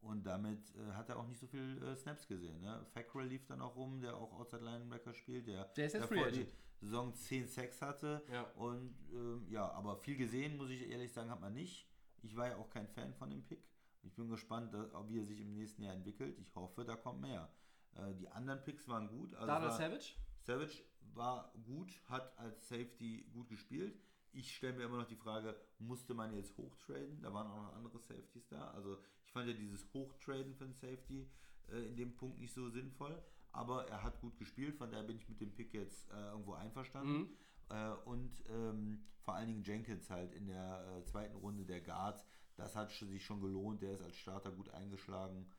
[0.00, 2.60] Und damit äh, hat er auch nicht so viel äh, Snaps gesehen.
[2.62, 2.86] Ne?
[2.94, 6.22] Fackrell lief dann auch rum, der auch Outside Linebacker spielt, der, Der ist jetzt Free
[6.22, 6.48] Agent.
[6.80, 8.22] Saison 10 Sacks hatte.
[8.30, 8.42] Ja.
[8.52, 11.88] Und ähm, ja, aber viel gesehen, muss ich ehrlich sagen, hat man nicht.
[12.22, 13.64] Ich war ja auch kein Fan von dem Pick.
[14.02, 16.38] Ich bin gespannt, dass, wie er sich im nächsten Jahr entwickelt.
[16.38, 17.50] Ich hoffe, da kommt mehr.
[17.94, 19.34] Äh, die anderen Picks waren gut.
[19.34, 20.14] Also Donald war- Savage?
[20.42, 20.82] Savage
[21.14, 23.98] war gut, hat als Safety gut gespielt.
[24.32, 27.20] Ich stelle mir immer noch die Frage, musste man jetzt hochtraden?
[27.22, 28.70] Da waren auch noch andere Safeties da.
[28.72, 31.26] Also ich fand ja dieses Hochtraden den Safety
[31.68, 33.20] äh, in dem Punkt nicht so sinnvoll.
[33.52, 36.54] Aber er hat gut gespielt, von daher bin ich mit dem Pick jetzt äh, irgendwo
[36.54, 37.30] einverstanden.
[37.68, 42.24] Äh, und ähm, vor allen Dingen Jenkins halt in der äh, zweiten Runde der Guard.
[42.56, 43.82] Das hat sich schon gelohnt.
[43.82, 45.50] Der ist als Starter gut eingeschlagen.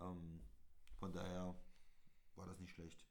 [0.00, 0.40] Ähm,
[0.98, 1.54] von daher
[2.34, 3.04] war das nicht schlecht.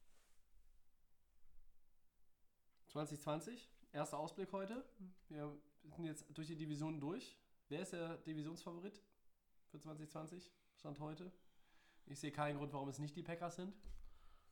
[2.88, 4.86] 2020, erster Ausblick heute.
[5.28, 5.54] Wir
[5.96, 7.38] sind jetzt durch die Division durch.
[7.68, 9.02] Wer ist der Divisionsfavorit
[9.70, 10.52] für 2020?
[10.76, 11.32] Stand heute.
[12.06, 13.76] Ich sehe keinen Grund, warum es nicht die Packers sind.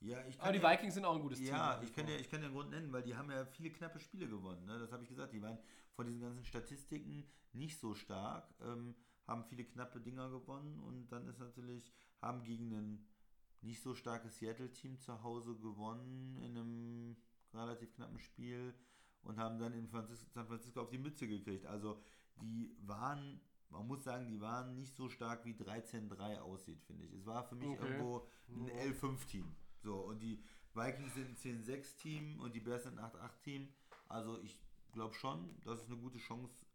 [0.03, 1.47] Ja, ich Aber die ja- Vikings sind auch ein gutes Team.
[1.47, 2.13] Ja, ich kann, vor.
[2.13, 4.65] ja, ich kann den Grund nennen, weil die haben ja viele knappe Spiele gewonnen.
[4.65, 4.77] Ne?
[4.79, 5.33] Das habe ich gesagt.
[5.33, 5.57] Die waren
[5.95, 8.95] von diesen ganzen Statistiken nicht so stark, ähm,
[9.27, 13.07] haben viele knappe Dinger gewonnen und dann ist natürlich, haben gegen ein
[13.61, 17.15] nicht so starkes Seattle-Team zu Hause gewonnen in einem
[17.53, 18.73] relativ knappen Spiel
[19.21, 21.65] und haben dann in Franzis San Francisco auf die Mütze gekriegt.
[21.65, 22.01] Also
[22.41, 23.39] die waren,
[23.69, 27.13] man muss sagen, die waren nicht so stark wie 13-3 aussieht, finde ich.
[27.13, 27.87] Es war für mich Okay.
[27.87, 29.55] irgendwo ein L5-Team.
[29.83, 30.41] So, und die
[30.73, 33.67] Vikings sind ein 10-6-Team und die Bears sind ein 8-8-Team.
[34.07, 34.57] Also ich
[34.93, 36.65] glaube schon, dass es eine gute Chance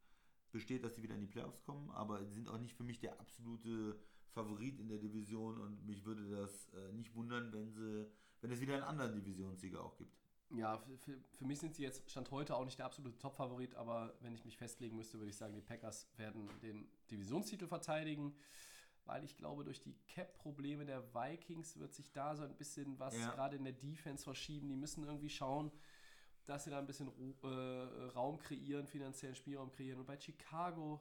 [0.52, 3.00] besteht, dass sie wieder in die Playoffs kommen, aber sie sind auch nicht für mich
[3.00, 3.98] der absolute
[4.30, 8.06] Favorit in der Division und mich würde das äh, nicht wundern, wenn sie,
[8.40, 10.16] wenn es wieder einen anderen Divisionssieger auch gibt.
[10.50, 13.74] Ja, für, für, für mich sind sie jetzt Stand heute auch nicht der absolute Top-Favorit,
[13.74, 18.34] aber wenn ich mich festlegen müsste, würde ich sagen, die Packers werden den Divisionstitel verteidigen.
[19.08, 23.18] Weil ich glaube, durch die Cap-Probleme der Vikings wird sich da so ein bisschen was
[23.18, 23.30] Ja.
[23.30, 24.68] gerade in der Defense verschieben.
[24.68, 25.72] Die müssen irgendwie schauen,
[26.44, 27.08] dass sie da ein bisschen
[27.42, 27.46] äh,
[28.14, 29.98] Raum kreieren, finanziellen Spielraum kreieren.
[30.00, 31.00] Und bei Chicago,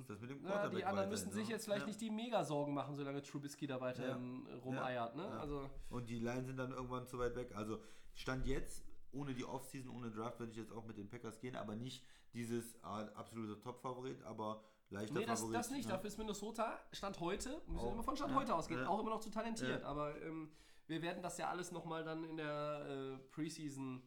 [0.00, 1.38] Ist das mit dem na, die anderen müssen so?
[1.38, 1.86] sich jetzt vielleicht Ja.
[1.86, 5.16] nicht die Mega-Sorgen machen, solange Trubisky da weiterhin äh, rumeiert.
[5.16, 5.22] Ne?
[5.24, 5.38] Ja.
[5.40, 7.54] Also, Und die Line sind dann irgendwann zu weit weg.
[7.56, 7.80] Also
[8.14, 11.56] Stand jetzt, ohne die Offseason, ohne Draft, würde ich jetzt auch mit den Packers gehen,
[11.56, 12.04] aber nicht
[12.34, 14.62] dieses ah, absolute Top-Favorit, aber
[14.92, 15.56] leichter Nee, das, Favorit.
[15.58, 15.86] das nicht.
[15.86, 15.92] ne?
[15.92, 18.88] Dafür ist Minnesota Stand heute, müssen wir immer von Stand ja, heute ausgehen, ja.
[18.88, 19.82] auch immer noch zu talentiert.
[19.82, 19.88] Ja.
[19.88, 20.52] Aber ähm,
[20.86, 24.02] wir werden das ja alles nochmal dann in der äh, Preseason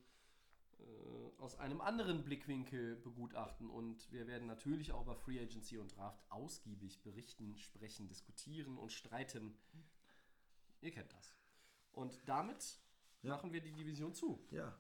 [0.80, 3.70] äh, aus einem anderen Blickwinkel begutachten.
[3.70, 8.92] Und wir werden natürlich auch über Free Agency und Draft ausgiebig berichten, sprechen, diskutieren und
[8.92, 9.58] streiten.
[10.82, 11.36] Ihr kennt das.
[11.94, 12.80] Und damit
[13.24, 13.32] Ja.
[13.32, 14.78] machen wir die Division zu Ja,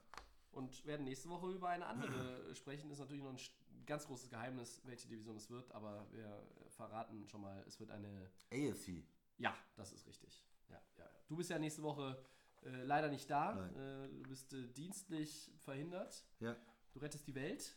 [0.51, 2.91] und werden nächste Woche über eine andere sprechen.
[2.91, 3.37] Ist natürlich noch ein
[3.85, 8.29] ganz großes Geheimnis, welche Division es wird, aber wir verraten schon mal, es wird eine.
[8.51, 9.03] AFC.
[9.37, 10.43] Ja, das ist richtig.
[10.69, 11.03] Ja, ja.
[11.05, 11.09] ja.
[11.27, 12.17] Du bist ja nächste Woche
[12.63, 13.67] äh, leider nicht da.
[13.67, 16.25] Äh, du bist äh, dienstlich verhindert.
[16.39, 16.55] Ja,
[16.93, 17.75] Du rettest die Welt.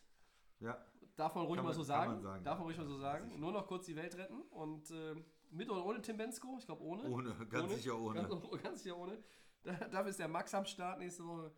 [0.60, 0.84] ja.
[1.16, 2.12] Darf man ruhig Kann mal man- so sagen.
[2.12, 2.76] man sagen, Darf man ja.
[2.76, 3.40] ruhig mal so Ja, sagen.
[3.40, 4.40] Nur noch kurz die Welt retten.
[4.50, 5.16] Und äh,
[5.50, 6.56] mit oder ohne Tim Bensko?
[6.60, 7.02] Ich glaube ohne.
[7.10, 8.22] Ohne, ganz sicher ohne.
[8.22, 9.18] Ganz, ganz sicher ohne.
[9.64, 11.52] Da, dafür ist der Max am Start nächste Woche.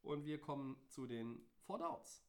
[0.00, 2.24] Und wir kommen zu den Four Downs.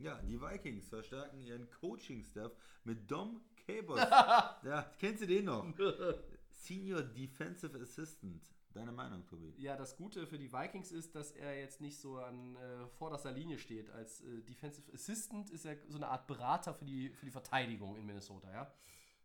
[0.00, 2.52] Ja, die Vikings verstärken ihren Coaching-Staff
[2.84, 3.98] mit Dom Cabot.
[4.64, 5.66] ja, kennst du den noch?
[6.48, 8.42] Senior Defensive Assistant.
[8.72, 9.52] Deine Meinung, Tobi?
[9.58, 13.32] Ja, das Gute für die Vikings ist, dass er jetzt nicht so an äh, vorderster
[13.32, 13.90] Linie steht.
[13.90, 17.96] Als äh, Defensive Assistant ist er so eine Art Berater für die, für die Verteidigung
[17.96, 18.48] in Minnesota.
[18.50, 18.62] Ja?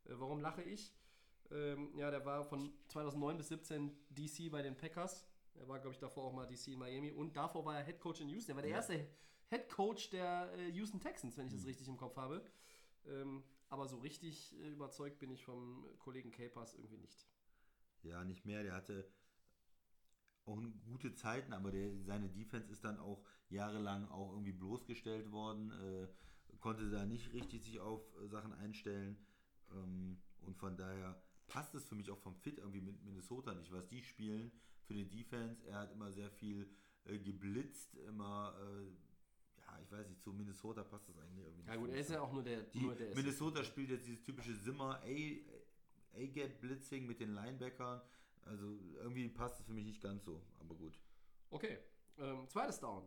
[0.06, 0.92] Äh, warum lache ich?
[1.52, 5.28] Ähm, ja, der war von 2009 bis 17 DC bei den Packers.
[5.54, 7.12] Er war, glaube ich, davor auch mal DC in Miami.
[7.12, 8.52] Und davor war er Head Coach in Houston.
[8.54, 8.78] Er war der Ja.
[8.78, 9.08] erste
[9.50, 12.44] Head Coach der äh, Houston Texans, wenn ich das richtig im Kopf habe.
[13.06, 17.28] Ähm, aber so richtig äh, überzeugt bin ich vom Kollegen Capers irgendwie nicht.
[18.04, 18.64] Ja, nicht mehr.
[18.64, 19.08] Der hatte
[20.46, 25.72] auch gute Zeiten, aber der, seine Defense ist dann auch jahrelang auch irgendwie bloßgestellt worden,
[25.72, 26.08] äh,
[26.60, 29.18] konnte da nicht richtig sich auf äh, Sachen einstellen
[29.72, 33.72] ähm, und von daher passt es für mich auch vom Fit irgendwie mit Minnesota nicht,
[33.72, 34.52] was die spielen
[34.84, 35.66] für die Defense.
[35.68, 36.70] Er hat immer sehr viel
[37.06, 39.05] äh, geblitzt, immer, äh,
[39.76, 41.68] ja, ich weiß nicht, zu Minnesota passt das eigentlich irgendwie nicht.
[41.68, 44.24] Ja gut, er ist ja auch nur der, Die, nur der Minnesota spielt jetzt dieses
[44.24, 48.02] typische Zimmer A-Gap Blitzing mit den Linebackern.
[48.44, 51.00] Also irgendwie passt es für mich nicht ganz so, aber gut.
[51.50, 51.80] Okay,
[52.18, 53.04] ähm, zweites Down.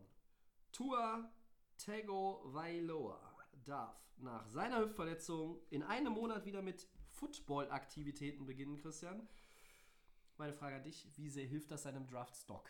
[0.73, 1.33] Tua
[1.79, 3.21] Tagovailoa
[3.65, 9.29] darf nach seiner Hüftverletzung in einem Monat wieder mit Football-Aktivitäten beginnen, Christian.
[10.37, 12.69] Meine Frage an dich, wie sehr hilft das seinem Draft-Stock?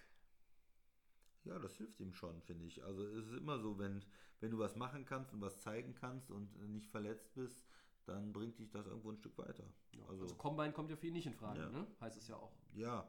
[1.49, 2.83] Ja, das hilft ihm schon, finde ich.
[2.85, 4.05] Also es ist immer so, wenn,
[4.41, 7.65] wenn du was machen kannst und was zeigen kannst und äh, nicht verletzt bist,
[8.05, 9.65] dann bringt dich das irgendwo ein Stück weiter.
[10.09, 11.69] Also, Also, Combine kommt ja für ihn nicht in Frage, Ja.
[11.70, 11.87] ne?
[12.01, 12.53] heißt es ja auch.
[12.75, 13.09] ja,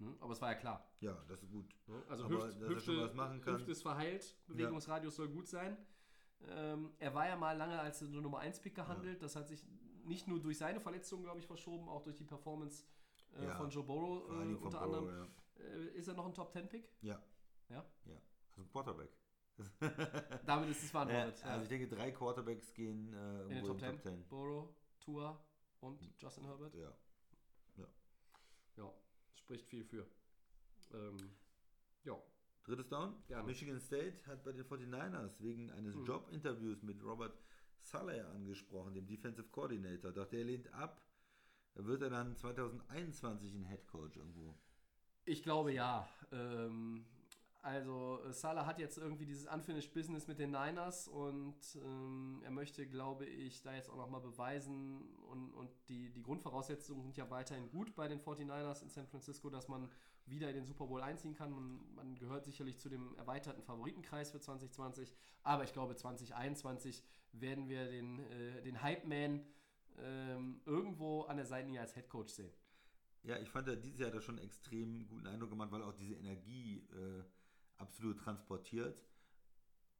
[0.00, 0.12] Ne?
[0.20, 0.88] Aber es war ja klar.
[1.00, 1.72] ja, das ist gut.
[1.86, 2.02] Ne?
[2.08, 3.54] Also Aber Hüft, schon Hüfte, was machen kann.
[3.54, 5.76] Hüfte ist verheilt, Bewegungsradius soll gut sein.
[6.48, 9.22] Ähm, er war ja mal lange als Nummer 1 Pick gehandelt.
[9.22, 9.64] Das hat sich
[10.04, 12.84] nicht nur durch seine Verletzung, glaube ich, verschoben, auch durch die Performance
[13.38, 15.28] äh, Ja, von Joe Burrow allen äh, unter Burrow, anderem.
[15.58, 16.90] Äh, ist er noch ein Top 10 Pick?
[17.00, 17.22] Ja.
[17.68, 17.76] Ja?
[18.04, 18.12] Ja.
[18.12, 18.20] ja.
[18.50, 19.10] Also ein Quarterback.
[20.46, 21.44] Damit ist es Ja, beantwortet.
[21.44, 23.90] also ich denke, drei Quarterbacks gehen äh, In den Top in 10.
[23.92, 24.28] Top 10.
[24.28, 25.44] Burrow, Tua
[25.80, 26.74] und Justin Herbert.
[26.74, 26.92] Ja.
[28.76, 28.92] Ja,
[29.34, 30.04] spricht viel für.
[30.92, 31.16] Ähm,
[32.02, 32.20] ja,
[32.64, 33.22] Drittes Down.
[33.28, 33.44] Gerne.
[33.46, 36.04] Michigan State hat bei den 49ers wegen eines Hm.
[36.06, 37.38] Jobinterviews mit Robert
[37.78, 40.10] Saleh angesprochen, dem Defensive Coordinator.
[40.12, 41.00] Doch der lehnt ab.
[41.74, 44.58] Wird er dann 2021 ein Head Coach irgendwo?
[45.24, 46.08] Ich glaube ja.
[46.32, 47.04] Ähm,
[47.64, 52.50] also äh, Salah hat jetzt irgendwie dieses Unfinished Business mit den Niners und ähm, er
[52.50, 55.00] möchte, glaube ich, da jetzt auch nochmal beweisen
[55.30, 59.48] und, und die, die Grundvoraussetzungen sind ja weiterhin gut bei den 49ers in San Francisco,
[59.48, 59.88] dass man
[60.26, 61.52] wieder in den Super Bowl einziehen kann.
[61.52, 65.10] Man, man gehört sicherlich zu dem erweiterten Favoritenkreis für 2020,
[65.42, 69.40] aber ich glaube 2021 werden wir den, äh, den Hype-Man
[70.00, 72.52] ähm, irgendwo an der Seitenlinie als Head Coach sehen.
[73.22, 75.82] Ja, ich fand, er dieses Jahr hat er schon einen extrem guten Eindruck gemacht, weil
[75.82, 77.24] auch diese Energie äh,
[77.78, 79.02] absolut transportiert.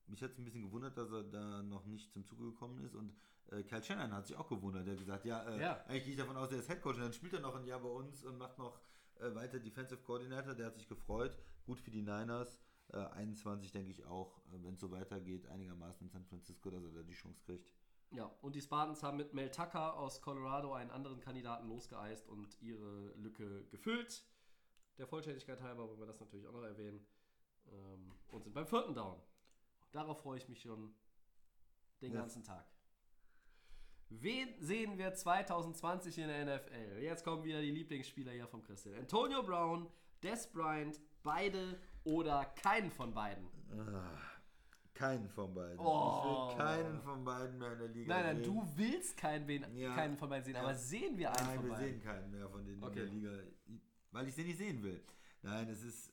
[0.07, 2.95] Mich hat es ein bisschen gewundert, dass er da noch nicht zum Zuge gekommen ist.
[2.95, 3.15] Und
[3.51, 4.87] äh, Kyle Shannon hat sich auch gewundert.
[4.87, 5.83] Er hat gesagt, ja, äh, Ja.
[5.87, 6.97] eigentlich gehe ich davon aus, der ist Headcoach.
[6.97, 8.79] Und dann spielt er noch ein Jahr bei uns und macht noch
[9.21, 10.55] äh, weiter Defensive Coordinator.
[10.55, 11.39] Der hat sich gefreut.
[11.65, 12.61] Gut für die Niners.
[12.93, 16.85] Äh, 21 denke ich auch, äh, wenn es so weitergeht, einigermaßen in San Francisco, dass
[16.85, 17.73] er da die Chance kriegt.
[18.11, 22.61] Ja, und die Spartans haben mit Mel Tucker aus Colorado einen anderen Kandidaten losgeeist und
[22.61, 24.23] ihre Lücke gefüllt.
[24.99, 27.05] Der Vollständigkeit halber wollen wir das natürlich auch noch erwähnen.
[27.73, 29.21] Ähm, und sind beim vierten Down.
[29.93, 30.95] Darauf freue ich mich schon
[32.01, 32.21] den Yes.
[32.21, 32.65] ganzen Tag.
[34.11, 36.99] Wen sehen wir 2020 in der NFL?
[37.01, 38.95] Jetzt kommen wieder die Lieblingsspieler hier vom Christian.
[38.97, 39.89] Antonio Brown,
[40.23, 43.47] Des Bryant, beide oder keinen von beiden.
[44.95, 45.79] Keinen von beiden.
[45.81, 46.49] Oh.
[46.53, 48.55] Ich will keinen von beiden mehr in der Liga Nein, nein, sehen.
[48.55, 49.93] du willst keinen, wen, Ja.
[49.95, 50.61] keinen von beiden sehen, Ja.
[50.63, 51.89] aber sehen wir einen Nein, von wir beiden?
[51.89, 53.01] sehen keinen mehr von denen Okay.
[53.01, 53.53] in der Liga,
[54.13, 55.03] weil ich sie nicht sehen will.
[55.43, 56.13] Nein, es ist,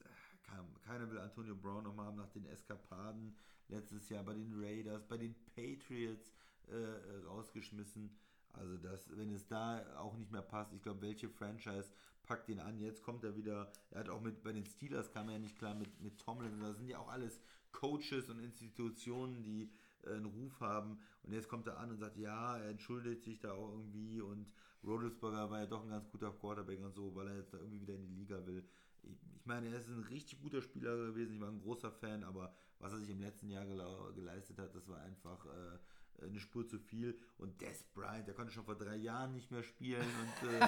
[0.84, 3.36] keiner will Antonio Brown nochmal haben nach den Eskapaden
[3.68, 6.34] letztes Jahr bei den Raiders, bei den Patriots
[6.70, 8.10] äh, äh, rausgeschmissen.
[8.54, 11.92] Also das, wenn es da auch nicht mehr passt, ich glaube, welche Franchise
[12.24, 12.80] packt den an?
[12.80, 15.58] Jetzt kommt er wieder, er hat auch mit, bei den Steelers kam er ja nicht
[15.58, 17.40] klar mit, mit Tomlin, das sind ja auch alles
[17.72, 19.72] Coaches und Institutionen, die
[20.04, 21.00] äh, einen Ruf haben.
[21.24, 24.52] Und jetzt kommt er an und sagt, ja, er entschuldigt sich da auch irgendwie und
[24.84, 27.82] Rodelsberger war ja doch ein ganz guter Quarterback und so, weil er jetzt da irgendwie
[27.82, 28.68] wieder in die Liga will.
[29.04, 32.54] Ich, meine, er ist ein richtig guter Spieler gewesen, ich war ein großer Fan, aber
[32.80, 36.80] was er sich im letzten Jahr geleistet hat, das war einfach äh, eine Spur zu
[36.80, 37.18] viel.
[37.38, 40.68] Und Des Bryant, der konnte schon vor drei Jahren nicht mehr spielen und äh,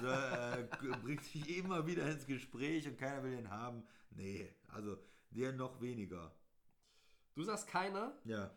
[0.00, 3.84] so, äh, bringt sich immer wieder ins Gespräch und keiner will ihn haben.
[4.10, 4.96] Nee, also
[5.30, 6.34] der noch weniger.
[7.34, 8.16] Du sagst keiner.
[8.24, 8.50] Ja.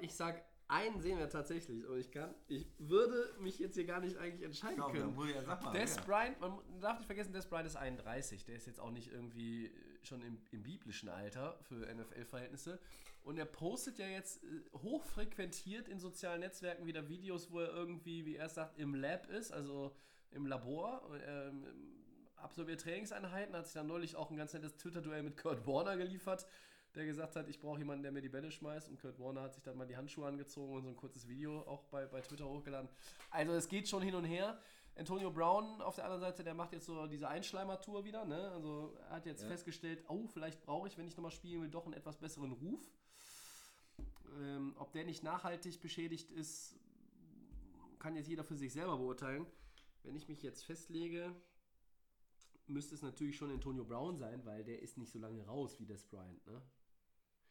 [0.00, 1.86] Ich sag, einen sehen wir tatsächlich.
[1.86, 5.30] Und ich kann, ich würde mich jetzt hier gar nicht eigentlich entscheiden Komm, können.
[5.34, 5.72] ja sag mal.
[5.72, 6.04] Des wer.
[6.04, 8.44] Bryant, man darf nicht vergessen, Des Bryant ist 31.
[8.44, 9.70] Der ist jetzt auch nicht irgendwie äh,
[10.02, 12.78] schon im, im biblischen Alter für NFL-Verhältnisse.
[13.24, 14.46] Und er postet ja jetzt äh,
[14.78, 19.52] hochfrequentiert in sozialen Netzwerken wieder Videos, wo er irgendwie, wie er sagt, im Lab ist,
[19.52, 19.96] also
[20.30, 21.10] im Labor.
[21.26, 21.64] Ähm,
[22.36, 26.46] absolviert Trainingseinheiten, hat sich dann neulich auch ein ganz nettes Twitter-Duell mit Kurt Warner geliefert,
[26.94, 28.88] der gesagt hat, ich brauche jemanden, der mir die Bälle schmeißt.
[28.88, 31.60] Und Kurt Warner hat sich dann mal die Handschuhe angezogen und so ein kurzes Video
[31.62, 32.88] auch bei, bei Twitter hochgeladen.
[33.30, 34.58] Also es geht schon hin und her.
[34.96, 38.24] Antonio Brown auf der anderen Seite, der macht jetzt so diese Einschleimer-Tour wieder.
[38.24, 38.50] Ne?
[38.50, 39.48] Also er hat jetzt Ja.
[39.48, 42.80] festgestellt, oh, vielleicht brauche ich, wenn ich nochmal spielen will, doch einen etwas besseren Ruf.
[44.40, 46.74] Ähm, ob der nicht nachhaltig beschädigt ist,
[48.00, 49.46] kann jetzt jeder für sich selber beurteilen.
[50.02, 51.34] Wenn ich mich jetzt festlege,
[52.66, 55.86] müsste es natürlich schon Antonio Brown sein, weil der ist nicht so lange raus wie
[55.86, 56.44] Des Bryant.
[56.46, 56.60] Ne?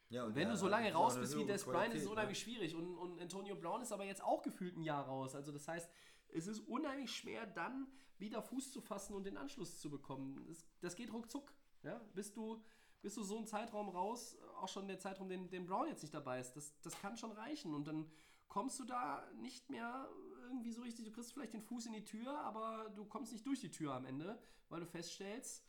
[0.10, 2.38] Ja, und Wenn du so lange auch raus bist wie Des Bryant, ist es unheimlich
[2.40, 2.44] ne?
[2.44, 2.76] schwierig.
[2.76, 5.36] Und, und Antonio Brown ist aber jetzt auch gefühlt ein Jahr raus.
[5.36, 5.90] Also das heißt,
[6.30, 10.46] es ist unheimlich schwer, dann wieder Fuß zu fassen und den Anschluss zu bekommen.
[10.48, 11.54] Das, das geht ruckzuck.
[11.84, 12.00] Ja?
[12.14, 12.64] Bist, du,
[13.02, 16.14] bist du so einen Zeitraum raus, auch schon der Zeitraum, den, den Brown jetzt nicht
[16.14, 17.74] dabei ist, das, das kann schon reichen.
[17.74, 18.10] Und dann
[18.48, 20.10] kommst du da nicht mehr
[20.44, 23.46] irgendwie so richtig, du kriegst vielleicht den Fuß in die Tür, aber du kommst nicht
[23.46, 24.40] durch die Tür am Ende,
[24.70, 25.66] weil du feststellst,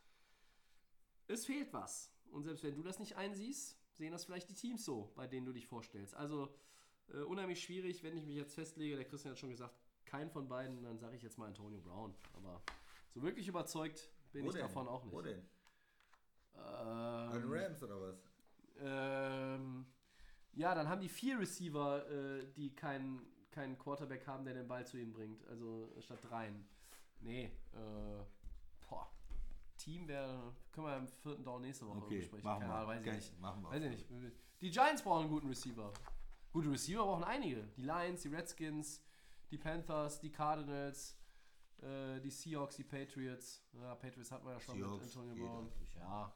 [1.26, 2.12] es fehlt was.
[2.30, 5.44] Und selbst wenn du das nicht einsiehst, sehen das vielleicht die Teams so, bei denen
[5.44, 6.14] du dich vorstellst.
[6.14, 6.54] Also
[7.12, 8.96] äh, unheimlich schwierig, wenn ich mich jetzt festlege.
[8.96, 12.14] Der Christian hat schon gesagt, kein von beiden, dann sage ich jetzt mal Antonio Brown.
[12.34, 12.62] Aber
[13.12, 14.62] so wirklich überzeugt bin Wo ich denn?
[14.62, 15.14] davon auch nicht.
[15.14, 15.42] Wo denn?
[16.54, 18.16] An Ähm, Rams oder was?
[18.80, 19.86] ähm,
[20.54, 24.86] ja, dann haben die vier Receiver, äh, die keinen keinen Quarterback haben, der den Ball
[24.86, 25.44] zu ihnen bringt.
[25.48, 26.68] Also statt dreien.
[27.20, 28.24] Nee, äh,
[28.88, 29.10] boah.
[29.88, 32.44] Team wäre, können wir im vierten Down nächste Woche Okay, besprechen.
[32.44, 32.76] machen Keine wir.
[32.76, 33.40] Ahnung, weiß ich Geil, nicht.
[33.40, 33.70] machen wir.
[33.70, 34.36] Weiß ich nicht.
[34.60, 35.92] Die Giants brauchen einen guten Receiver.
[36.52, 37.62] Gute Receiver brauchen einige.
[37.76, 39.02] Die Lions, die Redskins,
[39.50, 41.16] die Panthers, die Cardinals,
[41.80, 43.64] äh, die Seahawks, die Patriots.
[43.72, 45.72] Ja, Patriots hatten wir ja schon Seahawks mit Antonio Brown.
[45.96, 46.34] Ja,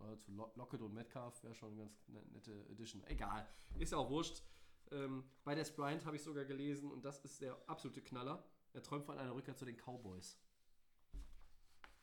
[0.00, 3.04] äh, zu Lo- Lockett und Metcalf wäre schon eine ganz ne- nette Edition.
[3.06, 3.46] Egal,
[3.78, 4.42] ist ja auch wurscht.
[4.90, 8.42] Ähm, bei Des Bryant habe ich sogar gelesen und das ist der absolute Knaller.
[8.72, 10.38] Er träumt von einer Rückkehr zu den Cowboys.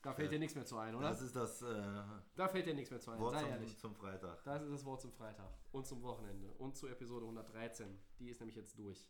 [0.06, 1.10] Da fällt dir nichts mehr zu ein, oder?
[1.10, 2.04] Das ist das äh,
[2.36, 3.78] da fällt dir nichts mehr zu ein, Wort sei zum, ehrlich.
[3.80, 4.44] zum Freitag.
[4.44, 7.98] Das ist das Wort zum Freitag und zum Wochenende und zur Episode 113.
[8.20, 9.10] Die ist nämlich jetzt durch.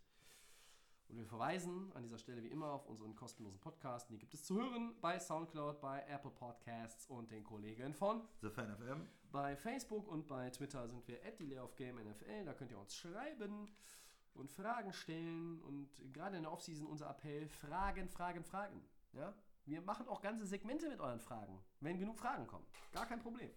[1.09, 4.09] Und wir verweisen an dieser Stelle wie immer auf unseren kostenlosen Podcast.
[4.09, 8.21] Die gibt es zu hören bei Soundcloud, bei Apple Podcasts und den Kollegen von.
[8.41, 9.05] The Fan FM.
[9.33, 12.45] Bei Facebook und bei Twitter sind wir at NFL.
[12.45, 13.69] Da könnt ihr uns schreiben
[14.33, 15.61] und Fragen stellen.
[15.61, 18.81] Und gerade in der Offseason unser Appell: Fragen, Fragen, Fragen.
[19.11, 19.33] Ja?
[19.65, 22.65] Wir machen auch ganze Segmente mit euren Fragen, wenn genug Fragen kommen.
[22.91, 23.49] Gar kein Problem.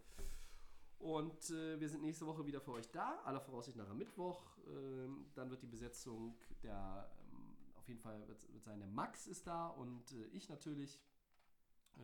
[0.99, 4.43] Und äh, wir sind nächste Woche wieder für euch da, aller Voraussicht nach am Mittwoch.
[4.67, 9.27] Ähm, dann wird die Besetzung der, ähm, auf jeden Fall wird, wird sein, der Max
[9.27, 11.01] ist da und äh, ich natürlich.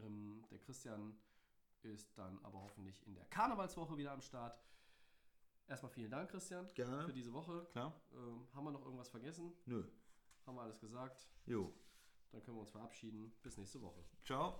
[0.04, 1.16] Ähm, der Christian
[1.82, 4.62] ist dann aber hoffentlich in der Karnevalswoche wieder am Start.
[5.66, 7.04] Erstmal vielen Dank, Christian, Gerne.
[7.04, 7.66] für diese Woche.
[7.72, 8.00] Klar?
[8.12, 9.52] Ähm, haben wir noch irgendwas vergessen?
[9.66, 9.84] Nö.
[10.46, 11.26] Haben wir alles gesagt?
[11.46, 11.72] Jo.
[12.34, 13.32] Dann können wir uns verabschieden.
[13.44, 14.02] Bis nächste Woche.
[14.24, 14.58] Ciao.